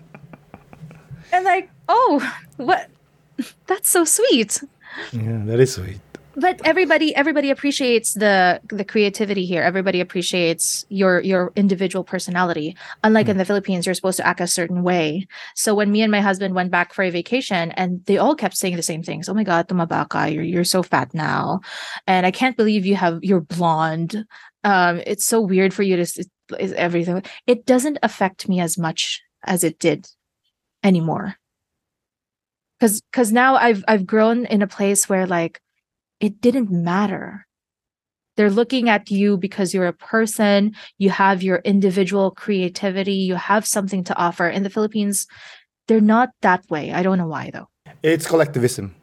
And 1.32 1.44
like, 1.44 1.70
oh, 1.90 2.22
what? 2.58 2.90
That's 3.68 3.90
so 3.90 4.06
sweet. 4.06 4.64
yeah, 5.12 5.42
that 5.46 5.60
is 5.60 5.74
sweet. 5.74 6.00
But 6.38 6.60
everybody, 6.66 7.16
everybody 7.16 7.50
appreciates 7.50 8.14
the 8.14 8.60
the 8.68 8.84
creativity 8.84 9.46
here. 9.46 9.62
Everybody 9.62 10.02
appreciates 10.02 10.86
your 10.90 11.22
your 11.22 11.54
individual 11.56 12.04
personality. 12.04 12.76
Unlike 13.04 13.30
in 13.30 13.38
the 13.38 13.46
Philippines, 13.46 13.86
you're 13.86 13.96
supposed 13.96 14.18
to 14.18 14.28
act 14.28 14.42
a 14.42 14.48
certain 14.48 14.84
way. 14.84 15.28
So 15.56 15.74
when 15.74 15.92
me 15.92 16.02
and 16.02 16.12
my 16.12 16.20
husband 16.20 16.54
went 16.54 16.72
back 16.72 16.94
for 16.94 17.04
a 17.04 17.10
vacation, 17.10 17.72
and 17.72 18.04
they 18.06 18.18
all 18.18 18.36
kept 18.36 18.58
saying 18.58 18.76
the 18.76 18.84
same 18.84 19.02
things. 19.02 19.30
Oh 19.30 19.34
my 19.34 19.44
God, 19.44 19.70
tumaba 19.70 20.10
ka. 20.10 20.26
You're 20.26 20.44
you're 20.44 20.66
so 20.66 20.84
fat 20.84 21.14
now, 21.14 21.62
and 22.06 22.26
I 22.26 22.32
can't 22.32 22.58
believe 22.58 22.86
you 22.86 22.96
have 22.96 23.24
you're 23.24 23.42
blonde. 23.42 24.26
Um, 24.66 25.02
it's 25.06 25.26
so 25.26 25.40
weird 25.40 25.74
for 25.74 25.84
you 25.84 25.96
to 25.96 26.26
is 26.60 26.74
everything. 26.74 27.24
It 27.48 27.66
doesn't 27.66 28.00
affect 28.04 28.50
me 28.50 28.60
as 28.60 28.78
much 28.78 29.22
as 29.44 29.64
it 29.64 29.80
did 29.80 30.08
anymore 30.84 31.36
because 32.80 33.02
because 33.12 33.32
now 33.32 33.56
i've 33.56 33.84
i've 33.88 34.06
grown 34.06 34.46
in 34.46 34.62
a 34.62 34.68
place 34.68 35.10
where 35.10 35.26
like 35.26 35.60
it 36.20 36.42
didn't 36.42 36.72
matter 36.72 37.46
they're 38.38 38.52
looking 38.52 38.90
at 38.90 39.10
you 39.10 39.38
because 39.38 39.74
you're 39.74 39.88
a 39.88 39.94
person 39.94 40.74
you 40.98 41.10
have 41.10 41.42
your 41.44 41.58
individual 41.64 42.32
creativity 42.32 43.14
you 43.14 43.36
have 43.36 43.66
something 43.66 44.04
to 44.04 44.16
offer 44.18 44.48
in 44.50 44.64
the 44.64 44.70
philippines 44.70 45.28
they're 45.88 46.02
not 46.02 46.30
that 46.42 46.64
way 46.70 46.92
i 46.94 47.02
don't 47.04 47.18
know 47.18 47.28
why 47.28 47.50
though 47.54 47.68
It's 48.04 48.28
collectivism. 48.28 48.94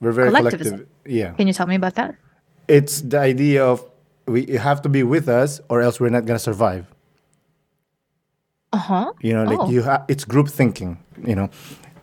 We're 0.00 0.12
very 0.12 0.30
Collectivism. 0.30 0.74
collective. 0.86 1.12
Yeah. 1.20 1.32
can 1.38 1.46
you 1.48 1.52
tell 1.52 1.66
me 1.66 1.74
about 1.76 1.94
that 1.96 2.14
It's 2.68 3.00
the 3.02 3.18
idea 3.18 3.64
of 3.66 3.82
we 4.26 4.46
you 4.46 4.58
have 4.58 4.80
to 4.82 4.88
be 4.88 5.02
with 5.02 5.26
us 5.28 5.60
or 5.70 5.80
else 5.80 5.98
we're 6.00 6.12
not 6.18 6.24
gonna 6.28 6.38
survive. 6.50 6.84
uh-huh 8.72 9.12
You 9.20 9.32
know, 9.34 9.44
like 9.44 9.60
Oh. 9.60 9.70
you 9.70 9.82
have 9.82 10.04
it's 10.08 10.24
group 10.24 10.48
thinking. 10.48 10.98
You 11.26 11.34
know, 11.34 11.48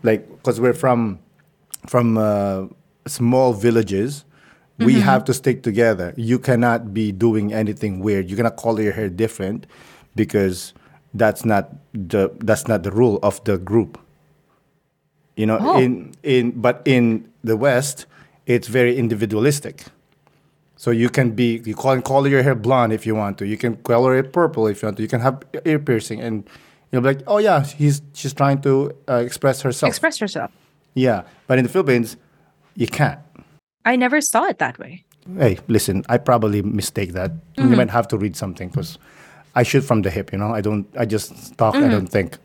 like 0.03 0.27
because 0.37 0.59
we're 0.59 0.73
from 0.73 1.19
from 1.87 2.17
uh, 2.17 2.67
small 3.07 3.53
villages, 3.53 4.25
we 4.77 4.93
Mm-hmm. 4.93 5.01
have 5.01 5.23
to 5.25 5.33
stick 5.33 5.63
together. 5.63 6.13
You 6.17 6.37
cannot 6.39 6.93
be 6.93 7.11
doing 7.11 7.53
anything 7.53 7.99
weird. 7.99 8.29
You 8.29 8.35
cannot 8.35 8.57
color 8.57 8.81
your 8.81 8.93
hair 8.93 9.09
different 9.09 9.65
because 10.15 10.73
that's 11.13 11.45
not 11.45 11.71
the 11.93 12.29
that's 12.39 12.67
not 12.67 12.83
the 12.83 12.91
rule 12.91 13.19
of 13.23 13.41
the 13.45 13.57
group. 13.57 13.97
You 15.35 15.45
know, 15.45 15.57
Oh. 15.61 15.79
in 15.79 16.13
in 16.23 16.51
but 16.59 16.81
in 16.85 17.27
the 17.43 17.55
West, 17.57 18.05
it's 18.45 18.67
very 18.67 18.95
individualistic. 18.97 19.85
So 20.77 20.91
you 20.91 21.09
can 21.09 21.31
be 21.31 21.61
you 21.65 21.75
can 21.75 22.01
color 22.01 22.27
your 22.27 22.43
hair 22.43 22.55
blonde 22.55 22.91
if 22.93 23.05
you 23.05 23.15
want 23.15 23.37
to. 23.39 23.45
You 23.47 23.57
can 23.57 23.77
color 23.77 24.17
it 24.17 24.31
purple 24.33 24.67
if 24.67 24.81
you 24.81 24.87
want 24.87 24.97
to. 24.97 25.03
You 25.03 25.09
can 25.09 25.21
have 25.21 25.41
ear 25.65 25.79
piercing, 25.79 26.19
and 26.21 26.43
you'll 26.91 27.01
be 27.01 27.07
like, 27.15 27.21
oh 27.27 27.37
yeah, 27.39 27.63
he's 27.63 28.01
she's 28.13 28.33
trying 28.33 28.61
to 28.61 28.91
uh, 29.07 29.15
express 29.23 29.61
herself. 29.61 29.87
express 29.89 30.19
yourself 30.19 30.51
yeah, 30.97 31.23
but 31.47 31.57
in 31.57 31.63
the 31.65 31.69
Philippines, 31.69 32.15
you 32.75 32.87
can't. 32.87 33.19
I 33.85 33.95
never 33.95 34.21
saw 34.21 34.45
it 34.45 34.59
that 34.59 34.77
way 34.79 35.05
Hey, 35.37 35.57
listen, 35.67 36.03
I 36.07 36.17
probably 36.17 36.61
mistake 36.61 37.13
that. 37.13 37.31
You 37.57 37.63
mm-hmm. 37.63 37.77
might 37.77 37.89
have 37.89 38.07
to 38.09 38.17
read 38.17 38.35
something 38.35 38.69
because 38.69 38.99
I 39.55 39.63
shoot 39.63 39.81
from 39.81 40.03
the 40.03 40.11
hip. 40.11 40.31
You 40.31 40.37
know, 40.37 40.51
I 40.51 40.61
don't. 40.61 40.87
I 40.97 41.05
just 41.05 41.57
talk. 41.57 41.75
I 41.75 41.79
don't 41.79 42.05
mm-hmm. 42.05 42.05
think. 42.05 42.37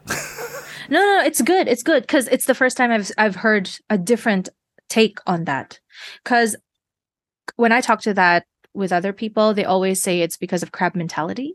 no 0.88 0.98
no, 0.98 1.18
no 1.18 1.24
it's 1.24 1.42
good 1.42 1.68
it's 1.68 1.82
good 1.82 2.02
because 2.02 2.26
it's 2.28 2.46
the 2.46 2.54
first 2.54 2.76
time 2.76 2.90
i've 2.90 3.12
i've 3.16 3.36
heard 3.36 3.70
a 3.90 3.96
different 3.96 4.48
take 4.88 5.18
on 5.24 5.44
that 5.44 5.78
because 6.24 6.56
when 7.56 7.70
i 7.70 7.80
talk 7.80 8.00
to 8.00 8.12
that 8.12 8.44
with 8.74 8.90
other 8.90 9.12
people 9.12 9.54
they 9.54 9.64
always 9.64 10.02
say 10.02 10.20
it's 10.20 10.36
because 10.36 10.64
of 10.64 10.72
crab 10.72 10.96
mentality 10.96 11.54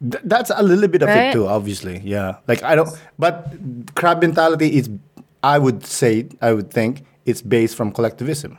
Th- 0.00 0.22
that's 0.24 0.52
a 0.54 0.62
little 0.62 0.88
bit 0.88 1.02
of 1.02 1.08
Right. 1.08 1.28
it 1.28 1.32
too, 1.32 1.46
obviously. 1.46 2.00
Yeah, 2.02 2.36
like 2.48 2.62
I 2.62 2.74
don't. 2.74 2.88
But 3.18 3.52
crab 3.94 4.22
mentality 4.22 4.78
is, 4.78 4.88
I 5.42 5.58
would 5.58 5.84
say, 5.84 6.28
I 6.40 6.54
would 6.54 6.70
think 6.70 7.04
it's 7.26 7.42
based 7.42 7.76
from 7.76 7.92
collectivism. 7.92 8.56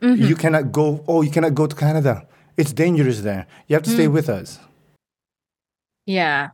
Mm-hmm. 0.00 0.24
You 0.24 0.36
cannot 0.36 0.72
go. 0.72 1.04
Oh, 1.08 1.22
you 1.22 1.30
cannot 1.30 1.54
go 1.54 1.66
to 1.66 1.74
Canada. 1.74 2.26
It's 2.56 2.72
dangerous 2.72 3.20
there. 3.20 3.46
You 3.68 3.74
have 3.74 3.82
to 3.84 3.90
stay 3.90 4.06
mm. 4.06 4.12
with 4.12 4.28
us. 4.28 4.58
Yeah. 6.06 6.50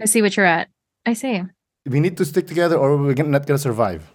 I 0.00 0.06
see 0.06 0.20
what 0.20 0.36
you're 0.36 0.46
at. 0.46 0.68
I 1.06 1.14
see. 1.14 1.42
We 1.86 2.00
need 2.00 2.16
to 2.16 2.24
stick 2.24 2.46
together, 2.46 2.76
or 2.76 2.96
we're 2.96 3.14
not 3.14 3.46
gonna 3.46 3.58
survive. 3.58 4.10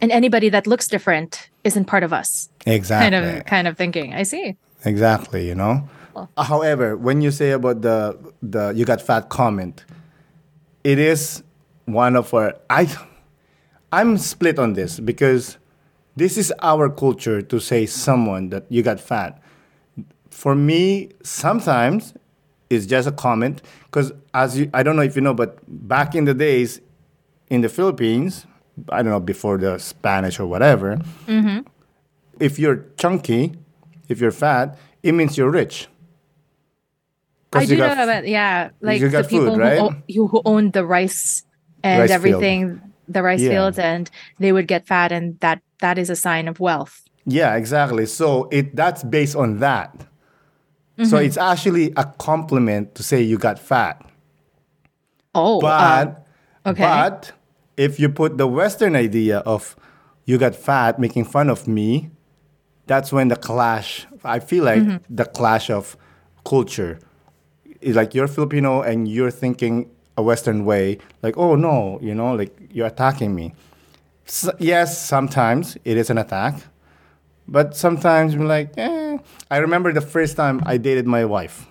And 0.00 0.12
anybody 0.12 0.48
that 0.50 0.66
looks 0.66 0.88
different 0.88 1.48
isn't 1.64 1.86
part 1.86 2.02
of 2.02 2.12
us. 2.12 2.48
Exactly. 2.66 3.10
Kind 3.10 3.38
of 3.38 3.44
kind 3.46 3.68
of 3.68 3.76
thinking. 3.76 4.14
I 4.14 4.22
see. 4.24 4.56
Exactly, 4.84 5.46
you 5.46 5.54
know. 5.54 5.88
However, 6.38 6.96
when 6.96 7.20
you 7.20 7.30
say 7.30 7.50
about 7.50 7.82
the 7.82 8.16
the 8.42 8.72
you 8.74 8.84
got 8.84 9.00
fat 9.00 9.28
comment, 9.28 9.84
it 10.84 10.98
is 10.98 11.42
one 11.84 12.16
of 12.16 12.32
our 12.32 12.54
I 12.70 12.88
I'm 13.92 14.18
split 14.18 14.58
on 14.58 14.74
this 14.74 15.00
because 15.00 15.58
this 16.16 16.36
is 16.36 16.52
our 16.62 16.88
culture 16.88 17.42
to 17.42 17.60
say 17.60 17.86
someone 17.86 18.48
that 18.48 18.64
you 18.68 18.82
got 18.82 18.98
fat. 18.98 19.40
For 20.30 20.54
me, 20.54 21.10
sometimes 21.22 22.14
it's 22.68 22.86
just 22.86 23.06
a 23.06 23.12
comment 23.12 23.62
because 23.84 24.12
as 24.34 24.58
you 24.58 24.70
I 24.74 24.82
don't 24.82 24.96
know 24.96 25.02
if 25.02 25.14
you 25.14 25.22
know, 25.22 25.34
but 25.34 25.58
back 25.68 26.14
in 26.14 26.24
the 26.24 26.34
days 26.34 26.80
in 27.48 27.60
the 27.60 27.68
Philippines, 27.68 28.46
I 28.88 29.02
don't 29.02 29.12
know 29.12 29.20
before 29.20 29.58
the 29.58 29.78
Spanish 29.78 30.40
or 30.40 30.46
whatever, 30.46 30.96
mm-hmm. 31.26 31.60
if 32.40 32.58
you're 32.58 32.86
chunky, 32.98 33.54
if 34.08 34.20
you're 34.20 34.32
fat, 34.32 34.78
it 35.02 35.12
means 35.12 35.38
you're 35.38 35.50
rich. 35.50 35.88
I 37.52 37.60
you 37.62 37.68
do 37.68 37.76
know 37.78 37.92
about 37.92 38.26
yeah, 38.26 38.70
like 38.80 39.00
you 39.00 39.08
the 39.08 39.12
got 39.12 39.30
food, 39.30 39.30
people 39.30 39.56
right? 39.56 39.78
who, 39.78 39.86
o- 39.86 40.02
you 40.08 40.26
who 40.26 40.42
owned 40.44 40.72
the 40.72 40.84
rice 40.84 41.44
and 41.82 42.10
Rice 42.10 42.22
field. 42.22 42.80
The 43.08 43.22
rice 43.22 43.40
Yeah. 43.40 43.50
fields, 43.50 43.78
and 43.78 44.10
they 44.38 44.52
would 44.52 44.66
get 44.66 44.86
fat, 44.86 45.12
and 45.12 45.38
that 45.40 45.60
that 45.80 45.98
is 45.98 46.10
a 46.10 46.16
sign 46.16 46.48
of 46.48 46.58
wealth. 46.60 47.02
Yeah, 47.24 47.54
exactly. 47.56 48.06
So 48.06 48.48
it 48.52 48.74
that's 48.76 49.02
based 49.04 49.36
on 49.36 49.58
that. 49.58 49.90
So 51.04 51.04
Mm-hmm. 51.04 51.26
it's 51.26 51.36
actually 51.36 51.92
a 51.96 52.04
compliment 52.18 52.94
to 52.94 53.02
say 53.02 53.20
you 53.20 53.36
got 53.36 53.58
fat. 53.58 54.00
Oh, 55.34 55.60
But 55.60 56.24
uh, 56.64 56.70
okay. 56.70 56.82
but 56.82 57.32
if 57.76 58.00
you 58.00 58.08
put 58.08 58.38
the 58.38 58.46
Western 58.46 58.96
idea 58.96 59.38
of 59.40 59.76
you 60.24 60.38
got 60.38 60.54
fat, 60.56 60.98
making 60.98 61.24
fun 61.26 61.50
of 61.50 61.68
me, 61.68 62.10
that's 62.86 63.12
when 63.12 63.28
the 63.28 63.36
clash. 63.36 64.06
I 64.24 64.38
feel 64.40 64.64
like 64.64 64.82
Mm-hmm. 64.82 65.14
the 65.14 65.24
clash 65.26 65.68
of 65.70 65.96
culture 66.44 66.98
is 67.80 67.96
like 67.96 68.14
you're 68.14 68.28
Filipino 68.28 68.80
and 68.82 69.06
you're 69.06 69.30
thinking 69.30 69.90
a 70.16 70.22
Western 70.22 70.64
way, 70.64 70.98
like 71.22 71.36
oh 71.36 71.56
no, 71.56 71.98
you 72.02 72.14
know, 72.14 72.34
like 72.34 72.56
you're 72.70 72.86
attacking 72.86 73.34
me. 73.34 73.54
S 74.26 74.48
yes, 74.58 74.98
sometimes 74.98 75.76
it 75.84 75.96
is 75.96 76.10
an 76.10 76.18
attack, 76.18 76.54
but 77.46 77.76
sometimes 77.76 78.34
I'm 78.34 78.46
like, 78.46 78.72
eh. 78.76 79.18
I 79.50 79.58
remember 79.58 79.92
the 79.92 80.00
first 80.00 80.36
time 80.36 80.62
I 80.66 80.78
dated 80.78 81.06
my 81.06 81.24
wife. 81.24 81.66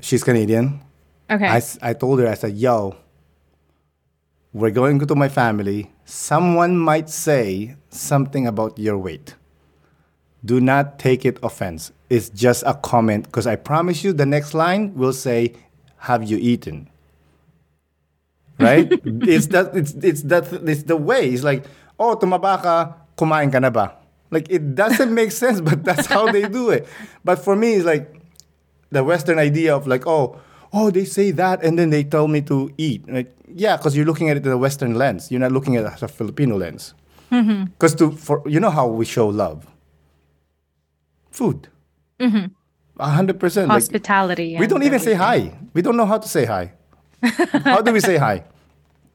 She's 0.00 0.22
Canadian. 0.22 0.80
okay. 1.30 1.48
I, 1.48 1.62
I 1.82 1.92
told 1.94 2.20
her, 2.20 2.28
I 2.28 2.34
said, 2.34 2.56
yo, 2.56 2.96
we're 4.52 4.70
going 4.70 5.04
to 5.04 5.14
my 5.14 5.28
family. 5.28 5.90
Someone 6.04 6.78
might 6.78 7.08
say 7.08 7.76
something 7.90 8.46
about 8.46 8.78
your 8.78 8.98
weight. 8.98 9.34
Do 10.44 10.60
not 10.60 10.98
take 10.98 11.24
it 11.24 11.38
offense. 11.42 11.92
It's 12.08 12.28
just 12.30 12.62
a 12.66 12.74
comment 12.74 13.24
because 13.24 13.46
I 13.46 13.56
promise 13.56 14.04
you 14.04 14.12
the 14.12 14.26
next 14.26 14.54
line 14.54 14.94
will 14.94 15.12
say, 15.12 15.54
have 15.98 16.24
you 16.24 16.38
eaten? 16.38 16.88
Right? 18.58 18.88
it's 19.04 19.46
that 19.48 19.74
it's 19.74 19.92
it's 19.94 20.22
that 20.22 20.52
it's 20.66 20.84
the 20.84 20.96
way. 20.96 21.30
It's 21.30 21.44
like, 21.44 21.64
oh, 21.98 22.16
tumaba 22.16 22.62
ka, 22.62 22.94
kumain 23.16 23.52
ka 23.52 23.58
na 23.58 23.70
ba? 23.70 23.94
Like 24.30 24.50
it 24.50 24.74
doesn't 24.74 25.12
make 25.14 25.32
sense, 25.42 25.60
but 25.60 25.84
that's 25.84 26.06
how 26.06 26.30
they 26.30 26.48
do 26.48 26.70
it. 26.70 26.86
But 27.24 27.38
for 27.38 27.56
me, 27.56 27.74
it's 27.74 27.84
like 27.84 28.20
the 28.90 29.04
Western 29.04 29.38
idea 29.38 29.74
of 29.74 29.86
like, 29.86 30.06
oh, 30.06 30.40
oh, 30.72 30.90
they 30.90 31.04
say 31.04 31.30
that, 31.32 31.62
and 31.62 31.78
then 31.78 31.90
they 31.90 32.04
tell 32.04 32.28
me 32.28 32.40
to 32.42 32.70
eat. 32.78 33.08
Like, 33.08 33.34
yeah, 33.48 33.76
because 33.76 33.96
you're 33.96 34.06
looking 34.06 34.28
at 34.30 34.36
it 34.36 34.46
in 34.46 34.52
a 34.52 34.58
Western 34.58 34.94
lens. 34.94 35.30
You're 35.30 35.40
not 35.40 35.52
looking 35.52 35.76
at 35.76 35.84
it 35.84 35.92
as 35.92 36.02
a 36.02 36.08
Filipino 36.08 36.56
lens. 36.56 36.94
Mm-hmm. 37.30 37.64
Because 37.64 37.94
to 37.96 38.10
for 38.12 38.42
you 38.46 38.60
know 38.60 38.70
how 38.70 38.86
we 38.86 39.04
show 39.04 39.28
love, 39.28 39.66
food, 41.30 41.68
a 42.20 42.50
hundred 42.98 43.38
percent. 43.40 43.68
Like, 43.68 43.76
Hospitality. 43.76 44.56
we 44.58 44.66
don't 44.66 44.82
even 44.82 44.98
say 45.00 45.14
hi. 45.14 45.52
We 45.74 45.82
don't 45.82 45.96
know 45.96 46.06
how 46.06 46.18
to 46.18 46.28
say 46.28 46.44
hi. 46.44 46.72
How 47.64 47.80
do 47.80 47.92
we 47.92 48.00
say 48.00 48.16
hi? 48.16 48.44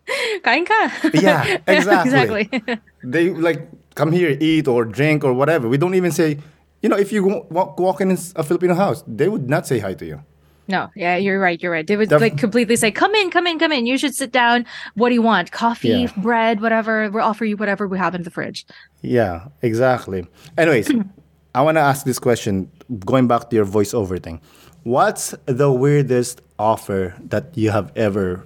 Kain 0.44 0.66
ka. 0.66 0.92
Yeah, 1.14 1.58
exactly. 1.68 2.50
exactly. 2.50 2.80
They 3.04 3.30
like 3.30 3.70
come 3.96 4.12
here, 4.12 4.38
eat 4.40 4.68
or 4.68 4.86
drink 4.86 5.24
or 5.24 5.34
whatever. 5.34 5.68
We 5.70 5.78
don't 5.78 5.96
even 5.96 6.12
say, 6.12 6.40
you 6.82 6.90
know, 6.90 6.98
if 6.98 7.12
you 7.12 7.24
walk, 7.50 7.80
walk 7.80 8.02
in 8.02 8.12
a 8.12 8.44
Filipino 8.44 8.74
house, 8.76 9.04
they 9.08 9.30
would 9.30 9.48
not 9.50 9.66
say 9.68 9.80
hi 9.80 9.94
to 9.94 10.06
you. 10.06 10.24
No, 10.68 10.90
yeah, 10.96 11.18
you're 11.18 11.40
right. 11.40 11.62
You're 11.62 11.74
right. 11.74 11.86
They 11.86 11.98
would 11.98 12.08
Def- 12.10 12.22
like 12.22 12.38
completely 12.38 12.78
say, 12.78 12.90
"Come 12.90 13.14
in, 13.16 13.30
come 13.32 13.48
in, 13.48 13.60
come 13.60 13.74
in. 13.74 13.86
You 13.86 13.98
should 13.98 14.16
sit 14.16 14.32
down. 14.32 14.66
What 14.96 15.10
do 15.10 15.16
you 15.16 15.22
want? 15.22 15.52
Coffee, 15.52 15.90
Yeah. 16.08 16.12
bread, 16.18 16.62
whatever. 16.62 17.10
We'll 17.12 17.24
offer 17.24 17.44
you 17.44 17.58
whatever 17.58 17.86
we 17.88 17.98
have 17.98 18.16
in 18.16 18.24
the 18.24 18.32
fridge." 18.32 18.66
Yeah, 19.02 19.48
exactly. 19.62 20.26
Anyways, 20.58 20.90
I 21.56 21.62
want 21.62 21.76
to 21.76 21.82
ask 21.82 22.06
this 22.06 22.18
question 22.18 22.72
going 23.00 23.28
back 23.28 23.50
to 23.50 23.56
your 23.56 23.66
voiceover 23.66 24.22
thing. 24.22 24.42
What's 24.84 25.34
the 25.46 25.72
weirdest 25.72 26.42
offer 26.60 27.16
that 27.30 27.58
you 27.58 27.72
have 27.72 27.92
ever 27.96 28.46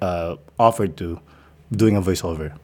uh, 0.00 0.36
offered 0.58 0.96
to 0.98 1.20
doing 1.72 1.96
a 1.96 2.02
voiceover? 2.02 2.56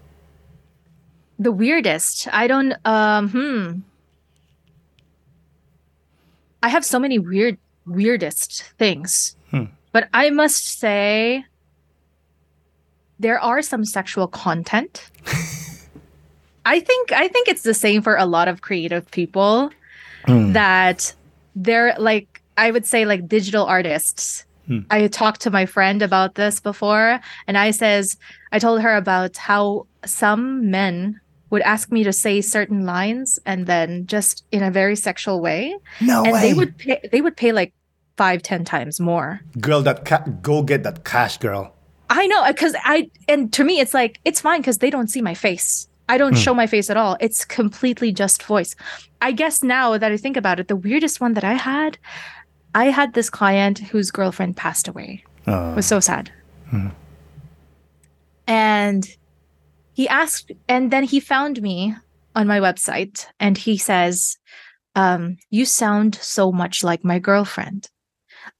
The 1.39 1.53
weirdest. 1.53 2.29
I 2.33 2.47
don't. 2.47 2.75
Um. 2.85 3.29
Hmm. 3.29 3.73
I 6.63 6.69
have 6.69 6.85
so 6.85 6.99
many 6.99 7.19
weird, 7.19 7.59
weirdest 7.87 8.63
things, 8.79 9.37
but 9.93 10.09
I 10.13 10.31
must 10.31 10.81
say, 10.81 11.45
there 13.21 13.39
are 13.39 13.63
some 13.63 13.85
sexual 13.85 14.27
content. 14.27 15.11
I 16.65 16.81
think. 16.81 17.13
I 17.13 17.29
think 17.29 17.49
it's 17.49 17.63
the 17.63 17.75
same 17.75 18.01
for 18.01 18.17
a 18.17 18.25
lot 18.25 18.49
of 18.49 18.63
creative 18.63 19.09
people. 19.11 19.71
Hmm. 20.27 20.53
that 20.53 21.15
they're 21.55 21.95
like 21.99 22.43
I 22.57 22.71
would 22.71 22.87
say 22.87 23.05
like 23.05 23.29
digital 23.29 23.65
artists. 23.65 24.45
Hmm. 24.67 24.81
I 24.91 25.07
talked 25.07 25.43
to 25.43 25.51
my 25.51 25.67
friend 25.67 26.03
about 26.03 26.35
this 26.35 26.59
before 26.61 27.21
and 27.47 27.57
I 27.57 27.71
says 27.71 28.17
I 28.51 28.59
told 28.59 28.83
her 28.83 28.97
about 28.97 29.37
how 29.37 29.87
some 30.05 30.71
men 30.71 31.21
would 31.51 31.63
ask 31.63 31.93
me 31.93 32.03
to 32.03 32.13
say 32.13 32.41
certain 32.41 32.85
lines 32.85 33.39
and 33.47 33.67
then 33.67 34.07
just 34.07 34.45
in 34.51 34.65
a 34.65 34.71
very 34.71 34.97
sexual 34.97 35.41
way 35.41 35.77
No 36.01 36.25
and 36.25 36.35
they 36.43 36.55
would 36.55 36.77
pay 36.77 37.01
they 37.13 37.21
would 37.21 37.37
pay 37.37 37.53
like 37.53 37.73
five 38.17 38.43
ten 38.43 38.65
times 38.65 38.99
more 38.99 39.41
Girl, 39.61 39.83
that 39.83 40.05
ca- 40.05 40.25
go 40.43 40.63
get 40.63 40.83
that 40.83 41.05
cash, 41.05 41.39
girl. 41.39 41.73
I 42.11 42.27
know 42.27 42.45
because 42.49 42.75
I 42.83 43.11
and 43.29 43.53
to 43.53 43.63
me 43.65 43.79
it's 43.81 43.95
like 43.95 44.19
it's 44.25 44.41
fine 44.41 44.61
because 44.61 44.79
they 44.79 44.91
don't 44.91 45.09
see 45.09 45.23
my 45.23 45.35
face. 45.35 45.89
I 46.09 46.19
don't 46.19 46.35
hmm. 46.35 46.39
show 46.39 46.55
my 46.55 46.67
face 46.67 46.91
at 46.91 46.97
all. 46.97 47.17
It's 47.21 47.45
completely 47.45 48.13
just 48.13 48.43
voice. 48.43 48.75
I 49.21 49.33
guess 49.33 49.63
now 49.63 49.99
that 49.99 50.13
I 50.13 50.17
think 50.17 50.37
about 50.37 50.61
it, 50.61 50.69
the 50.69 50.77
weirdest 50.77 51.21
one 51.21 51.35
that 51.35 51.45
I 51.45 51.55
had, 51.55 51.99
I 52.75 52.87
had 52.87 53.15
this 53.15 53.31
client 53.31 53.79
whose 53.79 54.11
girlfriend 54.11 54.57
passed 54.57 54.89
away. 54.89 55.25
It 55.47 55.77
was 55.77 55.87
so 55.87 55.97
ah. 55.97 56.01
sad. 56.01 56.33
Hmm. 56.71 56.89
And 58.47 59.09
he 59.95 60.09
asked, 60.09 60.53
and 60.69 60.91
then 60.91 61.05
he 61.05 61.21
found 61.21 61.63
me 61.63 61.95
on 62.35 62.47
my 62.47 62.61
website, 62.61 63.27
and 63.41 63.57
he 63.57 63.77
says, 63.77 64.37
um, 64.95 65.39
"You 65.51 65.65
sound 65.65 66.17
so 66.17 66.53
much 66.53 66.85
like 66.85 67.05
my 67.05 67.19
girlfriend." 67.19 67.89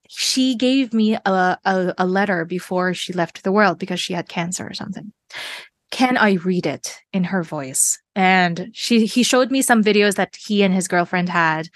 she 0.09 0.55
gave 0.55 0.93
me 0.93 1.15
a, 1.15 1.59
a, 1.65 1.95
a 1.99 2.07
letter 2.07 2.45
before 2.45 2.95
she 2.95 3.13
left 3.13 3.43
the 3.43 3.53
world 3.53 3.79
because 3.79 4.01
she 4.01 4.13
had 4.13 4.29
cancer 4.29 4.67
or 4.67 4.75
something. 4.75 5.13
Can 5.91 6.17
I 6.17 6.33
read 6.33 6.67
it 6.67 6.99
in 7.13 7.25
her 7.25 7.43
voice? 7.43 7.99
And 8.15 8.71
she 8.73 9.07
he 9.07 9.23
showed 9.23 9.51
me 9.51 9.63
some 9.63 9.85
videos 9.85 10.17
that 10.17 10.37
he 10.37 10.63
and 10.63 10.75
his 10.75 10.89
girlfriend 10.89 11.29
had. 11.29 11.69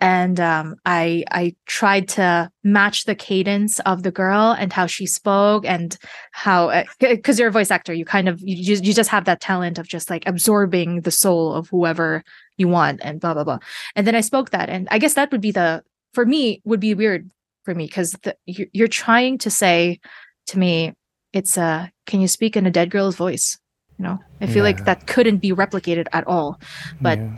And 0.00 0.40
um, 0.40 0.76
I 0.84 1.24
I 1.30 1.54
tried 1.66 2.08
to 2.10 2.50
match 2.64 3.04
the 3.04 3.14
cadence 3.14 3.78
of 3.80 4.02
the 4.02 4.10
girl 4.10 4.56
and 4.58 4.72
how 4.72 4.86
she 4.86 5.06
spoke 5.06 5.64
and 5.64 5.96
how 6.32 6.84
because 6.98 7.38
you're 7.38 7.48
a 7.48 7.52
voice 7.52 7.70
actor, 7.70 7.94
you 7.94 8.04
kind 8.04 8.28
of 8.28 8.40
you 8.40 8.62
just, 8.62 8.84
you 8.84 8.92
just 8.92 9.10
have 9.10 9.24
that 9.26 9.40
talent 9.40 9.78
of 9.78 9.86
just 9.86 10.10
like 10.10 10.26
absorbing 10.26 11.02
the 11.02 11.10
soul 11.12 11.54
of 11.54 11.68
whoever 11.68 12.24
you 12.56 12.68
want 12.68 13.00
and 13.02 13.20
blah 13.20 13.34
blah 13.34 13.44
blah. 13.44 13.58
And 13.94 14.06
then 14.06 14.14
I 14.16 14.20
spoke 14.20 14.50
that, 14.50 14.68
and 14.68 14.88
I 14.90 14.98
guess 14.98 15.14
that 15.14 15.30
would 15.30 15.40
be 15.40 15.52
the 15.52 15.82
for 16.12 16.26
me 16.26 16.60
would 16.64 16.80
be 16.80 16.94
weird 16.94 17.30
for 17.64 17.74
me 17.74 17.86
because 17.86 18.14
you're, 18.46 18.88
trying 18.88 19.38
to 19.38 19.50
say 19.50 19.98
to 20.46 20.58
me 20.58 20.92
it's 21.32 21.56
uh 21.56 21.88
can 22.06 22.20
you 22.20 22.28
speak 22.28 22.56
in 22.56 22.66
a 22.66 22.70
dead 22.70 22.90
girl's 22.90 23.16
voice 23.16 23.58
you 23.98 24.04
know 24.04 24.18
i 24.40 24.46
feel 24.46 24.62
like 24.64 24.84
that 24.84 25.06
couldn't 25.06 25.38
be 25.38 25.52
replicated 25.52 26.06
at 26.12 26.26
all 26.26 26.58
but 27.00 27.18
Yeah. 27.18 27.36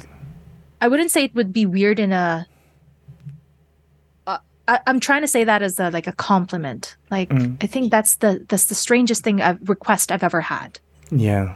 i 0.81 0.89
wouldn't 0.89 1.11
say 1.11 1.25
it 1.25 1.35
would 1.35 1.53
be 1.53 1.67
weird 1.67 1.99
in 2.01 2.13
a 2.13 2.47
uh, 4.27 4.39
I, 4.69 4.81
i'm 4.87 5.01
trying 5.01 5.23
to 5.23 5.29
say 5.29 5.45
that 5.45 5.63
as 5.63 5.79
a 5.79 5.91
like 5.91 6.07
a 6.07 6.13
compliment 6.13 6.97
like 7.11 7.29
Mm. 7.31 7.63
i 7.63 7.67
think 7.67 7.91
that's 7.91 8.17
the 8.17 8.45
that's 8.49 8.67
the 8.67 8.75
strangest 8.75 9.23
thing 9.23 9.41
i've 9.41 9.61
request 9.69 10.11
i've 10.11 10.23
ever 10.25 10.41
had 10.41 10.81
Yeah. 11.11 11.55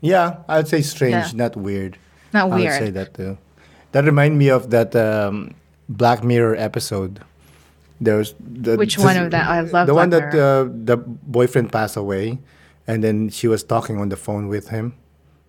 Yeah, 0.00 0.38
I'd 0.48 0.68
say 0.68 0.82
strange, 0.82 1.34
Yeah. 1.34 1.42
not 1.42 1.56
weird. 1.56 1.98
not 2.32 2.50
weird. 2.50 2.70
I 2.70 2.78
would 2.78 2.86
say 2.86 2.90
that 2.90 3.14
too. 3.14 3.36
That 3.90 4.04
remind 4.04 4.38
me 4.38 4.48
of 4.48 4.70
that 4.70 4.94
um, 4.94 5.54
Black 5.88 6.22
Mirror 6.22 6.54
episode. 6.54 7.18
There's 8.00 8.34
the, 8.38 8.76
Which 8.76 8.98
one 8.98 9.16
of 9.16 9.30
that? 9.32 9.48
I 9.48 9.60
love 9.60 9.86
the 9.86 9.94
one 9.94 10.10
that 10.10 10.34
uh, 10.34 10.68
the 10.70 10.96
boyfriend 10.96 11.72
passed 11.72 11.96
away, 11.96 12.38
and 12.86 13.02
then 13.02 13.28
she 13.28 13.48
was 13.48 13.62
talking 13.62 13.98
on 13.98 14.08
the 14.08 14.16
phone 14.16 14.48
with 14.48 14.68
him. 14.68 14.94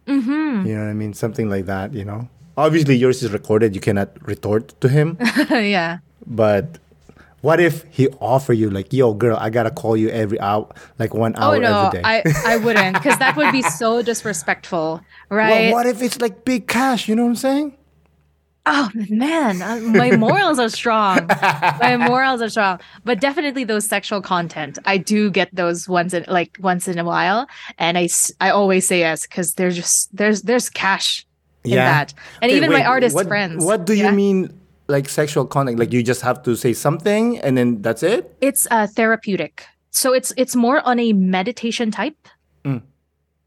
mm-hmm. 0.08 0.66
You 0.66 0.76
know 0.76 0.84
what 0.84 0.90
I 0.90 0.94
mean? 0.94 1.14
Something 1.14 1.50
like 1.50 1.66
that. 1.66 1.94
You 1.94 2.06
know. 2.06 2.28
Obviously, 2.58 2.96
yours 2.98 3.24
is 3.24 3.32
recorded. 3.32 3.74
You 3.76 3.82
cannot 3.82 4.10
retort 4.28 4.74
to 4.82 4.90
him. 4.90 5.18
yeah 5.50 6.00
but 6.30 6.78
what 7.42 7.60
if 7.60 7.86
he 7.90 8.08
offer 8.20 8.54
you 8.54 8.70
like, 8.70 8.92
"Yo, 8.94 9.14
girl, 9.14 9.38
I 9.38 9.50
gotta 9.50 9.72
call 9.72 9.96
you 9.96 10.10
every 10.10 10.40
hour, 10.40 10.70
like 11.00 11.14
one 11.14 11.36
hour 11.38 11.56
oh, 11.56 11.60
no 11.60 11.88
every 11.88 12.02
day." 12.02 12.04
i 12.06 12.24
i 12.46 12.58
wouldn't 12.64 12.94
because 12.96 13.18
that 13.20 13.36
would 13.36 13.52
be 13.52 13.62
so 13.62 14.02
disrespectful 14.02 15.02
well, 15.30 15.38
right 15.38 15.72
what 15.72 15.86
if 15.86 16.02
it's 16.02 16.22
like 16.22 16.46
big 16.46 16.68
cash? 16.68 17.08
You 17.08 17.16
know 17.16 17.24
what 17.24 17.30
I'm 17.30 17.36
saying? 17.36 17.78
Oh 18.66 18.90
man, 19.10 19.62
uh, 19.62 19.78
my 19.80 20.12
morals 20.18 20.60
are 20.60 20.70
strong. 20.70 21.26
my 21.82 21.98
morals 22.10 22.42
are 22.42 22.50
strong, 22.50 22.80
but 23.04 23.20
definitely 23.20 23.64
those 23.64 23.88
sexual 23.88 24.22
content. 24.22 24.78
I 24.86 24.98
do 24.98 25.32
get 25.32 25.50
those 25.56 25.88
once 25.90 26.14
in 26.14 26.26
like 26.28 26.58
once 26.60 26.88
in 26.88 27.00
a 27.00 27.04
while, 27.06 27.48
and 27.78 27.98
I 27.98 28.10
I 28.42 28.50
always 28.52 28.88
say 28.88 29.00
yes 29.00 29.26
because 29.26 29.54
there's 29.56 29.76
just 29.76 30.16
there's 30.16 30.44
there's 30.44 30.70
cash 30.70 31.26
in 31.64 31.72
that, 31.76 32.14
and 32.42 32.50
Okay, 32.52 32.58
even 32.58 32.72
my 32.72 32.84
artist 32.86 33.16
what, 33.16 33.28
friends. 33.28 33.64
What 33.66 33.86
do 33.86 33.94
Yeah. 33.94 34.10
you 34.10 34.16
mean, 34.16 34.50
like 34.88 35.10
sexual 35.10 35.46
content, 35.46 35.80
Like 35.80 35.92
you 35.94 36.04
just 36.04 36.22
have 36.22 36.44
to 36.44 36.56
say 36.56 36.74
something 36.74 37.38
and 37.40 37.58
then 37.58 37.82
that's 37.82 38.04
it? 38.04 38.36
It's 38.42 38.68
uh, 38.72 38.88
therapeutic, 38.88 39.66
so 39.92 40.14
it's 40.14 40.32
it's 40.38 40.56
more 40.56 40.82
on 40.86 41.00
a 41.00 41.14
meditation 41.14 41.92
type. 41.92 42.18
Mm. 42.66 42.82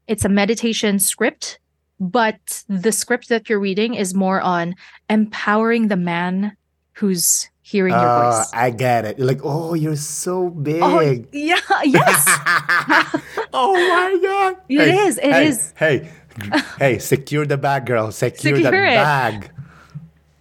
It's 0.07 0.25
a 0.25 0.29
meditation 0.29 0.99
script, 0.99 1.59
but 2.03 2.63
the 2.67 2.91
script 2.91 3.29
that 3.29 3.47
you're 3.49 3.59
reading 3.59 3.93
is 3.95 4.13
more 4.13 4.41
on 4.41 4.75
empowering 5.09 5.87
the 5.87 5.95
man 5.95 6.55
who's 6.93 7.49
hearing 7.61 7.93
your 7.93 8.01
Ah, 8.01 8.37
voice. 8.39 8.51
I 8.53 8.69
get 8.71 9.05
it. 9.05 9.19
Like, 9.19 9.39
oh, 9.43 9.73
you're 9.73 9.95
so 9.95 10.49
big. 10.49 10.81
Oh 10.83 10.99
yeah, 11.31 11.59
yes. 11.85 12.25
oh 13.53 13.73
my 13.73 14.19
god. 14.21 14.57
It 14.69 14.79
Hey, 14.79 14.97
is, 15.07 15.17
it 15.17 15.23
hey, 15.31 15.47
is. 15.47 15.73
Hey, 15.77 16.09
hey, 16.77 16.99
secure 16.99 17.45
the 17.45 17.57
bag, 17.57 17.85
girl. 17.85 18.11
Secure, 18.11 18.55
Secure 18.57 18.71
that 18.71 18.73
it. 18.73 18.95
bag. 18.95 19.51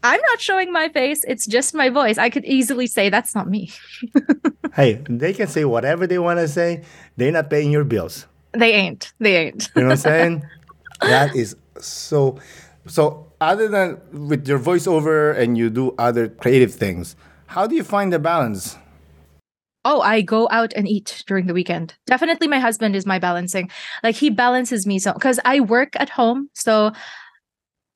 I'm 0.05 0.21
not 0.21 0.41
showing 0.41 0.73
my 0.73 0.89
face. 0.89 1.23
It's 1.29 1.47
just 1.47 1.75
my 1.75 1.89
voice. 1.89 2.19
I 2.19 2.29
could 2.29 2.45
easily 2.45 2.89
say 2.89 3.09
that's 3.09 3.35
not 3.35 3.49
me. 3.49 3.71
Hey, 4.75 5.03
they 5.07 5.35
can 5.35 5.49
say 5.49 5.67
whatever 5.67 6.07
they 6.07 6.19
want 6.19 6.39
to 6.39 6.49
say. 6.49 6.83
They're 7.19 7.31
not 7.31 7.51
paying 7.51 7.71
your 7.71 7.85
bills. 7.85 8.27
They 8.53 8.73
ain't. 8.73 9.13
They 9.21 9.37
ain't. 9.37 9.69
You 9.77 9.83
know 9.83 9.89
what 9.89 9.93
I'm 9.93 9.97
saying? 9.99 10.43
That 11.03 11.35
is 11.35 11.57
so. 11.79 12.39
So, 12.87 13.33
other 13.41 13.69
than 13.69 14.01
with 14.27 14.49
your 14.49 14.59
voiceover 14.59 15.37
and 15.37 15.57
you 15.57 15.71
do 15.71 15.95
other 15.99 16.29
creative 16.29 16.75
things, 16.75 17.17
how 17.47 17.67
do 17.67 17.75
you 17.77 17.85
find 17.85 18.13
the 18.13 18.19
balance? 18.19 18.77
Oh, 19.85 20.01
I 20.01 20.21
go 20.21 20.49
out 20.51 20.73
and 20.75 20.89
eat 20.89 21.25
during 21.27 21.47
the 21.47 21.55
weekend. 21.55 21.95
Definitely 22.07 22.47
my 22.47 22.61
husband 22.61 22.95
is 22.95 23.05
my 23.05 23.19
balancing. 23.19 23.71
Like 24.03 24.15
he 24.15 24.31
balances 24.31 24.87
me 24.87 24.99
so 24.99 25.13
cuz 25.15 25.41
I 25.45 25.61
work 25.61 25.97
at 25.97 26.09
home. 26.09 26.49
So 26.55 26.93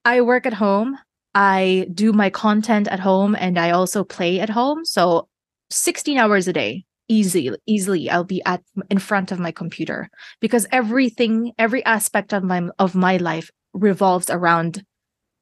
I 0.04 0.20
work 0.20 0.46
at 0.46 0.54
home. 0.54 0.98
I 1.34 1.86
do 1.92 2.12
my 2.12 2.30
content 2.30 2.88
at 2.88 3.00
home 3.00 3.36
and 3.38 3.58
I 3.58 3.70
also 3.70 4.02
play 4.02 4.40
at 4.40 4.50
home. 4.50 4.84
So 4.84 5.28
16 5.70 6.18
hours 6.18 6.48
a 6.48 6.52
day. 6.52 6.84
Easy, 7.08 7.50
easily 7.66 8.10
I'll 8.10 8.24
be 8.24 8.42
at 8.44 8.62
in 8.90 8.98
front 8.98 9.30
of 9.30 9.38
my 9.38 9.52
computer 9.52 10.10
because 10.40 10.66
everything, 10.72 11.52
every 11.58 11.84
aspect 11.84 12.32
of 12.34 12.42
my 12.42 12.68
of 12.78 12.94
my 12.94 13.16
life 13.18 13.50
revolves 13.72 14.28
around 14.28 14.84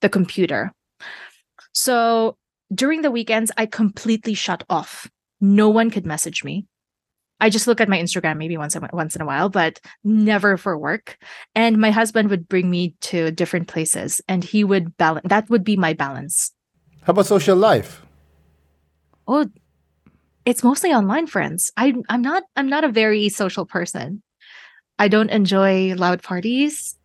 the 0.00 0.08
computer. 0.08 0.72
So 1.72 2.36
during 2.72 3.02
the 3.02 3.10
weekends, 3.10 3.50
I 3.56 3.66
completely 3.66 4.34
shut 4.34 4.64
off. 4.68 5.10
No 5.40 5.68
one 5.70 5.90
could 5.90 6.06
message 6.06 6.44
me. 6.44 6.66
I 7.40 7.50
just 7.50 7.66
look 7.66 7.80
at 7.80 7.88
my 7.88 7.98
Instagram 7.98 8.36
maybe 8.36 8.56
once 8.56 8.76
in, 8.76 8.88
once 8.92 9.16
in 9.16 9.22
a 9.22 9.26
while, 9.26 9.48
but 9.48 9.80
never 10.04 10.56
for 10.56 10.78
work. 10.78 11.18
And 11.54 11.78
my 11.78 11.90
husband 11.90 12.30
would 12.30 12.48
bring 12.48 12.70
me 12.70 12.94
to 13.02 13.30
different 13.32 13.68
places, 13.68 14.20
and 14.28 14.44
he 14.44 14.64
would 14.64 14.96
balance. 14.96 15.26
That 15.28 15.50
would 15.50 15.64
be 15.64 15.76
my 15.76 15.92
balance. 15.92 16.52
How 17.02 17.10
about 17.10 17.26
social 17.26 17.56
life? 17.56 18.02
Oh, 19.26 19.46
it's 20.44 20.62
mostly 20.62 20.90
online 20.92 21.26
friends. 21.26 21.70
I 21.76 21.94
I'm 22.08 22.22
not 22.22 22.44
I'm 22.56 22.68
not 22.68 22.84
a 22.84 22.88
very 22.88 23.28
social 23.28 23.66
person. 23.66 24.22
I 24.98 25.08
don't 25.08 25.30
enjoy 25.30 25.94
loud 25.94 26.22
parties. 26.22 26.96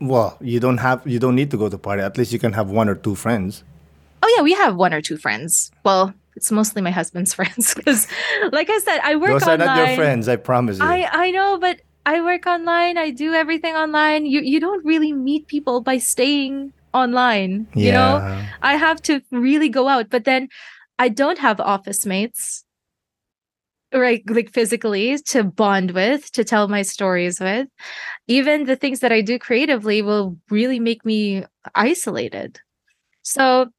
Well, 0.00 0.36
you 0.40 0.60
don't 0.60 0.78
have 0.78 1.06
you 1.06 1.18
don't 1.18 1.34
need 1.34 1.50
to 1.50 1.56
go 1.56 1.68
to 1.68 1.78
party. 1.78 2.02
At 2.02 2.18
least 2.18 2.32
you 2.32 2.38
can 2.38 2.52
have 2.52 2.70
one 2.70 2.88
or 2.88 2.94
two 2.94 3.14
friends. 3.14 3.64
Oh 4.22 4.34
yeah, 4.36 4.42
we 4.42 4.52
have 4.54 4.76
one 4.76 4.92
or 4.92 5.00
two 5.00 5.16
friends. 5.16 5.70
Well, 5.84 6.12
it's 6.36 6.50
mostly 6.52 6.82
my 6.82 6.90
husband's 6.90 7.34
friends 7.38 7.74
because, 7.74 8.06
like 8.52 8.70
I 8.70 8.78
said, 8.78 9.00
I 9.02 9.16
work 9.16 9.30
Those 9.30 9.42
online. 9.42 9.62
are 9.62 9.66
not 9.66 9.88
your 9.88 9.96
friends, 9.96 10.28
I 10.28 10.36
promise 10.36 10.78
you. 10.78 10.84
I 10.84 11.08
I 11.10 11.30
know, 11.30 11.58
but 11.58 11.80
I 12.06 12.20
work 12.20 12.46
online. 12.46 12.96
I 12.98 13.10
do 13.10 13.34
everything 13.34 13.74
online. 13.74 14.26
You 14.26 14.40
you 14.40 14.60
don't 14.60 14.84
really 14.84 15.12
meet 15.12 15.46
people 15.46 15.80
by 15.80 15.98
staying 15.98 16.72
online. 16.94 17.66
Yeah. 17.74 17.84
You 17.86 17.92
know, 17.92 18.44
I 18.62 18.76
have 18.76 19.02
to 19.02 19.20
really 19.30 19.68
go 19.68 19.88
out, 19.88 20.10
but 20.10 20.24
then 20.24 20.48
I 20.98 21.08
don't 21.08 21.38
have 21.38 21.60
office 21.60 22.04
mates. 22.04 22.64
Right, 23.92 24.22
like 24.28 24.52
physically 24.52 25.16
to 25.28 25.44
bond 25.44 25.92
with, 25.92 26.30
to 26.32 26.44
tell 26.44 26.68
my 26.68 26.82
stories 26.82 27.40
with. 27.40 27.68
Even 28.26 28.64
the 28.64 28.76
things 28.76 29.00
that 29.00 29.12
I 29.12 29.22
do 29.22 29.38
creatively 29.38 30.02
will 30.02 30.36
really 30.50 30.78
make 30.78 31.06
me 31.06 31.44
isolated. 31.74 32.60
So, 33.22 33.70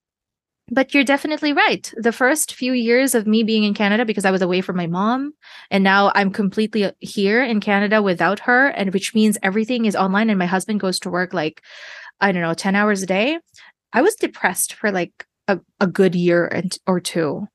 but 0.71 0.95
you're 0.95 1.03
definitely 1.03 1.53
right. 1.53 1.93
The 1.95 2.11
first 2.11 2.55
few 2.55 2.73
years 2.73 3.13
of 3.13 3.27
me 3.27 3.43
being 3.43 3.63
in 3.63 3.75
Canada, 3.75 4.03
because 4.03 4.25
I 4.25 4.31
was 4.31 4.41
away 4.41 4.61
from 4.61 4.77
my 4.77 4.87
mom, 4.87 5.33
and 5.69 5.83
now 5.83 6.11
I'm 6.15 6.31
completely 6.31 6.91
here 6.99 7.43
in 7.43 7.59
Canada 7.59 8.01
without 8.01 8.39
her, 8.41 8.67
and 8.69 8.91
which 8.91 9.13
means 9.13 9.37
everything 9.43 9.85
is 9.85 9.95
online, 9.95 10.31
and 10.31 10.39
my 10.39 10.47
husband 10.47 10.79
goes 10.79 10.99
to 11.01 11.11
work 11.11 11.35
like, 11.35 11.61
I 12.19 12.31
don't 12.31 12.41
know, 12.41 12.55
10 12.55 12.75
hours 12.75 13.03
a 13.03 13.05
day. 13.05 13.37
I 13.93 14.01
was 14.01 14.15
depressed 14.15 14.73
for 14.73 14.91
like 14.91 15.25
a, 15.49 15.59
a 15.81 15.87
good 15.87 16.15
year 16.15 16.45
and 16.47 16.77
or 16.87 17.01
two. 17.01 17.47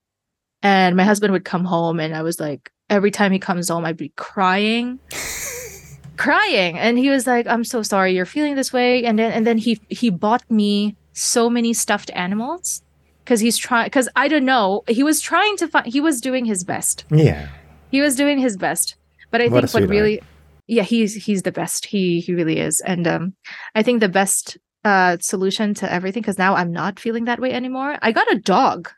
And 0.62 0.96
my 0.96 1.04
husband 1.04 1.32
would 1.32 1.44
come 1.44 1.64
home, 1.64 2.00
and 2.00 2.14
I 2.14 2.22
was 2.22 2.40
like, 2.40 2.70
every 2.90 3.10
time 3.10 3.32
he 3.32 3.38
comes 3.38 3.68
home, 3.68 3.84
I'd 3.84 3.96
be 3.96 4.12
crying 4.16 4.98
crying. 6.16 6.78
And 6.78 6.98
he 6.98 7.10
was 7.10 7.26
like 7.26 7.46
i'm 7.46 7.64
so 7.64 7.82
sorry 7.82 8.14
you're 8.14 8.26
feeling 8.26 8.54
this 8.54 8.72
way. 8.72 9.04
And 9.04 9.18
then 9.18 9.32
and 9.32 9.46
then 9.46 9.58
he 9.58 9.80
he 9.88 10.10
bought 10.10 10.48
me 10.50 10.96
so 11.12 11.50
many 11.50 11.72
stuffed 11.72 12.10
animals 12.14 12.82
because 13.24 13.40
he's 13.40 13.56
trying 13.56 13.86
because 13.86 14.08
i 14.16 14.28
don't 14.28 14.44
know 14.44 14.82
he 14.88 15.02
was 15.02 15.20
trying 15.20 15.56
to 15.56 15.68
find 15.68 15.86
he 15.86 16.00
was 16.00 16.20
doing 16.20 16.44
his 16.44 16.64
best. 16.64 17.04
Yeah. 17.10 17.48
he 17.90 18.00
was 18.00 18.16
doing 18.16 18.38
his 18.38 18.56
best. 18.56 18.96
But 19.30 19.40
i 19.42 19.48
What 19.48 19.68
think 19.70 19.74
what 19.74 19.90
really 19.90 20.20
yeah 20.66 20.82
he's 20.84 21.14
he's 21.14 21.42
the 21.42 21.52
best. 21.52 21.86
He 21.86 22.20
he 22.20 22.34
really 22.34 22.58
is. 22.58 22.80
And 22.80 23.06
um 23.06 23.34
i 23.74 23.82
think 23.82 24.00
the 24.00 24.08
best 24.08 24.56
uh 24.84 25.16
solution 25.20 25.72
to 25.74 25.90
everything 25.90 26.20
because 26.22 26.38
now 26.38 26.54
i'm 26.54 26.72
not 26.72 27.00
feeling 27.00 27.24
that 27.24 27.40
way 27.40 27.52
anymore 27.52 27.96
i 28.02 28.12
got 28.12 28.30
a 28.32 28.38
dog 28.38 28.90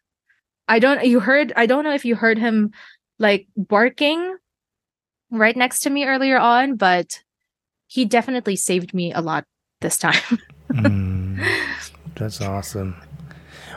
i 0.69 0.79
don't 0.79 1.05
you 1.05 1.21
heard 1.21 1.53
i 1.57 1.67
don't 1.67 1.85
know 1.85 1.95
if 1.95 2.05
you 2.05 2.15
heard 2.17 2.39
him 2.39 2.71
like 3.19 3.47
barking 3.57 4.37
right 5.31 5.57
next 5.57 5.81
to 5.81 5.91
me 5.91 6.05
earlier 6.05 6.39
on 6.39 6.77
but 6.77 7.23
he 7.87 8.05
definitely 8.05 8.57
saved 8.57 8.93
me 8.95 9.13
a 9.13 9.21
lot 9.21 9.45
this 9.81 9.97
time 9.99 10.39
Mm, 10.73 11.39
that's 12.17 12.41
awesome. 12.41 12.97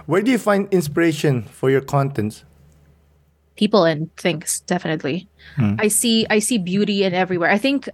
Where 0.07 0.21
do 0.23 0.31
you 0.31 0.39
find 0.39 0.67
inspiration 0.73 1.43
for 1.43 1.69
your 1.69 1.81
contents? 1.81 2.43
people 3.55 3.83
and 3.83 4.09
things 4.15 4.61
definitely 4.61 5.27
Hmm. 5.55 5.75
i 5.79 5.87
see 5.89 6.25
i 6.29 6.39
see 6.39 6.57
beauty 6.57 7.03
in 7.03 7.13
everywhere 7.13 7.51
i 7.51 7.57
think 7.57 7.89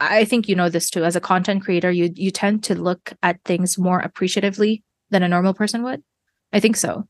i 0.00 0.24
think 0.24 0.48
you 0.48 0.56
know 0.56 0.68
this 0.68 0.90
too. 0.90 1.04
As 1.04 1.16
a 1.16 1.20
content 1.20 1.62
creator 1.62 1.90
you 1.90 2.10
you 2.14 2.30
tend 2.30 2.64
to 2.64 2.74
look 2.74 3.12
at 3.22 3.42
things 3.44 3.78
more 3.78 4.00
appreciatively 4.00 4.82
than 5.10 5.22
a 5.22 5.28
normal 5.28 5.54
person 5.54 5.82
would. 5.82 6.02
I 6.52 6.60
think 6.60 6.76
so. 6.76 7.06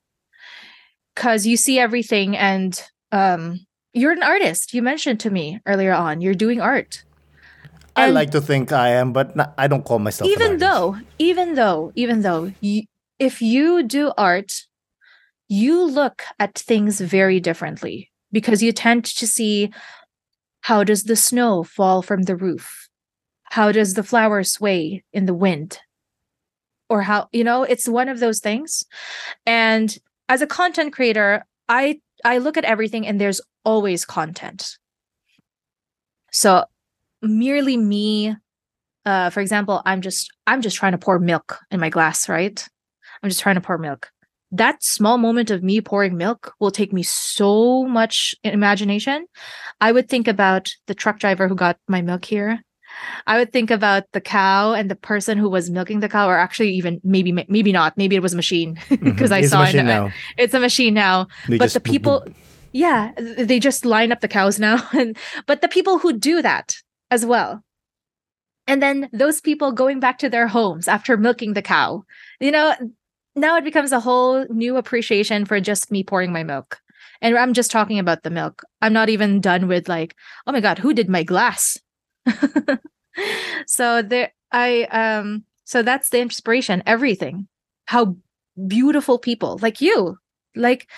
Because 1.14 1.47
you 1.47 1.57
see 1.57 1.78
everything 1.78 2.37
and 2.37 2.82
um 3.12 3.66
you're 3.93 4.12
an 4.12 4.22
artist. 4.22 4.74
You 4.74 4.82
mentioned 4.82 5.20
to 5.20 5.30
me 5.30 5.61
earlier 5.66 5.93
on 5.93 6.20
you're 6.20 6.35
doing 6.35 6.61
art. 6.61 7.05
I 7.97 8.11
like 8.11 8.32
to 8.32 8.41
think 8.41 8.72
I 8.72 8.89
am, 8.89 9.12
but 9.12 9.37
not, 9.37 9.55
I 9.57 9.68
don't 9.68 9.85
call 9.85 10.01
myself. 10.01 10.28
even 10.28 10.59
though 10.59 10.99
even 11.18 11.55
though 11.55 11.93
even 11.95 12.22
though 12.22 12.53
you, 12.61 12.82
if 13.18 13.41
you 13.41 13.82
do 13.85 14.12
art 14.18 14.66
you 15.49 15.85
look 15.85 16.22
at 16.39 16.59
things 16.59 17.01
very 17.01 17.39
differently 17.39 18.11
because 18.32 18.62
you 18.62 18.72
tend 18.72 19.05
to 19.05 19.26
see 19.26 19.70
how 20.64 20.82
does 20.82 21.04
the 21.04 21.14
snow 21.14 21.62
fall 21.62 22.00
from 22.00 22.22
the 22.22 22.34
roof? 22.34 22.88
How 23.42 23.70
does 23.70 23.92
the 23.92 24.02
flower 24.02 24.42
sway 24.42 25.04
in 25.12 25.26
the 25.26 25.34
wind? 25.34 25.78
Or 26.88 27.02
how 27.02 27.28
you 27.32 27.44
know 27.44 27.64
it's 27.64 27.86
one 27.86 28.08
of 28.08 28.18
those 28.18 28.40
things. 28.40 28.82
And 29.44 29.94
as 30.30 30.40
a 30.40 30.46
content 30.46 30.94
creator 30.94 31.44
i 31.68 32.00
i 32.24 32.38
look 32.38 32.56
at 32.56 32.64
everything 32.64 33.06
and 33.06 33.20
there's 33.20 33.42
always 33.66 34.06
content. 34.06 34.78
So 36.32 36.64
merely 37.20 37.76
me 37.76 38.34
uh 39.04 39.28
for 39.28 39.40
example 39.40 39.82
i'm 39.84 40.00
just 40.00 40.30
i'm 40.46 40.62
just 40.62 40.76
trying 40.76 40.92
to 40.92 40.98
pour 40.98 41.18
milk 41.18 41.58
in 41.70 41.78
my 41.78 41.90
glass 41.90 42.26
right? 42.26 42.66
I'm 43.22 43.28
just 43.28 43.42
trying 43.42 43.56
to 43.56 43.60
pour 43.60 43.76
milk 43.76 44.10
that 44.57 44.82
small 44.82 45.18
moment 45.18 45.50
of 45.50 45.62
me 45.62 45.80
pouring 45.80 46.16
milk 46.16 46.55
will 46.61 46.70
take 46.70 46.92
me 46.92 47.02
so 47.02 47.84
much 47.84 48.34
imagination. 48.44 49.26
I 49.80 49.92
would 49.92 50.09
think 50.09 50.28
about 50.28 50.72
the 50.86 50.94
truck 50.94 51.18
driver 51.18 51.48
who 51.48 51.55
got 51.55 51.76
my 51.88 52.02
milk 52.02 52.24
here. 52.24 52.61
I 53.26 53.38
would 53.38 53.52
think 53.52 53.70
about 53.72 54.05
the 54.12 54.20
cow 54.20 54.72
and 54.72 54.88
the 54.90 54.94
person 54.94 55.36
who 55.38 55.48
was 55.50 55.68
milking 55.70 55.98
the 56.00 56.09
cow 56.09 56.28
or 56.28 56.38
actually 56.38 56.70
even 56.74 57.00
maybe 57.02 57.32
maybe 57.32 57.72
not. 57.72 57.96
Maybe 57.96 58.14
it 58.14 58.22
was 58.22 58.32
a 58.34 58.36
machine 58.36 58.78
because 58.90 59.30
Mhm. 59.30 59.34
i 59.34 59.38
It's 59.40 59.50
saw 59.50 59.64
it. 59.64 59.74
now. 59.82 60.12
it's 60.38 60.55
a 60.55 60.61
machine 60.61 60.94
now. 60.94 61.26
They 61.48 61.59
but 61.59 61.72
the 61.72 61.80
boop, 61.80 61.90
people 61.90 62.22
boop. 62.26 62.34
yeah 62.72 63.12
they 63.18 63.59
just 63.59 63.84
line 63.84 64.12
up 64.12 64.20
the 64.20 64.28
cows 64.28 64.61
now. 64.61 64.76
And 65.00 65.16
but 65.46 65.61
the 65.61 65.68
people 65.68 65.98
who 65.98 66.12
do 66.12 66.40
that 66.42 66.76
as 67.11 67.26
well. 67.26 67.64
And 68.66 68.80
then 68.80 69.09
those 69.12 69.40
people 69.40 69.72
going 69.72 69.98
back 70.00 70.18
to 70.18 70.30
their 70.30 70.46
homes 70.46 70.86
after 70.88 71.16
milking 71.16 71.55
the 71.55 71.62
cow. 71.62 72.05
You 72.40 72.52
know 72.52 72.74
now 73.37 73.57
it 73.57 73.64
becomes 73.64 73.93
a 73.93 74.01
whole 74.01 74.47
new 74.49 74.76
appreciation 74.76 75.45
for 75.45 75.61
just 75.61 75.91
me 75.91 76.03
pouring 76.05 76.32
my 76.32 76.43
milk. 76.45 76.80
And 77.20 77.37
i'm 77.39 77.55
just 77.55 77.70
talking 77.70 77.99
about 77.99 78.22
the 78.22 78.30
milk. 78.30 78.62
I'm 78.82 78.93
not 78.93 79.09
even 79.09 79.41
done 79.41 79.68
with 79.68 79.89
like 79.89 80.14
oh 80.47 80.53
my 80.53 80.61
god 80.61 80.78
who 80.78 80.93
did 80.95 81.09
my 81.09 81.22
glass? 81.22 81.78
So 83.66 84.03
there 84.03 84.32
i 84.53 84.85
um 84.91 85.45
so 85.64 85.82
that's 85.82 86.11
the 86.11 86.20
inspiration 86.20 86.82
everything. 86.87 87.47
How 87.87 88.16
beautiful 88.66 89.18
people 89.18 89.59
like 89.62 89.80
you 89.80 90.18
like 90.57 90.89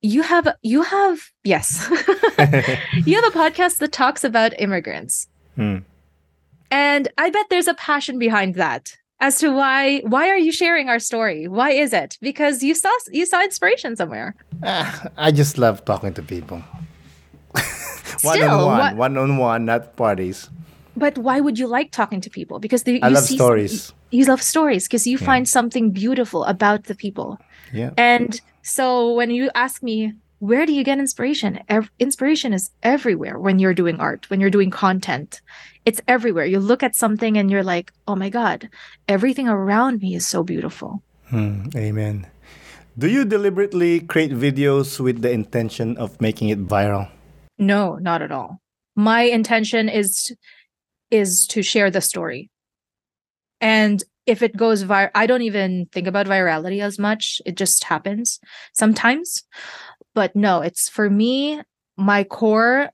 you 0.00 0.22
have 0.22 0.48
you 0.62 0.82
have 0.82 1.30
yes. 1.44 1.88
You 3.06 3.20
have 3.20 3.34
a 3.34 3.38
podcast 3.38 3.78
that 3.78 3.92
talks 3.92 4.24
about 4.24 4.58
immigrants. 4.60 5.28
Hmm. 5.56 5.78
and 6.70 7.08
i 7.18 7.28
bet 7.28 7.46
there's 7.50 7.68
a 7.68 7.74
passion 7.74 8.18
behind 8.18 8.54
that 8.54 8.96
as 9.22 9.38
to 9.38 9.48
why 9.50 10.00
why 10.14 10.24
are 10.28 10.36
you 10.46 10.52
sharing 10.52 10.88
our 10.92 10.98
story 10.98 11.46
why 11.58 11.70
is 11.84 11.92
it 12.02 12.18
because 12.20 12.62
you 12.68 12.74
saw 12.74 12.90
you 13.18 13.24
saw 13.32 13.40
inspiration 13.42 13.96
somewhere 13.96 14.34
Ah, 14.64 15.06
I 15.16 15.30
just 15.32 15.54
love 15.58 15.76
talking 15.84 16.12
to 16.14 16.22
people. 16.22 16.58
one 18.22 18.36
Still, 18.36 18.50
on 18.50 18.66
one, 18.66 18.78
what- 18.78 18.96
one 18.96 19.16
on 19.18 19.36
one, 19.38 19.64
not 19.64 19.96
parties. 19.96 20.48
but 20.96 21.16
why 21.18 21.40
would 21.40 21.58
you 21.58 21.66
like 21.66 21.90
talking 21.90 22.20
to 22.20 22.30
people 22.30 22.58
because 22.58 22.82
the, 22.84 23.02
I 23.02 23.08
you 23.08 23.14
love 23.14 23.24
see 23.24 23.36
stories. 23.36 23.92
you 24.10 24.24
love 24.32 24.42
stories 24.42 24.86
because 24.86 25.06
you 25.06 25.16
Yeah. 25.18 25.26
find 25.30 25.48
something 25.48 25.90
beautiful 25.90 26.44
about 26.44 26.84
the 26.84 26.94
people 26.94 27.38
Yeah. 27.72 27.90
And 27.96 28.30
so 28.62 29.14
when 29.18 29.30
you 29.30 29.50
ask 29.54 29.82
me, 29.82 30.12
where 30.48 30.66
do 30.66 30.72
you 30.78 30.84
get 30.84 30.98
inspiration? 30.98 31.50
Ev- 31.68 31.90
inspiration 31.98 32.52
is 32.52 32.70
everywhere 32.82 33.36
when 33.38 33.58
you're 33.58 33.74
doing 33.82 33.96
art, 33.98 34.28
when 34.30 34.38
you're 34.40 34.50
doing 34.58 34.70
content. 34.70 35.40
It's 35.84 36.00
everywhere. 36.06 36.44
You 36.44 36.60
look 36.60 36.82
at 36.82 36.94
something 36.94 37.36
and 37.36 37.50
you're 37.50 37.64
like, 37.64 37.92
oh 38.06 38.14
my 38.14 38.28
God, 38.28 38.68
everything 39.08 39.48
around 39.48 40.00
me 40.00 40.14
is 40.14 40.26
so 40.26 40.42
beautiful. 40.42 41.02
Hmm, 41.28 41.66
amen. 41.74 42.26
Do 42.98 43.08
you 43.08 43.24
deliberately 43.24 44.00
create 44.00 44.32
videos 44.32 45.00
with 45.00 45.22
the 45.22 45.30
intention 45.30 45.96
of 45.96 46.20
making 46.20 46.50
it 46.50 46.68
viral? 46.68 47.10
No, 47.58 47.96
not 47.96 48.22
at 48.22 48.30
all. 48.30 48.60
My 48.94 49.22
intention 49.22 49.88
is 49.88 50.34
is 51.10 51.46
to 51.48 51.62
share 51.62 51.90
the 51.90 52.00
story. 52.00 52.50
And 53.60 54.02
if 54.26 54.42
it 54.42 54.56
goes 54.56 54.84
viral, 54.84 55.10
I 55.14 55.26
don't 55.26 55.42
even 55.42 55.86
think 55.92 56.06
about 56.06 56.26
virality 56.26 56.82
as 56.82 56.98
much. 56.98 57.40
It 57.44 57.56
just 57.56 57.84
happens 57.84 58.40
sometimes. 58.72 59.42
But 60.14 60.36
no, 60.36 60.60
it's 60.60 60.88
for 60.88 61.08
me, 61.08 61.62
my 61.96 62.24
core 62.24 62.90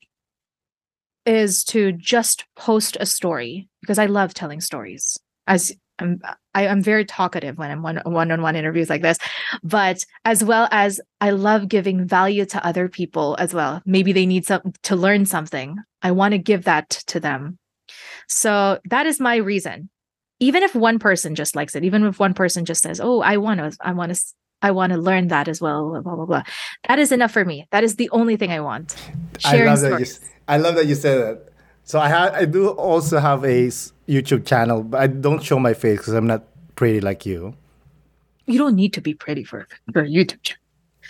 is 1.28 1.62
to 1.62 1.92
just 1.92 2.46
post 2.56 2.96
a 2.98 3.06
story 3.06 3.68
because 3.82 3.98
I 3.98 4.06
love 4.06 4.32
telling 4.32 4.60
stories. 4.60 5.18
As 5.46 5.72
I'm 5.98 6.20
I, 6.54 6.66
I'm 6.66 6.82
very 6.82 7.04
talkative 7.04 7.58
when 7.58 7.70
I'm 7.70 7.82
one 7.82 8.00
one-on-one 8.04 8.56
interviews 8.56 8.88
like 8.88 9.02
this, 9.02 9.18
but 9.62 10.04
as 10.24 10.42
well 10.42 10.68
as 10.70 11.00
I 11.20 11.30
love 11.30 11.68
giving 11.68 12.06
value 12.06 12.46
to 12.46 12.66
other 12.66 12.88
people 12.88 13.36
as 13.38 13.52
well. 13.52 13.82
Maybe 13.84 14.12
they 14.12 14.26
need 14.26 14.46
some 14.46 14.72
to 14.84 14.96
learn 14.96 15.26
something. 15.26 15.76
I 16.02 16.12
want 16.12 16.32
to 16.32 16.38
give 16.38 16.64
that 16.64 16.88
to 17.08 17.20
them. 17.20 17.58
So 18.28 18.78
that 18.86 19.06
is 19.06 19.20
my 19.20 19.36
reason. 19.36 19.90
Even 20.40 20.62
if 20.62 20.74
one 20.74 20.98
person 20.98 21.34
just 21.34 21.56
likes 21.56 21.74
it, 21.74 21.84
even 21.84 22.04
if 22.04 22.18
one 22.18 22.32
person 22.32 22.64
just 22.64 22.82
says, 22.82 23.00
"Oh, 23.00 23.20
I 23.20 23.36
want 23.36 23.60
to 23.60 23.76
I 23.80 23.92
want 23.92 24.14
to 24.14 24.22
I 24.62 24.70
want 24.72 24.92
to 24.92 24.98
learn 24.98 25.28
that 25.28 25.46
as 25.48 25.60
well. 25.60 26.00
Blah 26.02 26.14
blah 26.16 26.24
blah. 26.26 26.42
That 26.88 26.98
is 26.98 27.12
enough 27.12 27.30
for 27.32 27.44
me. 27.44 27.66
That 27.70 27.84
is 27.84 27.96
the 27.96 28.10
only 28.10 28.36
thing 28.36 28.50
I 28.50 28.60
want. 28.60 28.96
Sharing 29.38 29.68
I 29.68 29.70
love 29.70 29.80
that 29.80 29.86
stories. 29.88 30.20
you, 30.22 30.28
I 30.48 30.56
love 30.58 30.74
that 30.74 30.86
you 30.86 30.94
said 30.94 31.18
that. 31.24 31.48
So 31.84 32.00
I 32.00 32.08
have 32.08 32.34
I 32.34 32.44
do 32.44 32.68
also 32.70 33.18
have 33.18 33.44
a 33.44 33.68
YouTube 34.08 34.44
channel, 34.46 34.82
but 34.82 35.00
I 35.00 35.06
don't 35.06 35.42
show 35.42 35.58
my 35.58 35.74
face 35.74 35.98
because 35.98 36.14
I'm 36.14 36.26
not 36.26 36.44
pretty 36.76 37.00
like 37.00 37.24
you. 37.24 37.54
You 38.46 38.58
don't 38.58 38.74
need 38.74 38.92
to 38.94 39.00
be 39.00 39.14
pretty 39.14 39.44
for 39.44 39.68
for 39.92 40.02
a 40.02 40.08
YouTube 40.08 40.42
channel. 40.42 40.62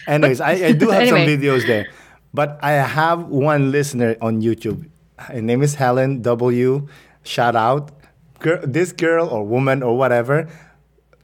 Anyways, 0.06 0.40
I, 0.40 0.52
I 0.52 0.72
do 0.72 0.90
have 0.94 1.02
Anyway. 1.02 1.24
some 1.26 1.40
videos 1.40 1.66
there, 1.66 1.88
but 2.34 2.58
I 2.62 2.72
have 2.72 3.26
one 3.26 3.72
listener 3.72 4.16
on 4.20 4.42
YouTube. 4.42 4.88
Her 5.18 5.40
name 5.40 5.62
is 5.62 5.74
Helen 5.74 6.22
W. 6.22 6.86
Shout 7.24 7.56
out, 7.56 7.90
girl, 8.38 8.60
this 8.62 8.92
girl 8.92 9.26
or 9.28 9.42
woman 9.44 9.82
or 9.82 9.96
whatever. 9.98 10.48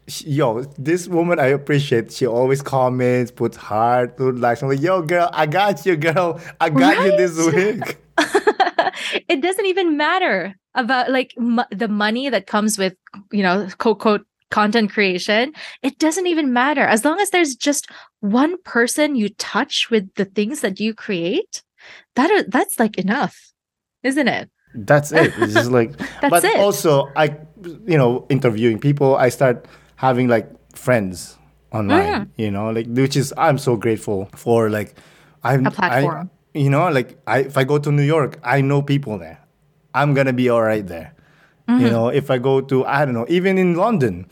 She, 0.07 0.29
yo, 0.31 0.63
this 0.79 1.09
woman 1.09 1.39
I 1.39 1.47
appreciate. 1.47 2.13
She 2.13 2.27
always 2.27 2.61
comments, 2.63 3.31
puts 3.31 3.57
heart, 3.57 4.17
put 4.17 4.37
likes. 4.39 4.63
I'm 4.63 4.69
like, 4.69 4.81
yo, 4.83 5.03
girl, 5.03 5.31
I 5.33 5.47
got 5.47 5.87
you, 5.87 5.97
girl. 5.97 6.41
I 6.61 6.69
got 6.71 7.05
you 7.05 7.17
this 7.17 7.37
week. 7.55 7.99
it 9.29 9.41
doesn't 9.41 9.67
even 9.67 9.97
matter 9.97 10.55
about 10.75 11.11
like 11.11 11.33
m- 11.39 11.61
the 11.71 11.89
money 11.89 12.29
that 12.29 12.47
comes 12.47 12.77
with 12.79 12.95
you 13.33 13.43
know 13.43 13.69
quote 13.79 13.99
quote 14.01 14.27
content 14.51 14.91
creation 14.93 15.53
it 15.83 15.99
doesn't 15.99 16.27
even 16.29 16.53
matter 16.53 16.83
as 16.83 17.05
long 17.05 17.19
as 17.21 17.31
there's 17.31 17.57
just 17.57 17.89
one 18.21 18.61
person 18.63 19.17
you 19.17 19.29
touch 19.31 19.89
with 19.91 20.13
the 20.15 20.25
things 20.25 20.61
that 20.61 20.79
you 20.79 20.95
create 20.95 21.63
that 22.15 22.31
are, 22.31 22.43
that's 22.45 22.79
like 22.79 22.99
enough 22.99 23.53
isn't 24.03 24.29
it 24.29 24.49
That's 24.75 25.13
it. 25.13 25.33
It's 25.39 25.55
just 25.55 25.71
like, 25.71 25.97
That's 26.21 26.31
but 26.31 26.45
it. 26.45 26.59
also 26.59 27.09
I, 27.15 27.37
you 27.87 27.97
know, 27.97 28.27
interviewing 28.29 28.81
people. 28.81 29.15
I 29.15 29.29
start 29.31 29.67
having 29.97 30.29
like 30.29 30.49
friends 30.77 31.39
online. 31.73 32.07
Mm-hmm. 32.07 32.41
You 32.41 32.51
know, 32.51 32.71
like 32.71 32.87
which 32.87 33.17
is 33.17 33.33
I'm 33.37 33.59
so 33.59 33.77
grateful 33.77 34.29
for. 34.35 34.71
Like, 34.71 34.95
I'm 35.43 35.67
A 35.67 35.71
platform. 35.71 36.31
I, 36.55 36.59
you 36.59 36.71
know, 36.71 36.89
like 36.89 37.19
I 37.27 37.41
if 37.41 37.57
I 37.57 37.65
go 37.65 37.79
to 37.79 37.91
New 37.93 38.03
York, 38.03 38.39
I 38.43 38.61
know 38.61 38.83
people 38.83 39.19
there. 39.19 39.39
I'm 39.95 40.15
gonna 40.15 40.33
be 40.33 40.49
all 40.49 40.63
right 40.63 40.87
there. 40.87 41.15
Mm-hmm. 41.69 41.85
You 41.85 41.91
know, 41.91 42.09
if 42.09 42.31
I 42.31 42.39
go 42.39 42.61
to 42.61 42.85
I 42.85 43.05
don't 43.05 43.15
know, 43.15 43.27
even 43.29 43.59
in 43.59 43.75
London, 43.75 44.27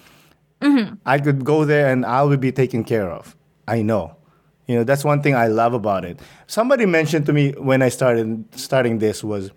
Mm-hmm. 0.62 0.94
I 1.04 1.18
could 1.18 1.44
go 1.44 1.64
there 1.64 1.90
and 1.90 2.06
I 2.06 2.22
will 2.22 2.36
be 2.36 2.52
taken 2.52 2.84
care 2.84 3.10
of. 3.10 3.36
I 3.66 3.82
know. 3.82 4.16
You 4.68 4.76
know, 4.76 4.84
that's 4.84 5.04
one 5.04 5.20
thing 5.20 5.34
I 5.34 5.48
love 5.48 5.74
about 5.74 6.04
it. 6.04 6.20
Somebody 6.46 6.86
mentioned 6.86 7.26
to 7.26 7.32
me 7.32 7.50
when 7.58 7.82
I 7.82 7.88
started 7.88 8.44
starting 8.54 8.98
this 9.00 9.24
was, 9.24 9.50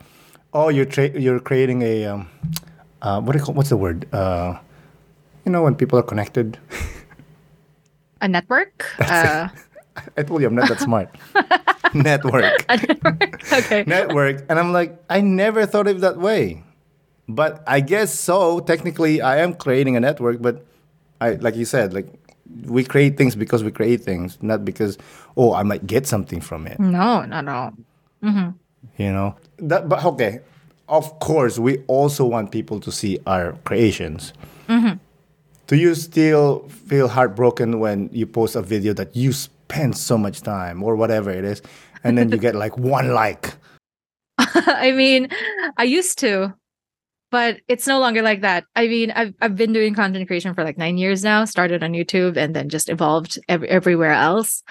oh, 0.52 0.70
you're 0.70 0.86
tra- 0.86 1.18
you're 1.20 1.40
creating 1.40 1.84
a 1.84 2.06
um, 2.06 2.28
uh, 3.04 3.22
what 3.22 3.34
do 3.34 3.40
you 3.40 3.46
call, 3.46 3.54
what's 3.54 3.70
the 3.70 3.78
word? 3.78 4.12
Uh, 4.12 4.58
you 5.46 5.52
know, 5.52 5.64
when 5.64 5.76
people 5.76 5.98
are 6.00 6.04
connected. 6.04 6.58
a 8.22 8.28
network 8.28 8.86
uh, 9.00 9.48
I 10.18 10.24
told 10.24 10.42
you 10.42 10.48
I'm 10.48 10.56
not 10.56 10.70
that 10.70 10.80
smart. 10.80 11.10
Network. 11.94 12.68
network 12.68 13.54
okay 13.54 13.84
Network. 13.88 14.46
And 14.50 14.60
I'm 14.60 14.74
like, 14.74 15.00
I 15.10 15.22
never 15.22 15.66
thought 15.66 15.88
of 15.88 15.98
it 15.98 16.02
that 16.02 16.18
way. 16.18 16.64
But 17.30 17.64
I 17.68 17.80
guess 17.80 18.14
so. 18.14 18.60
Technically, 18.60 19.22
I 19.22 19.38
am 19.38 19.54
creating 19.54 19.96
a 19.96 20.00
network, 20.02 20.42
but 20.42 20.66
I, 21.22 21.32
like 21.34 21.56
you 21.56 21.64
said, 21.64 21.94
like 21.94 22.08
we 22.66 22.84
create 22.84 23.18
things 23.18 23.36
because 23.36 23.64
we 23.64 23.72
create 23.72 24.02
things, 24.04 24.38
not 24.42 24.66
because, 24.66 24.98
oh, 25.38 25.54
I 25.54 25.64
might 25.64 25.88
get 25.88 26.06
something 26.06 26.42
from 26.42 26.68
it. 26.68 26.80
no 26.80 27.24
no 27.26 27.40
no 27.42 27.72
You 28.98 29.12
know, 29.12 29.36
that, 29.60 29.88
but 29.88 30.04
okay. 30.06 30.40
Of 30.88 31.20
course, 31.20 31.58
we 31.58 31.80
also 31.88 32.26
want 32.26 32.52
people 32.52 32.80
to 32.82 32.92
see 32.92 33.18
our 33.26 33.54
creations. 33.64 34.34
Do 35.68 35.76
you 35.76 35.96
still 35.96 36.68
feel 36.70 37.08
heartbroken 37.08 37.80
when 37.80 38.10
you 38.12 38.28
post 38.28 38.56
a 38.56 38.62
video 38.62 38.94
that 38.94 39.16
you 39.16 39.34
spend 39.34 39.98
so 39.98 40.18
much 40.18 40.42
time 40.42 40.84
or 40.84 40.96
whatever 40.96 41.32
it 41.32 41.44
is, 41.44 41.62
and 42.04 42.18
then 42.18 42.30
you 42.30 42.38
get 42.38 42.54
like 42.54 42.78
one 42.78 43.14
like? 43.14 43.56
I 44.38 44.92
mean, 44.92 45.30
I 45.78 45.84
used 45.84 46.20
to, 46.20 46.54
but 47.36 47.60
it's 47.68 47.86
no 47.86 48.00
longer 48.00 48.22
like 48.22 48.40
that. 48.48 48.64
I 48.78 48.88
mean, 48.88 49.12
I've 49.12 49.34
I've 49.42 49.58
been 49.58 49.74
doing 49.74 49.94
content 49.94 50.26
creation 50.26 50.56
for 50.56 50.64
like 50.64 50.78
nine 50.78 50.98
years 50.98 51.22
now. 51.22 51.44
Started 51.44 51.84
on 51.84 51.92
YouTube 51.92 52.38
and 52.38 52.56
then 52.56 52.70
just 52.70 52.88
evolved 52.88 53.38
ev- 53.50 53.66
everywhere 53.66 54.14
else. 54.14 54.64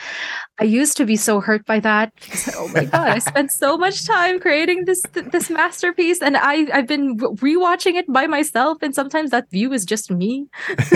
I 0.58 0.64
used 0.64 0.96
to 0.96 1.04
be 1.04 1.16
so 1.16 1.40
hurt 1.40 1.66
by 1.66 1.78
that. 1.80 2.14
because, 2.14 2.54
oh 2.56 2.68
my 2.68 2.86
god, 2.86 3.08
I 3.08 3.18
spent 3.18 3.52
so 3.52 3.76
much 3.76 4.06
time 4.06 4.40
creating 4.40 4.86
this 4.86 5.02
this 5.12 5.50
masterpiece, 5.50 6.22
and 6.22 6.38
I 6.38 6.64
I've 6.72 6.86
been 6.86 7.18
rewatching 7.18 7.96
it 8.00 8.10
by 8.10 8.26
myself, 8.26 8.78
and 8.80 8.94
sometimes 8.94 9.28
that 9.30 9.50
view 9.50 9.74
is 9.74 9.84
just 9.84 10.10
me. 10.10 10.48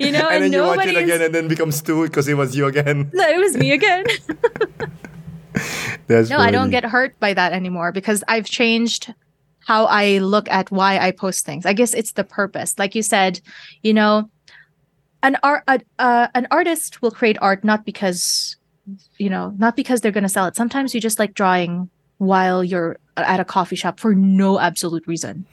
You 0.00 0.12
know, 0.12 0.28
and 0.28 0.42
and 0.42 0.44
then 0.44 0.52
you 0.52 0.62
watch 0.62 0.86
it 0.86 0.96
again 0.96 1.22
and 1.22 1.34
then 1.34 1.46
become 1.46 1.70
Stu 1.70 2.02
because 2.02 2.26
it 2.26 2.34
was 2.34 2.54
you 2.56 2.66
again. 2.66 3.10
No, 3.14 3.28
It 3.28 3.38
was 3.38 3.56
me 3.56 3.70
again. 3.72 4.04
That's 6.06 6.30
No, 6.30 6.38
I 6.38 6.50
don't 6.50 6.70
get 6.70 6.84
hurt 6.84 7.18
by 7.20 7.34
that 7.34 7.52
anymore 7.52 7.92
because 7.92 8.24
I've 8.28 8.46
changed 8.46 9.14
how 9.68 9.84
I 9.84 10.16
look 10.34 10.48
at 10.48 10.70
why 10.70 10.98
I 10.98 11.10
post 11.12 11.44
things. 11.44 11.66
I 11.66 11.74
guess 11.74 11.92
it's 11.92 12.12
the 12.12 12.24
purpose. 12.24 12.70
Like 12.78 12.94
you 12.94 13.02
said, 13.02 13.40
you 13.82 13.92
know, 13.92 14.30
an 15.22 15.36
art 15.42 15.62
uh, 15.98 16.28
an 16.34 16.46
artist 16.50 17.02
will 17.02 17.10
create 17.10 17.36
art 17.42 17.64
not 17.64 17.84
because 17.84 18.56
you 19.18 19.28
know, 19.28 19.52
not 19.58 19.76
because 19.76 20.00
they're 20.00 20.16
going 20.18 20.24
to 20.30 20.34
sell 20.36 20.46
it. 20.46 20.56
Sometimes 20.56 20.94
you 20.94 21.00
just 21.02 21.18
like 21.18 21.34
drawing 21.34 21.90
while 22.16 22.64
you're 22.64 22.96
at 23.18 23.40
a 23.40 23.44
coffee 23.44 23.76
shop 23.76 24.00
for 24.00 24.14
no 24.14 24.58
absolute 24.58 25.06
reason. 25.06 25.44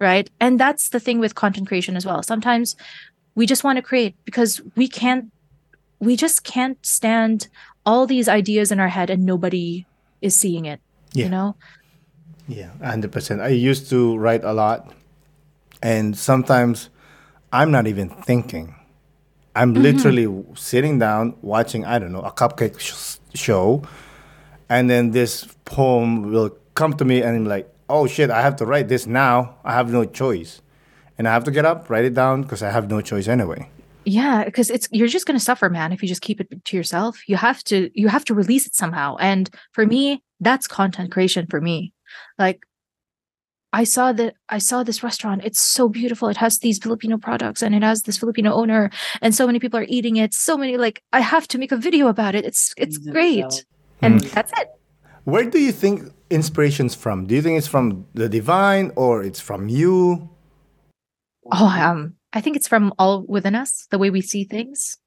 Right? 0.00 0.30
And 0.40 0.58
that's 0.58 0.88
the 0.88 1.00
thing 1.00 1.18
with 1.20 1.34
content 1.34 1.68
creation 1.68 1.94
as 1.96 2.06
well. 2.06 2.22
Sometimes 2.22 2.74
we 3.34 3.44
just 3.44 3.64
want 3.64 3.76
to 3.76 3.82
create 3.82 4.14
because 4.24 4.62
we 4.76 4.88
can't 4.88 5.30
we 6.00 6.16
just 6.16 6.42
can't 6.44 6.78
stand 6.84 7.48
all 7.84 8.06
these 8.06 8.28
ideas 8.28 8.72
in 8.72 8.80
our 8.80 8.88
head 8.88 9.10
and 9.10 9.24
nobody 9.24 9.84
is 10.22 10.34
seeing 10.34 10.64
it 10.64 10.80
Yeah. 11.12 11.24
you 11.26 11.30
know 11.30 11.54
Yeah, 12.48 12.70
hundred 12.82 13.12
percent. 13.12 13.40
I 13.40 13.48
used 13.48 13.90
to 13.90 14.16
write 14.16 14.44
a 14.44 14.52
lot, 14.52 14.92
and 15.82 16.16
sometimes 16.16 16.90
I'm 17.52 17.70
not 17.70 17.86
even 17.86 18.08
thinking. 18.08 18.74
I'm 19.54 19.72
Mm-hmm. 19.72 19.82
literally 19.82 20.44
sitting 20.54 20.98
down 20.98 21.34
watching 21.42 21.84
I 21.84 21.98
don't 21.98 22.12
know 22.12 22.20
a 22.20 22.30
cupcake 22.32 22.78
sh- 22.78 23.18
show, 23.34 23.82
and 24.68 24.88
then 24.90 25.10
this 25.12 25.46
poem 25.64 26.30
will 26.30 26.50
come 26.74 26.92
to 26.94 27.04
me, 27.04 27.22
and 27.22 27.36
I'm 27.36 27.46
like, 27.46 27.68
oh 27.88 28.06
shit, 28.06 28.30
I 28.30 28.42
have 28.42 28.56
to 28.56 28.66
write 28.66 28.88
this 28.88 29.06
now. 29.06 29.56
I 29.64 29.72
have 29.72 29.90
no 29.90 30.04
choice, 30.04 30.60
and 31.18 31.26
I 31.26 31.32
have 31.32 31.44
to 31.44 31.50
get 31.50 31.64
up, 31.64 31.90
write 31.90 32.04
it 32.04 32.14
down 32.14 32.42
because 32.42 32.62
I 32.62 32.70
have 32.70 32.88
no 32.88 33.00
choice 33.00 33.26
anyway. 33.28 33.70
yeah 34.04 34.44
because 34.44 34.70
it's 34.70 34.86
you're 34.92 35.08
just 35.10 35.26
going 35.26 35.36
to 35.38 35.44
suffer 35.44 35.68
man 35.68 35.90
if 35.92 36.00
you 36.00 36.06
just 36.08 36.22
keep 36.22 36.38
it 36.40 36.46
to 36.64 36.76
yourself 36.76 37.18
you 37.26 37.34
have 37.36 37.58
to 37.64 37.90
you 38.00 38.06
have 38.06 38.24
to 38.24 38.34
release 38.34 38.64
it 38.64 38.72
somehow 38.82 39.16
and 39.18 39.50
for 39.72 39.84
me 39.84 40.22
that's 40.38 40.68
content 40.68 41.10
creation 41.10 41.44
for 41.50 41.60
me 41.60 41.92
like 42.38 42.60
i 43.72 43.84
saw 43.84 44.12
that 44.12 44.34
i 44.48 44.58
saw 44.58 44.82
this 44.82 45.02
restaurant 45.02 45.44
it's 45.44 45.60
so 45.60 45.88
beautiful 45.88 46.28
it 46.28 46.36
has 46.36 46.58
these 46.60 46.78
filipino 46.78 47.18
products 47.18 47.62
and 47.62 47.74
it 47.74 47.82
has 47.82 48.02
this 48.02 48.18
filipino 48.18 48.52
owner 48.52 48.90
and 49.22 49.34
so 49.34 49.46
many 49.46 49.58
people 49.58 49.78
are 49.78 49.86
eating 49.88 50.16
it 50.16 50.32
so 50.32 50.56
many 50.56 50.76
like 50.76 51.02
i 51.12 51.20
have 51.20 51.46
to 51.48 51.58
make 51.58 51.72
a 51.72 51.76
video 51.76 52.08
about 52.08 52.34
it 52.34 52.44
it's 52.44 52.74
it's 52.76 52.98
great 52.98 53.64
and 54.02 54.20
that's 54.20 54.52
it 54.60 54.68
Where 55.26 55.42
do 55.42 55.58
you 55.58 55.72
think 55.72 56.12
inspiration's 56.30 56.94
from? 56.94 57.26
Do 57.26 57.34
you 57.34 57.42
think 57.42 57.58
it's 57.58 57.66
from 57.66 58.06
the 58.14 58.28
divine 58.28 58.92
or 58.94 59.24
it's 59.24 59.40
from 59.40 59.68
you? 59.68 60.30
Oh, 61.50 61.66
um, 61.66 62.14
I 62.32 62.40
think 62.40 62.56
it's 62.56 62.68
from 62.68 62.92
all 62.98 63.24
within 63.26 63.54
us, 63.56 63.88
the 63.90 63.98
way 63.98 64.10
we 64.10 64.20
see 64.20 64.44
things. 64.44 64.98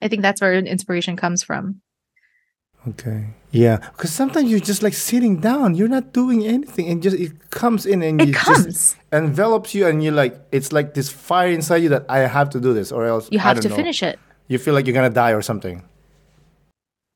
I 0.00 0.08
think 0.08 0.22
that's 0.22 0.40
where 0.40 0.54
inspiration 0.54 1.16
comes 1.16 1.44
from. 1.44 1.80
Okay. 2.88 3.26
Yeah, 3.52 3.76
because 3.76 4.10
sometimes 4.12 4.50
you're 4.50 4.60
just 4.60 4.82
like 4.82 4.94
sitting 4.94 5.40
down, 5.40 5.74
you're 5.74 5.88
not 5.88 6.12
doing 6.12 6.44
anything, 6.44 6.88
and 6.88 7.02
just 7.02 7.16
it 7.16 7.50
comes 7.50 7.86
in 7.86 8.02
and 8.02 8.20
It 8.20 8.34
comes. 8.34 8.64
just 8.64 8.96
envelops 9.12 9.74
you, 9.74 9.86
and 9.86 10.02
you're 10.02 10.12
like, 10.12 10.40
it's 10.50 10.72
like 10.72 10.94
this 10.94 11.08
fire 11.08 11.50
inside 11.50 11.82
you 11.82 11.90
that 11.90 12.06
I 12.08 12.20
have 12.20 12.50
to 12.50 12.60
do 12.60 12.72
this, 12.74 12.90
or 12.90 13.06
else 13.06 13.28
You 13.30 13.38
have 13.38 13.60
to 13.60 13.68
know, 13.68 13.76
finish 13.76 14.02
it. 14.02 14.18
You 14.48 14.58
feel 14.58 14.74
like 14.74 14.86
you're 14.86 14.94
gonna 14.94 15.10
die 15.10 15.32
or 15.32 15.42
something. 15.42 15.82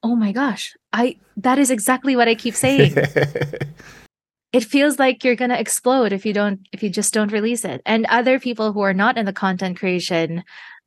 Oh 0.03 0.15
my 0.15 0.31
gosh. 0.31 0.77
I 0.93 1.17
that 1.39 1.59
is 1.59 1.71
exactly 1.71 2.15
what 2.15 2.29
I 2.29 2.35
keep 2.37 2.55
saying. 2.55 2.95
it 4.53 4.65
feels 4.65 4.99
like 4.99 5.25
you're 5.25 5.35
going 5.35 5.51
to 5.51 5.59
explode 5.59 6.13
if 6.13 6.25
you 6.25 6.33
don't 6.33 6.61
if 6.73 6.83
you 6.83 6.91
just 6.91 7.13
don't 7.13 7.33
release 7.33 7.65
it. 7.65 7.83
And 7.85 8.07
other 8.07 8.39
people 8.39 8.73
who 8.73 8.83
are 8.83 8.95
not 8.95 9.19
in 9.19 9.27
the 9.27 9.33
content 9.33 9.79
creation 9.79 10.45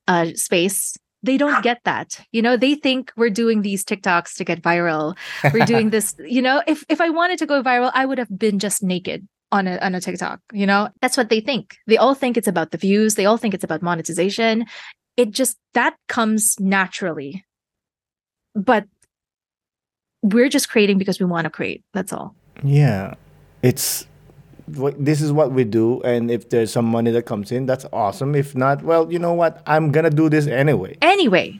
uh 0.07 0.27
space 0.35 0.95
they 1.23 1.37
don't 1.37 1.61
get 1.63 1.79
that. 1.83 2.19
You 2.31 2.41
know, 2.41 2.57
they 2.57 2.75
think 2.75 3.11
we're 3.15 3.29
doing 3.29 3.61
these 3.61 3.83
TikToks 3.83 4.35
to 4.35 4.45
get 4.45 4.61
viral. 4.61 5.17
We're 5.53 5.65
doing 5.65 5.89
this, 5.95 6.15
you 6.19 6.41
know, 6.41 6.63
if 6.67 6.83
if 6.89 7.01
I 7.01 7.09
wanted 7.09 7.39
to 7.39 7.45
go 7.45 7.61
viral, 7.61 7.91
I 7.93 8.05
would 8.05 8.17
have 8.17 8.37
been 8.37 8.59
just 8.59 8.83
naked 8.83 9.27
on 9.51 9.67
a 9.67 9.77
on 9.79 9.95
a 9.95 10.01
TikTok, 10.01 10.39
you 10.53 10.65
know? 10.65 10.89
That's 11.01 11.17
what 11.17 11.29
they 11.29 11.41
think. 11.41 11.77
They 11.87 11.97
all 11.97 12.15
think 12.15 12.37
it's 12.37 12.47
about 12.47 12.71
the 12.71 12.77
views, 12.77 13.15
they 13.15 13.25
all 13.25 13.37
think 13.37 13.53
it's 13.53 13.63
about 13.63 13.81
monetization. 13.81 14.65
It 15.17 15.31
just 15.31 15.57
that 15.73 15.95
comes 16.07 16.55
naturally. 16.59 17.45
But 18.55 18.85
we're 20.21 20.49
just 20.49 20.69
creating 20.69 20.97
because 20.97 21.19
we 21.19 21.25
want 21.25 21.45
to 21.45 21.49
create. 21.49 21.83
That's 21.93 22.11
all. 22.11 22.35
Yeah, 22.63 23.15
it's 23.61 24.05
this 24.97 25.21
is 25.21 25.31
what 25.31 25.51
we 25.51 25.63
do, 25.63 26.01
and 26.01 26.29
if 26.31 26.49
there's 26.49 26.71
some 26.71 26.85
money 26.85 27.11
that 27.11 27.23
comes 27.23 27.51
in, 27.51 27.65
that's 27.65 27.85
awesome. 27.93 28.35
If 28.35 28.55
not, 28.55 28.83
well, 28.83 29.11
you 29.11 29.19
know 29.19 29.33
what? 29.33 29.61
I'm 29.65 29.91
gonna 29.91 30.09
do 30.09 30.29
this 30.29 30.47
anyway. 30.47 30.97
Anyway, 31.01 31.59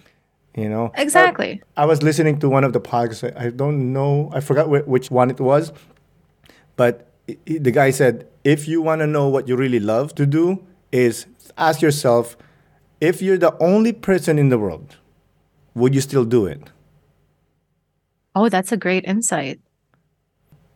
You 0.56 0.68
know 0.70 0.92
exactly. 0.98 1.62
I 1.78 1.86
was 1.86 2.02
listening 2.04 2.40
to 2.40 2.50
one 2.50 2.64
of 2.64 2.74
the 2.74 2.82
podcasts. 2.82 3.24
I 3.24 3.46
I 3.46 3.50
don't 3.52 3.94
know. 3.94 4.30
I 4.34 4.40
forgot 4.42 4.68
wh- 4.68 4.88
which 4.88 5.10
one 5.12 5.30
it 5.30 5.40
was, 5.40 5.72
but 6.76 7.08
i- 7.30 7.38
i- 7.50 7.58
the 7.60 7.72
guy 7.72 7.92
said, 7.92 8.28
if 8.44 8.68
you 8.68 8.82
want 8.82 9.00
to 9.02 9.08
know 9.08 9.28
what 9.30 9.48
you 9.48 9.56
really 9.56 9.80
love 9.80 10.14
to 10.16 10.26
do, 10.26 10.60
is 10.92 11.26
ask 11.58 11.82
yourself, 11.82 12.36
if 13.00 13.22
you're 13.22 13.38
the 13.38 13.56
only 13.62 13.94
person 13.94 14.38
in 14.40 14.50
the 14.50 14.58
world, 14.58 14.98
would 15.76 15.94
you 15.96 16.02
still 16.02 16.26
do 16.26 16.46
it? 16.46 16.62
Oh, 18.36 18.50
that's 18.50 18.72
a 18.72 18.78
great 18.78 19.06
insight. 19.06 19.60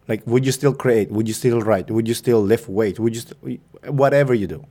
Like, 0.08 0.26
would 0.28 0.46
you 0.46 0.52
still 0.52 0.74
create? 0.74 1.12
Would 1.12 1.28
you 1.28 1.34
still 1.34 1.62
write? 1.62 1.90
Would 1.90 2.08
you 2.08 2.14
still 2.14 2.42
lift 2.42 2.68
weights? 2.68 3.00
Would 3.00 3.16
you, 3.16 3.22
st- 3.22 3.62
whatever 3.88 4.34
you 4.34 4.48
do? 4.48 4.66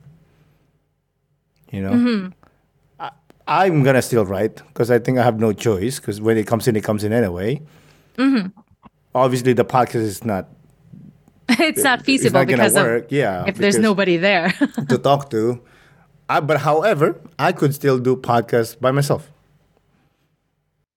You 1.71 1.81
know, 1.81 1.91
mm-hmm. 1.91 2.27
I, 2.99 3.11
I'm 3.47 3.81
gonna 3.83 4.03
still 4.03 4.25
write 4.25 4.57
because 4.67 4.91
I 4.91 4.99
think 4.99 5.17
I 5.17 5.23
have 5.23 5.39
no 5.39 5.53
choice. 5.53 5.99
Because 5.99 6.21
when 6.21 6.37
it 6.37 6.45
comes 6.45 6.67
in, 6.67 6.75
it 6.75 6.83
comes 6.83 7.03
in 7.03 7.11
anyway. 7.11 7.61
Mm-hmm. 8.17 8.59
Obviously, 9.15 9.53
the 9.53 9.65
podcast 9.65 9.95
is 9.95 10.23
not 10.23 10.49
it's 11.49 11.83
not 11.83 11.99
it's 11.99 12.05
feasible 12.05 12.39
not 12.39 12.47
gonna 12.47 12.57
because 12.57 12.75
of 12.75 12.85
work. 12.85 13.07
yeah, 13.09 13.45
if 13.47 13.57
there's 13.57 13.79
nobody 13.79 14.17
there. 14.17 14.49
to 14.87 14.97
talk 14.99 15.31
to. 15.31 15.61
I, 16.29 16.39
but 16.39 16.59
however, 16.61 17.19
I 17.37 17.51
could 17.51 17.73
still 17.73 17.99
do 17.99 18.15
podcasts 18.15 18.79
by 18.79 18.91
myself. 18.91 19.31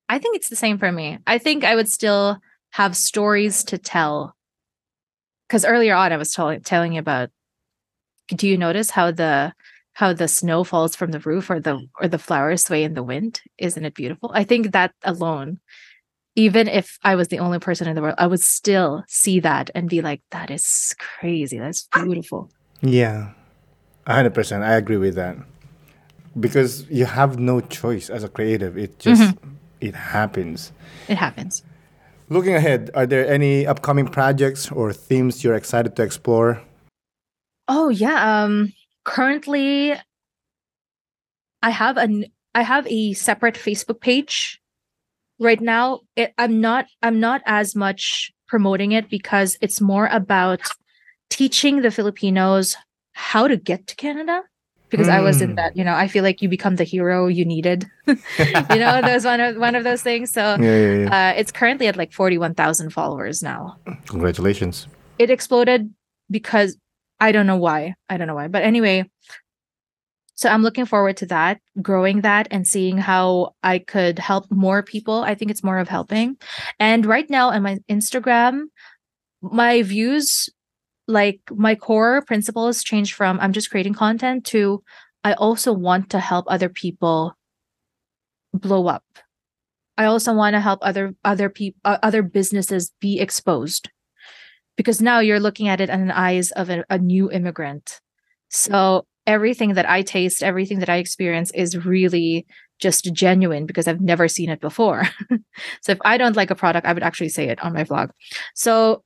I 0.08 0.18
think 0.18 0.36
it's 0.36 0.48
the 0.48 0.56
same 0.56 0.78
for 0.78 0.92
me. 0.92 1.18
I 1.26 1.38
think 1.38 1.64
I 1.64 1.74
would 1.74 1.88
still 1.88 2.38
have 2.76 2.94
stories 2.94 3.64
to 3.64 3.78
tell. 3.78 4.36
Because 5.48 5.64
earlier 5.64 5.94
on, 5.94 6.12
I 6.12 6.18
was 6.18 6.32
tell- 6.32 6.60
telling 6.60 6.92
you 6.92 7.00
about. 7.00 7.30
Do 8.28 8.48
you 8.48 8.58
notice 8.58 8.90
how 8.90 9.12
the 9.12 9.52
how 9.92 10.12
the 10.12 10.28
snow 10.28 10.64
falls 10.64 10.96
from 10.96 11.12
the 11.12 11.20
roof 11.20 11.48
or 11.48 11.60
the 11.60 11.80
or 12.00 12.08
the 12.08 12.18
flowers 12.18 12.64
sway 12.64 12.82
in 12.82 12.94
the 12.94 13.02
wind? 13.02 13.40
Isn't 13.56 13.84
it 13.84 13.94
beautiful? 13.94 14.30
I 14.34 14.44
think 14.44 14.72
that 14.72 14.92
alone, 15.04 15.60
even 16.34 16.68
if 16.68 16.98
I 17.02 17.14
was 17.14 17.28
the 17.28 17.38
only 17.38 17.60
person 17.60 17.88
in 17.88 17.94
the 17.94 18.02
world, 18.02 18.16
I 18.18 18.26
would 18.26 18.40
still 18.40 19.04
see 19.06 19.40
that 19.40 19.70
and 19.74 19.88
be 19.88 20.02
like, 20.02 20.22
"That 20.32 20.50
is 20.50 20.94
crazy. 20.98 21.58
That's 21.58 21.88
beautiful." 21.94 22.50
Yeah, 22.82 23.30
hundred 24.06 24.34
percent. 24.34 24.64
I 24.64 24.74
agree 24.74 24.98
with 24.98 25.14
that 25.14 25.36
because 26.38 26.84
you 26.90 27.06
have 27.06 27.38
no 27.38 27.60
choice 27.60 28.10
as 28.10 28.24
a 28.24 28.28
creative. 28.28 28.76
It 28.76 28.98
just 28.98 29.22
mm-hmm. 29.22 29.54
it 29.80 29.94
happens. 29.94 30.72
It 31.08 31.16
happens. 31.16 31.62
Looking 32.28 32.54
ahead, 32.54 32.90
are 32.94 33.06
there 33.06 33.26
any 33.26 33.66
upcoming 33.66 34.06
projects 34.08 34.70
or 34.72 34.92
themes 34.92 35.44
you're 35.44 35.54
excited 35.54 35.94
to 35.96 36.02
explore? 36.02 36.60
Oh 37.68 37.88
yeah. 37.88 38.42
Um 38.42 38.72
currently 39.04 39.94
I 41.62 41.70
have 41.70 41.96
an 41.96 42.26
I 42.54 42.62
have 42.62 42.86
a 42.88 43.12
separate 43.12 43.54
Facebook 43.54 44.00
page 44.00 44.60
right 45.38 45.60
now. 45.60 46.00
It, 46.16 46.32
I'm 46.38 46.60
not 46.60 46.86
I'm 47.02 47.20
not 47.20 47.42
as 47.46 47.76
much 47.76 48.32
promoting 48.48 48.92
it 48.92 49.08
because 49.08 49.56
it's 49.60 49.80
more 49.80 50.06
about 50.06 50.60
teaching 51.30 51.82
the 51.82 51.90
Filipinos 51.90 52.76
how 53.12 53.46
to 53.46 53.56
get 53.56 53.86
to 53.88 53.96
Canada 53.96 54.42
because 54.90 55.08
I 55.08 55.20
was 55.20 55.40
in 55.42 55.50
Hmm. 55.50 55.54
that, 55.56 55.76
you 55.76 55.84
know, 55.84 55.94
I 55.94 56.06
feel 56.08 56.22
like 56.22 56.40
you 56.42 56.48
become 56.48 56.76
the 56.76 56.84
hero 56.84 57.26
you 57.26 57.44
needed. 57.44 57.86
you 58.06 58.14
know, 58.78 59.00
there's 59.02 59.24
one 59.24 59.40
of 59.40 59.56
one 59.56 59.74
of 59.74 59.84
those 59.84 60.02
things. 60.02 60.30
So 60.30 60.56
Yeah, 60.60 60.78
yeah, 60.78 60.94
yeah. 61.02 61.30
uh, 61.30 61.32
it's 61.40 61.52
currently 61.52 61.86
at 61.88 61.96
like 61.96 62.12
41,000 62.12 62.90
followers 62.90 63.42
now 63.42 63.78
Congratulations. 64.06 64.86
it 65.18 65.30
exploded 65.30 65.92
because 66.30 66.76
I 67.20 67.32
don't 67.32 67.46
know 67.46 67.56
why. 67.56 67.94
I 68.08 68.16
don't 68.16 68.26
know 68.28 68.34
why. 68.34 68.48
But 68.48 68.62
anyway, 68.62 69.08
so 70.34 70.50
I'm 70.50 70.62
looking 70.62 70.84
forward 70.84 71.16
to 71.18 71.26
that, 71.26 71.60
growing 71.80 72.20
that 72.20 72.46
and 72.50 72.66
seeing 72.66 72.98
how 72.98 73.54
I 73.62 73.78
could 73.78 74.18
help 74.18 74.44
more 74.50 74.82
people. 74.82 75.22
I 75.22 75.34
think 75.34 75.50
it's 75.50 75.64
more 75.64 75.78
of 75.78 75.88
helping. 75.88 76.36
And 76.78 77.06
right 77.06 77.28
now 77.30 77.50
on 77.50 77.62
my 77.62 77.78
Instagram, 77.88 78.64
my 79.40 79.80
views 79.82 80.50
like 81.08 81.40
my 81.50 81.74
core 81.74 82.22
principles 82.22 82.82
changed 82.82 83.14
from 83.14 83.38
I'm 83.40 83.52
just 83.52 83.70
creating 83.70 83.94
content 83.94 84.44
to 84.46 84.82
I 85.24 85.32
also 85.34 85.72
want 85.72 86.10
to 86.10 86.20
help 86.20 86.46
other 86.48 86.68
people 86.68 87.36
blow 88.52 88.86
up. 88.86 89.04
I 89.98 90.04
also 90.04 90.34
want 90.34 90.54
to 90.54 90.60
help 90.60 90.80
other 90.82 91.14
other 91.24 91.48
people 91.48 91.80
uh, 91.84 91.98
other 92.02 92.22
businesses 92.22 92.92
be 93.00 93.20
exposed 93.20 93.88
because 94.76 95.00
now 95.00 95.20
you're 95.20 95.40
looking 95.40 95.68
at 95.68 95.80
it 95.80 95.88
in 95.88 96.08
the 96.08 96.18
eyes 96.18 96.50
of 96.52 96.70
a, 96.70 96.84
a 96.90 96.98
new 96.98 97.30
immigrant. 97.30 98.00
So 98.50 99.06
everything 99.26 99.74
that 99.74 99.88
I 99.88 100.02
taste, 100.02 100.42
everything 100.42 100.80
that 100.80 100.88
I 100.88 100.96
experience 100.96 101.50
is 101.52 101.84
really 101.84 102.46
just 102.78 103.12
genuine 103.12 103.66
because 103.66 103.88
I've 103.88 104.00
never 104.00 104.28
seen 104.28 104.50
it 104.50 104.60
before. 104.60 105.04
so 105.80 105.92
if 105.92 105.98
I 106.04 106.18
don't 106.18 106.36
like 106.36 106.50
a 106.50 106.54
product, 106.54 106.86
I 106.86 106.92
would 106.92 107.02
actually 107.02 107.30
say 107.30 107.48
it 107.48 107.62
on 107.64 107.72
my 107.72 107.84
vlog. 107.84 108.10
So 108.54 109.02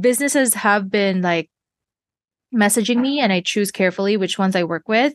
businesses 0.00 0.54
have 0.54 0.90
been 0.90 1.22
like 1.22 1.50
messaging 2.54 2.98
me 2.98 3.20
and 3.20 3.32
I 3.32 3.40
choose 3.40 3.70
carefully 3.70 4.16
which 4.16 4.38
ones 4.38 4.54
I 4.54 4.64
work 4.64 4.88
with. 4.88 5.14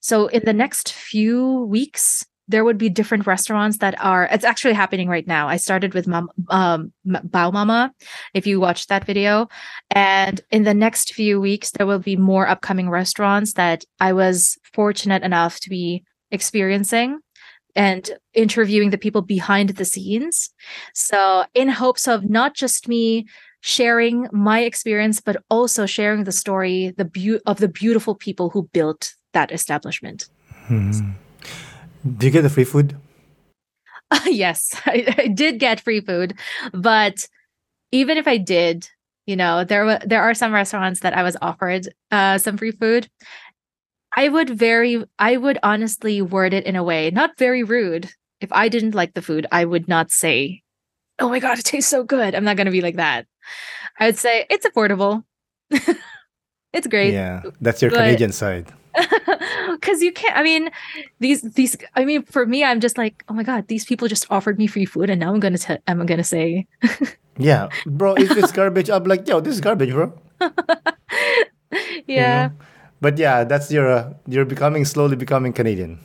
So 0.00 0.26
in 0.28 0.42
the 0.44 0.52
next 0.52 0.92
few 0.92 1.64
weeks, 1.64 2.24
there 2.50 2.64
would 2.64 2.78
be 2.78 2.88
different 2.88 3.26
restaurants 3.26 3.78
that 3.78 3.94
are 4.02 4.26
it's 4.32 4.44
actually 4.44 4.72
happening 4.72 5.08
right 5.08 5.26
now. 5.26 5.48
I 5.48 5.58
started 5.58 5.92
with 5.92 6.06
Mom, 6.08 6.30
um 6.48 6.92
Bao 7.06 7.52
Mama 7.52 7.92
if 8.32 8.46
you 8.46 8.58
watched 8.58 8.88
that 8.88 9.04
video. 9.04 9.48
And 9.90 10.40
in 10.50 10.64
the 10.64 10.74
next 10.74 11.12
few 11.12 11.40
weeks, 11.40 11.70
there 11.70 11.86
will 11.86 11.98
be 11.98 12.16
more 12.16 12.48
upcoming 12.48 12.88
restaurants 12.88 13.52
that 13.54 13.84
I 14.00 14.14
was 14.14 14.56
fortunate 14.72 15.22
enough 15.22 15.60
to 15.60 15.68
be 15.68 16.04
experiencing 16.30 17.20
and 17.76 18.10
interviewing 18.34 18.90
the 18.90 18.98
people 18.98 19.22
behind 19.22 19.70
the 19.70 19.84
scenes. 19.84 20.50
So, 20.94 21.44
in 21.54 21.68
hopes 21.68 22.08
of 22.08 22.28
not 22.28 22.54
just 22.54 22.88
me 22.88 23.26
sharing 23.68 24.26
my 24.32 24.60
experience, 24.60 25.20
but 25.20 25.36
also 25.50 25.84
sharing 25.84 26.24
the 26.24 26.32
story 26.32 26.94
the 26.96 27.04
beau- 27.04 27.40
of 27.44 27.58
the 27.58 27.68
beautiful 27.68 28.14
people 28.14 28.48
who 28.48 28.68
built 28.72 29.14
that 29.34 29.52
establishment. 29.52 30.28
Do 30.68 32.26
you 32.26 32.32
get 32.32 32.42
the 32.42 32.48
free 32.48 32.64
food? 32.64 32.96
yes, 34.24 34.74
I, 34.86 35.14
I 35.18 35.26
did 35.28 35.58
get 35.58 35.80
free 35.80 36.00
food, 36.00 36.34
but 36.72 37.28
even 37.92 38.16
if 38.16 38.26
I 38.26 38.38
did, 38.38 38.88
you 39.26 39.36
know, 39.36 39.64
there 39.64 39.84
were 39.84 39.98
there 40.04 40.22
are 40.22 40.32
some 40.32 40.52
restaurants 40.52 41.00
that 41.00 41.14
I 41.14 41.22
was 41.22 41.36
offered 41.42 41.88
uh, 42.10 42.38
some 42.38 42.56
free 42.56 42.72
food. 42.72 43.08
I 44.16 44.30
would 44.30 44.48
very, 44.48 45.04
I 45.18 45.36
would 45.36 45.58
honestly 45.62 46.22
word 46.22 46.54
it 46.54 46.64
in 46.64 46.74
a 46.74 46.82
way 46.82 47.10
not 47.10 47.36
very 47.36 47.62
rude. 47.62 48.08
If 48.40 48.50
I 48.52 48.68
didn't 48.68 48.94
like 48.94 49.12
the 49.12 49.22
food, 49.22 49.46
I 49.52 49.66
would 49.66 49.88
not 49.88 50.10
say, 50.10 50.62
"Oh 51.18 51.28
my 51.28 51.38
god, 51.40 51.58
it 51.58 51.64
tastes 51.64 51.90
so 51.90 52.02
good." 52.04 52.34
I'm 52.34 52.44
not 52.44 52.56
going 52.56 52.66
to 52.66 52.72
be 52.72 52.80
like 52.82 52.96
that. 52.96 53.26
I 54.00 54.06
would 54.06 54.18
say 54.18 54.46
it's 54.50 54.66
affordable. 54.66 55.24
it's 56.72 56.86
great. 56.86 57.12
Yeah, 57.12 57.42
that's 57.60 57.82
your 57.82 57.90
But- 57.90 57.98
Canadian 57.98 58.32
side. 58.32 58.72
because 59.70 60.02
you 60.02 60.10
can't 60.10 60.34
i 60.36 60.42
mean 60.42 60.70
these 61.20 61.42
these 61.54 61.76
i 61.94 62.04
mean 62.04 62.22
for 62.24 62.44
me 62.46 62.64
i'm 62.64 62.80
just 62.80 62.98
like 62.98 63.22
oh 63.28 63.34
my 63.34 63.44
god 63.44 63.68
these 63.68 63.84
people 63.84 64.08
just 64.08 64.26
offered 64.28 64.58
me 64.58 64.66
free 64.66 64.84
food 64.86 65.08
and 65.08 65.20
now 65.20 65.30
i'm 65.32 65.38
gonna 65.38 65.58
t- 65.58 65.76
i'm 65.86 66.04
gonna 66.04 66.24
say 66.24 66.66
Yeah, 67.38 67.68
bro, 67.86 68.14
if 68.18 68.34
it's 68.36 68.50
garbage, 68.50 68.90
I'm 68.90 69.04
like, 69.04 69.28
yo, 69.28 69.38
this 69.38 69.54
is 69.54 69.60
garbage, 69.60 69.92
bro. 69.94 70.10
yeah 72.06 72.50
But 73.00 73.16
yeah, 73.18 73.44
that's 73.44 73.70
your 73.70 73.86
uh, 73.88 74.14
you're 74.26 74.44
becoming 74.48 74.84
slowly 74.84 75.14
becoming 75.14 75.52
Canadian. 75.52 76.00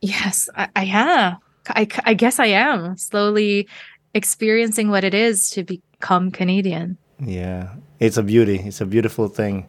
yes 0.00 0.48
I, 0.54 0.68
I 0.76 0.84
am 0.84 1.36
I, 1.74 1.88
I 2.04 2.14
guess 2.14 2.38
i 2.38 2.46
am 2.46 2.96
slowly 2.96 3.66
experiencing 4.14 4.88
what 4.90 5.04
it 5.04 5.14
is 5.14 5.50
to 5.50 5.64
become 5.64 6.30
canadian 6.30 6.96
Yeah, 7.20 7.74
it's 8.00 8.16
a 8.16 8.22
beauty. 8.22 8.58
It's 8.58 8.80
a 8.80 8.86
beautiful 8.86 9.28
thing. 9.28 9.66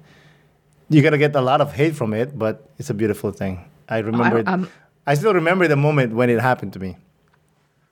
You're 0.89 1.03
gonna 1.03 1.17
get 1.21 1.35
a 1.35 1.41
lot 1.41 1.61
of 1.61 1.73
hate 1.73 1.95
from 1.95 2.13
it, 2.13 2.37
but 2.37 2.69
it's 2.79 2.89
a 2.89 2.93
beautiful 2.93 3.31
thing. 3.31 3.63
I 3.87 3.99
remember. 3.99 4.41
I, 4.45 4.51
um, 4.53 4.67
I 5.05 5.13
still 5.13 5.33
remember 5.33 5.67
the 5.67 5.75
moment 5.77 6.13
when 6.13 6.29
it 6.29 6.41
happened 6.41 6.73
to 6.73 6.79
me, 6.79 6.97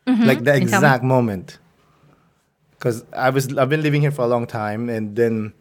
like 0.07 0.43
the 0.43 0.53
Can 0.53 0.65
you 0.65 0.69
tell 0.69 0.81
me? 0.81 0.87
exact 0.89 1.03
moment. 1.03 1.59
Because 2.71 3.05
I 3.13 3.29
was 3.29 3.55
I've 3.57 3.69
been 3.69 3.81
living 3.81 4.01
here 4.01 4.11
for 4.11 4.23
a 4.23 4.27
long 4.27 4.45
time, 4.47 4.89
and 4.89 5.15
then, 5.15 5.53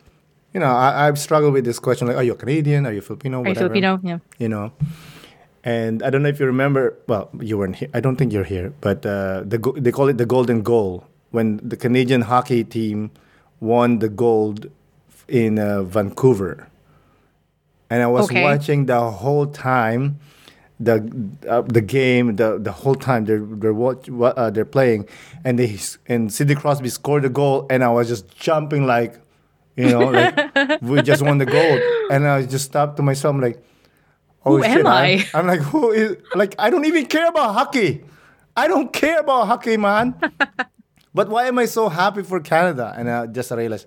you 0.53 0.61
know, 0.61 0.72
I, 0.72 1.07
I've 1.07 1.18
struggled 1.20 1.53
with 1.53 1.64
this 1.64 1.78
question 1.78 2.09
like, 2.09 2.16
are 2.16 2.24
you 2.24 2.34
Canadian? 2.34 2.86
Are 2.88 2.93
you 2.93 3.03
Filipino? 3.05 3.45
are 3.45 3.49
you 3.49 3.55
filipino 3.55 4.01
yeah 4.03 4.18
you 4.38 4.49
know. 4.49 4.72
And 5.65 6.03
I 6.03 6.11
don't 6.11 6.23
know 6.23 6.29
if 6.29 6.41
you 6.41 6.47
remember. 6.47 6.97
Well, 7.07 7.31
you 7.41 7.57
weren't 7.59 7.77
here. 7.77 7.89
I 7.95 8.01
don't 8.01 8.17
think 8.17 8.33
you're 8.33 8.45
here. 8.45 8.73
But 8.81 9.07
uh, 9.07 9.43
the 9.47 9.59
go- 9.59 9.73
they 9.79 9.93
call 9.93 10.09
it 10.09 10.19
the 10.19 10.27
golden 10.27 10.63
goal 10.63 11.07
when 11.31 11.61
the 11.63 11.77
Canadian 11.77 12.23
hockey 12.23 12.65
team 12.65 13.11
won 13.61 14.01
the 14.01 14.09
gold 14.09 14.67
in 15.29 15.59
uh, 15.59 15.83
Vancouver. 15.85 16.67
And 17.91 18.03
I 18.03 18.07
was 18.07 18.25
Okay. 18.27 18.43
watching 18.43 18.87
the 18.87 19.01
whole 19.11 19.47
time, 19.47 20.19
the 20.81 20.97
uh, 21.49 21.63
the 21.63 21.81
game, 21.81 22.37
the 22.37 22.59
the 22.59 22.73
whole 22.73 22.97
time 22.97 23.25
they're 23.27 23.39
they're 23.45 23.75
watch, 23.75 24.09
uh, 24.11 24.51
they're 24.51 24.65
playing, 24.65 25.07
and 25.45 25.59
they 25.59 25.79
and 26.09 26.33
Sidney 26.33 26.55
Crosby 26.57 26.89
scored 26.89 27.25
a 27.25 27.29
goal, 27.29 27.67
and 27.71 27.85
I 27.85 27.89
was 27.91 28.09
just 28.09 28.29
jumping 28.37 28.87
like 28.87 29.21
You 29.77 29.89
know, 29.89 30.11
like 30.13 30.37
we 30.83 31.01
just 31.03 31.23
won 31.23 31.39
the 31.39 31.47
gold, 31.47 31.81
and 32.11 32.27
I 32.27 32.43
just 32.45 32.65
stopped 32.67 32.97
to 32.99 33.03
myself, 33.03 33.37
like, 33.41 33.57
oh 34.45 34.57
Who 34.57 34.62
shit! 34.62 34.78
am 34.78 34.86
I'm- 34.86 35.18
I? 35.20 35.28
I'm 35.38 35.47
like, 35.47 35.61
who 35.61 35.90
is? 35.93 36.16
Like, 36.34 36.55
I 36.59 36.70
don't 36.70 36.84
even 36.84 37.07
care 37.07 37.28
about 37.28 37.55
hockey. 37.55 38.05
I 38.57 38.68
don't 38.68 38.93
care 38.93 39.20
about 39.20 39.47
hockey, 39.47 39.76
man. 39.76 40.14
but 41.14 41.28
why 41.28 41.47
am 41.49 41.59
I 41.59 41.64
so 41.66 41.88
happy 41.88 42.22
for 42.22 42.40
Canada? 42.40 42.95
And 42.97 43.09
I 43.11 43.26
just 43.26 43.51
realized, 43.51 43.86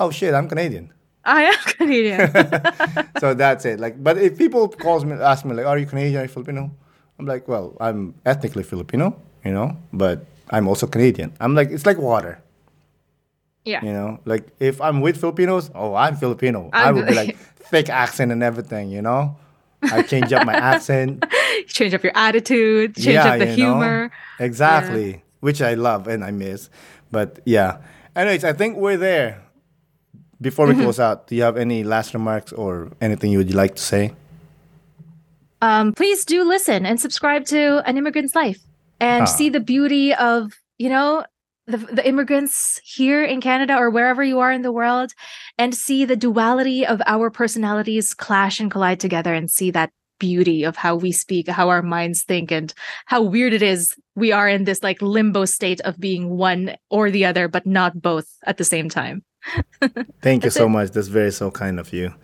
oh 0.00 0.10
shit, 0.10 0.32
I'm 0.34 0.48
Canadian. 0.48 0.92
I 1.24 1.44
am 1.44 1.54
Canadian. 1.78 2.30
so 3.18 3.34
that's 3.34 3.64
it. 3.64 3.80
Like, 3.80 4.02
but 4.02 4.18
if 4.18 4.36
people 4.38 4.68
calls 4.68 5.04
me, 5.04 5.14
ask 5.16 5.44
me 5.44 5.54
like, 5.54 5.64
"Are 5.66 5.78
you 5.78 5.86
Canadian? 5.86 6.20
Are 6.20 6.22
you 6.24 6.28
Filipino?" 6.28 6.70
I'm 7.18 7.24
like, 7.26 7.48
"Well, 7.48 7.76
I'm 7.80 8.14
ethnically 8.26 8.62
Filipino, 8.62 9.16
you 9.44 9.52
know, 9.52 9.76
but 9.92 10.26
I'm 10.50 10.68
also 10.68 10.86
Canadian." 10.86 11.32
I'm 11.40 11.54
like, 11.54 11.70
it's 11.70 11.86
like 11.86 11.96
water, 11.96 12.42
yeah. 13.64 13.82
you 13.84 13.92
know. 13.92 14.18
Like 14.26 14.48
if 14.60 14.80
I'm 14.82 15.00
with 15.00 15.16
Filipinos, 15.18 15.70
oh, 15.74 15.94
I'm 15.94 16.16
Filipino. 16.16 16.68
i 16.74 16.84
I'm- 16.84 16.94
would 16.96 17.06
be 17.06 17.14
like 17.14 17.36
thick 17.38 17.88
accent 17.88 18.30
and 18.32 18.42
everything, 18.42 18.90
you 18.90 19.00
know. 19.02 19.36
I 19.82 20.02
change 20.02 20.32
up 20.32 20.46
my 20.46 20.54
accent. 20.54 21.24
Change 21.66 21.94
up 21.94 22.02
your 22.02 22.12
attitude, 22.16 22.94
change 22.96 23.06
yeah, 23.14 23.32
up 23.32 23.38
the 23.38 23.44
you 23.46 23.50
know? 23.50 23.54
humor. 23.56 24.10
Exactly, 24.40 25.22
which 25.40 25.62
I 25.62 25.74
love 25.74 26.08
and 26.08 26.24
I 26.24 26.30
miss. 26.30 26.68
But 27.12 27.38
yeah. 27.46 27.78
Anyways, 28.16 28.44
I 28.44 28.52
think 28.52 28.76
we're 28.76 28.96
there. 28.96 29.40
Before 30.40 30.66
Mm-hmm. 30.66 30.78
we 30.78 30.84
close 30.84 30.98
out, 31.00 31.26
do 31.28 31.36
you 31.36 31.42
have 31.42 31.56
any 31.56 31.84
last 31.84 32.12
remarks 32.12 32.52
or 32.52 32.90
anything 33.00 33.30
you 33.30 33.38
would 33.38 33.54
like 33.54 33.76
to 33.76 33.82
say? 33.82 34.12
um, 35.62 35.92
please 35.94 36.24
do 36.24 36.44
listen 36.44 36.84
and 36.84 37.00
subscribe 37.00 37.44
to 37.46 37.82
An 37.88 37.96
Immigrant's 37.96 38.34
Life 38.34 38.60
and 39.00 39.22
Ah. 39.22 39.24
see 39.26 39.48
the 39.48 39.60
beauty 39.60 40.12
of, 40.14 40.52
you 40.78 40.88
know, 40.90 41.24
the, 41.66 41.78
the 41.78 42.06
immigrants 42.06 42.80
here 42.84 43.24
in 43.24 43.40
Canada 43.40 43.76
or 43.76 43.90
wherever 43.90 44.22
you 44.22 44.40
are 44.40 44.52
in 44.52 44.62
the 44.62 44.72
world 44.72 45.12
and 45.58 45.74
see 45.74 46.04
the 46.04 46.16
duality 46.16 46.86
of 46.86 47.00
our 47.06 47.30
personalities 47.30 48.14
clash 48.14 48.60
and 48.60 48.70
collide 48.70 49.00
together 49.00 49.32
and 49.34 49.50
see 49.50 49.70
that 49.70 49.90
beauty 50.18 50.64
of 50.64 50.76
how 50.76 50.94
we 50.94 51.12
speak, 51.12 51.48
how 51.48 51.68
our 51.68 51.82
minds 51.82 52.22
think, 52.22 52.50
and 52.50 52.72
how 53.06 53.22
weird 53.22 53.52
it 53.52 53.62
is 53.62 53.94
we 54.14 54.32
are 54.32 54.48
in 54.48 54.64
this 54.64 54.82
like 54.82 55.00
limbo 55.02 55.44
state 55.44 55.80
of 55.80 55.98
being 55.98 56.30
one 56.30 56.76
or 56.90 57.10
the 57.10 57.24
other, 57.24 57.48
but 57.48 57.66
not 57.66 58.00
both 58.00 58.28
at 58.46 58.58
the 58.58 58.64
same 58.64 58.88
time. 58.88 59.24
Thank 60.22 60.44
you 60.44 60.50
so 60.50 60.66
it. 60.66 60.70
much. 60.70 60.90
That's 60.90 61.08
very 61.08 61.32
so 61.32 61.50
kind 61.50 61.80
of 61.80 61.92
you. 61.92 62.14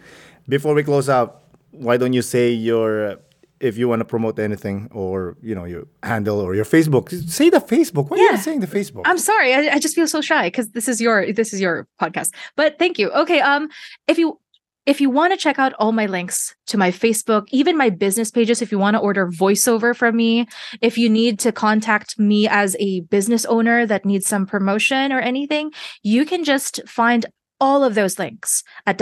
Before 0.49 0.75
we 0.75 0.83
close 0.83 1.09
out, 1.09 1.43
why 1.71 1.97
don't 1.97 2.13
you 2.13 2.23
say 2.23 2.51
your 2.51 3.19
if 3.61 3.77
you 3.79 3.89
want 3.89 4.01
to 4.01 4.05
promote 4.05 4.39
anything 4.39 4.89
or 4.91 5.37
you 5.43 5.55
know 5.55 5.65
your 5.65 5.85
handle 6.03 6.41
or 6.41 6.55
your 6.55 6.65
Facebook? 6.65 7.11
Say 7.29 7.51
the 7.51 7.61
Facebook. 7.61 8.11
Why 8.11 8.17
are 8.17 8.21
you 8.21 8.31
Yeah. 8.31 8.37
saying 8.37 8.61
the 8.61 8.67
Facebook? 8.67 9.03
I'm 9.05 9.19
sorry. 9.19 9.55
I, 9.55 9.75
I 9.75 9.79
just 9.79 9.95
feel 9.95 10.09
so 10.09 10.21
shy 10.21 10.49
because 10.49 10.71
this 10.71 10.89
is 10.89 11.01
your 11.01 11.33
this 11.33 11.53
is 11.53 11.61
your 11.61 11.87
podcast. 12.01 12.31
But 12.57 12.79
thank 12.79 12.99
you. 12.99 13.11
Okay. 13.11 13.41
Um, 13.41 13.69
if 14.09 14.19
you 14.19 14.39
if 14.87 14.99
you 15.01 15.11
want 15.11 15.33
to 15.33 15.37
check 15.37 15.59
out 15.59 15.75
all 15.79 15.93
my 15.93 16.07
links 16.07 16.55
to 16.67 16.79
my 16.79 16.91
Facebook, 16.91 17.47
even 17.51 17.77
my 17.77 17.91
business 17.91 18.31
pages, 18.31 18.63
if 18.63 18.73
you 18.73 18.79
want 18.79 18.95
to 18.95 19.01
order 19.01 19.27
voiceover 19.29 19.95
from 19.95 20.17
me, 20.17 20.47
if 20.81 20.97
you 20.97 21.09
need 21.11 21.39
to 21.41 21.53
contact 21.53 22.19
me 22.19 22.49
as 22.49 22.77
a 22.81 23.01
business 23.03 23.45
owner 23.45 23.85
that 23.87 24.07
needs 24.07 24.27
some 24.27 24.47
promotion 24.47 25.13
or 25.13 25.21
anything, 25.21 25.71
you 26.03 26.25
can 26.25 26.45
just 26.45 26.81
find 26.89 27.27
all 27.61 27.85
of 27.85 27.95
those 27.95 28.19
links 28.19 28.65
at 28.87 28.97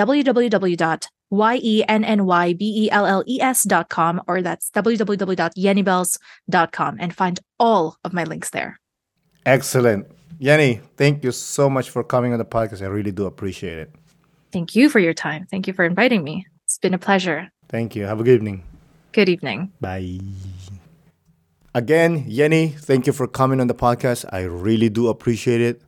E 1.30 1.84
www.yennybelles.com 1.88 4.22
or 4.26 4.42
that's 4.42 4.70
www.yennybelles.com 4.70 6.96
and 7.00 7.14
find 7.14 7.40
all 7.58 7.96
of 8.04 8.12
my 8.12 8.24
links 8.24 8.50
there. 8.50 8.78
Excellent. 9.46 10.06
Yenny, 10.40 10.80
thank 10.96 11.24
you 11.24 11.32
so 11.32 11.68
much 11.68 11.90
for 11.90 12.04
coming 12.04 12.32
on 12.32 12.38
the 12.38 12.44
podcast. 12.44 12.82
I 12.82 12.86
really 12.86 13.12
do 13.12 13.26
appreciate 13.26 13.78
it. 13.78 13.92
Thank 14.52 14.76
you 14.76 14.88
for 14.88 15.00
your 15.00 15.14
time. 15.14 15.46
Thank 15.50 15.66
you 15.66 15.72
for 15.72 15.84
inviting 15.84 16.22
me. 16.24 16.46
It's 16.64 16.78
been 16.78 16.94
a 16.94 16.98
pleasure. 16.98 17.50
Thank 17.68 17.96
you. 17.96 18.04
Have 18.04 18.20
a 18.20 18.24
good 18.24 18.36
evening. 18.36 18.62
Good 19.12 19.28
evening. 19.28 19.72
Bye. 19.80 20.20
Again, 21.74 22.24
Yenny, 22.24 22.78
thank 22.78 23.06
you 23.06 23.12
for 23.12 23.26
coming 23.26 23.60
on 23.60 23.66
the 23.66 23.74
podcast. 23.74 24.24
I 24.32 24.42
really 24.42 24.88
do 24.88 25.08
appreciate 25.08 25.60
it. 25.60 25.82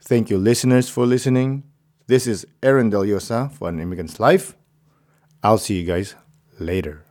Thank 0.00 0.30
you, 0.30 0.38
listeners, 0.38 0.88
for 0.88 1.06
listening. 1.06 1.64
This 2.06 2.26
is 2.26 2.46
Aaron 2.62 2.90
Del 2.90 3.04
Yosa 3.04 3.50
for 3.50 3.68
An 3.68 3.80
Immigrant's 3.80 4.20
Life. 4.20 4.54
I'll 5.44 5.58
see 5.58 5.78
you 5.78 5.84
guys 5.84 6.14
later. 6.58 7.03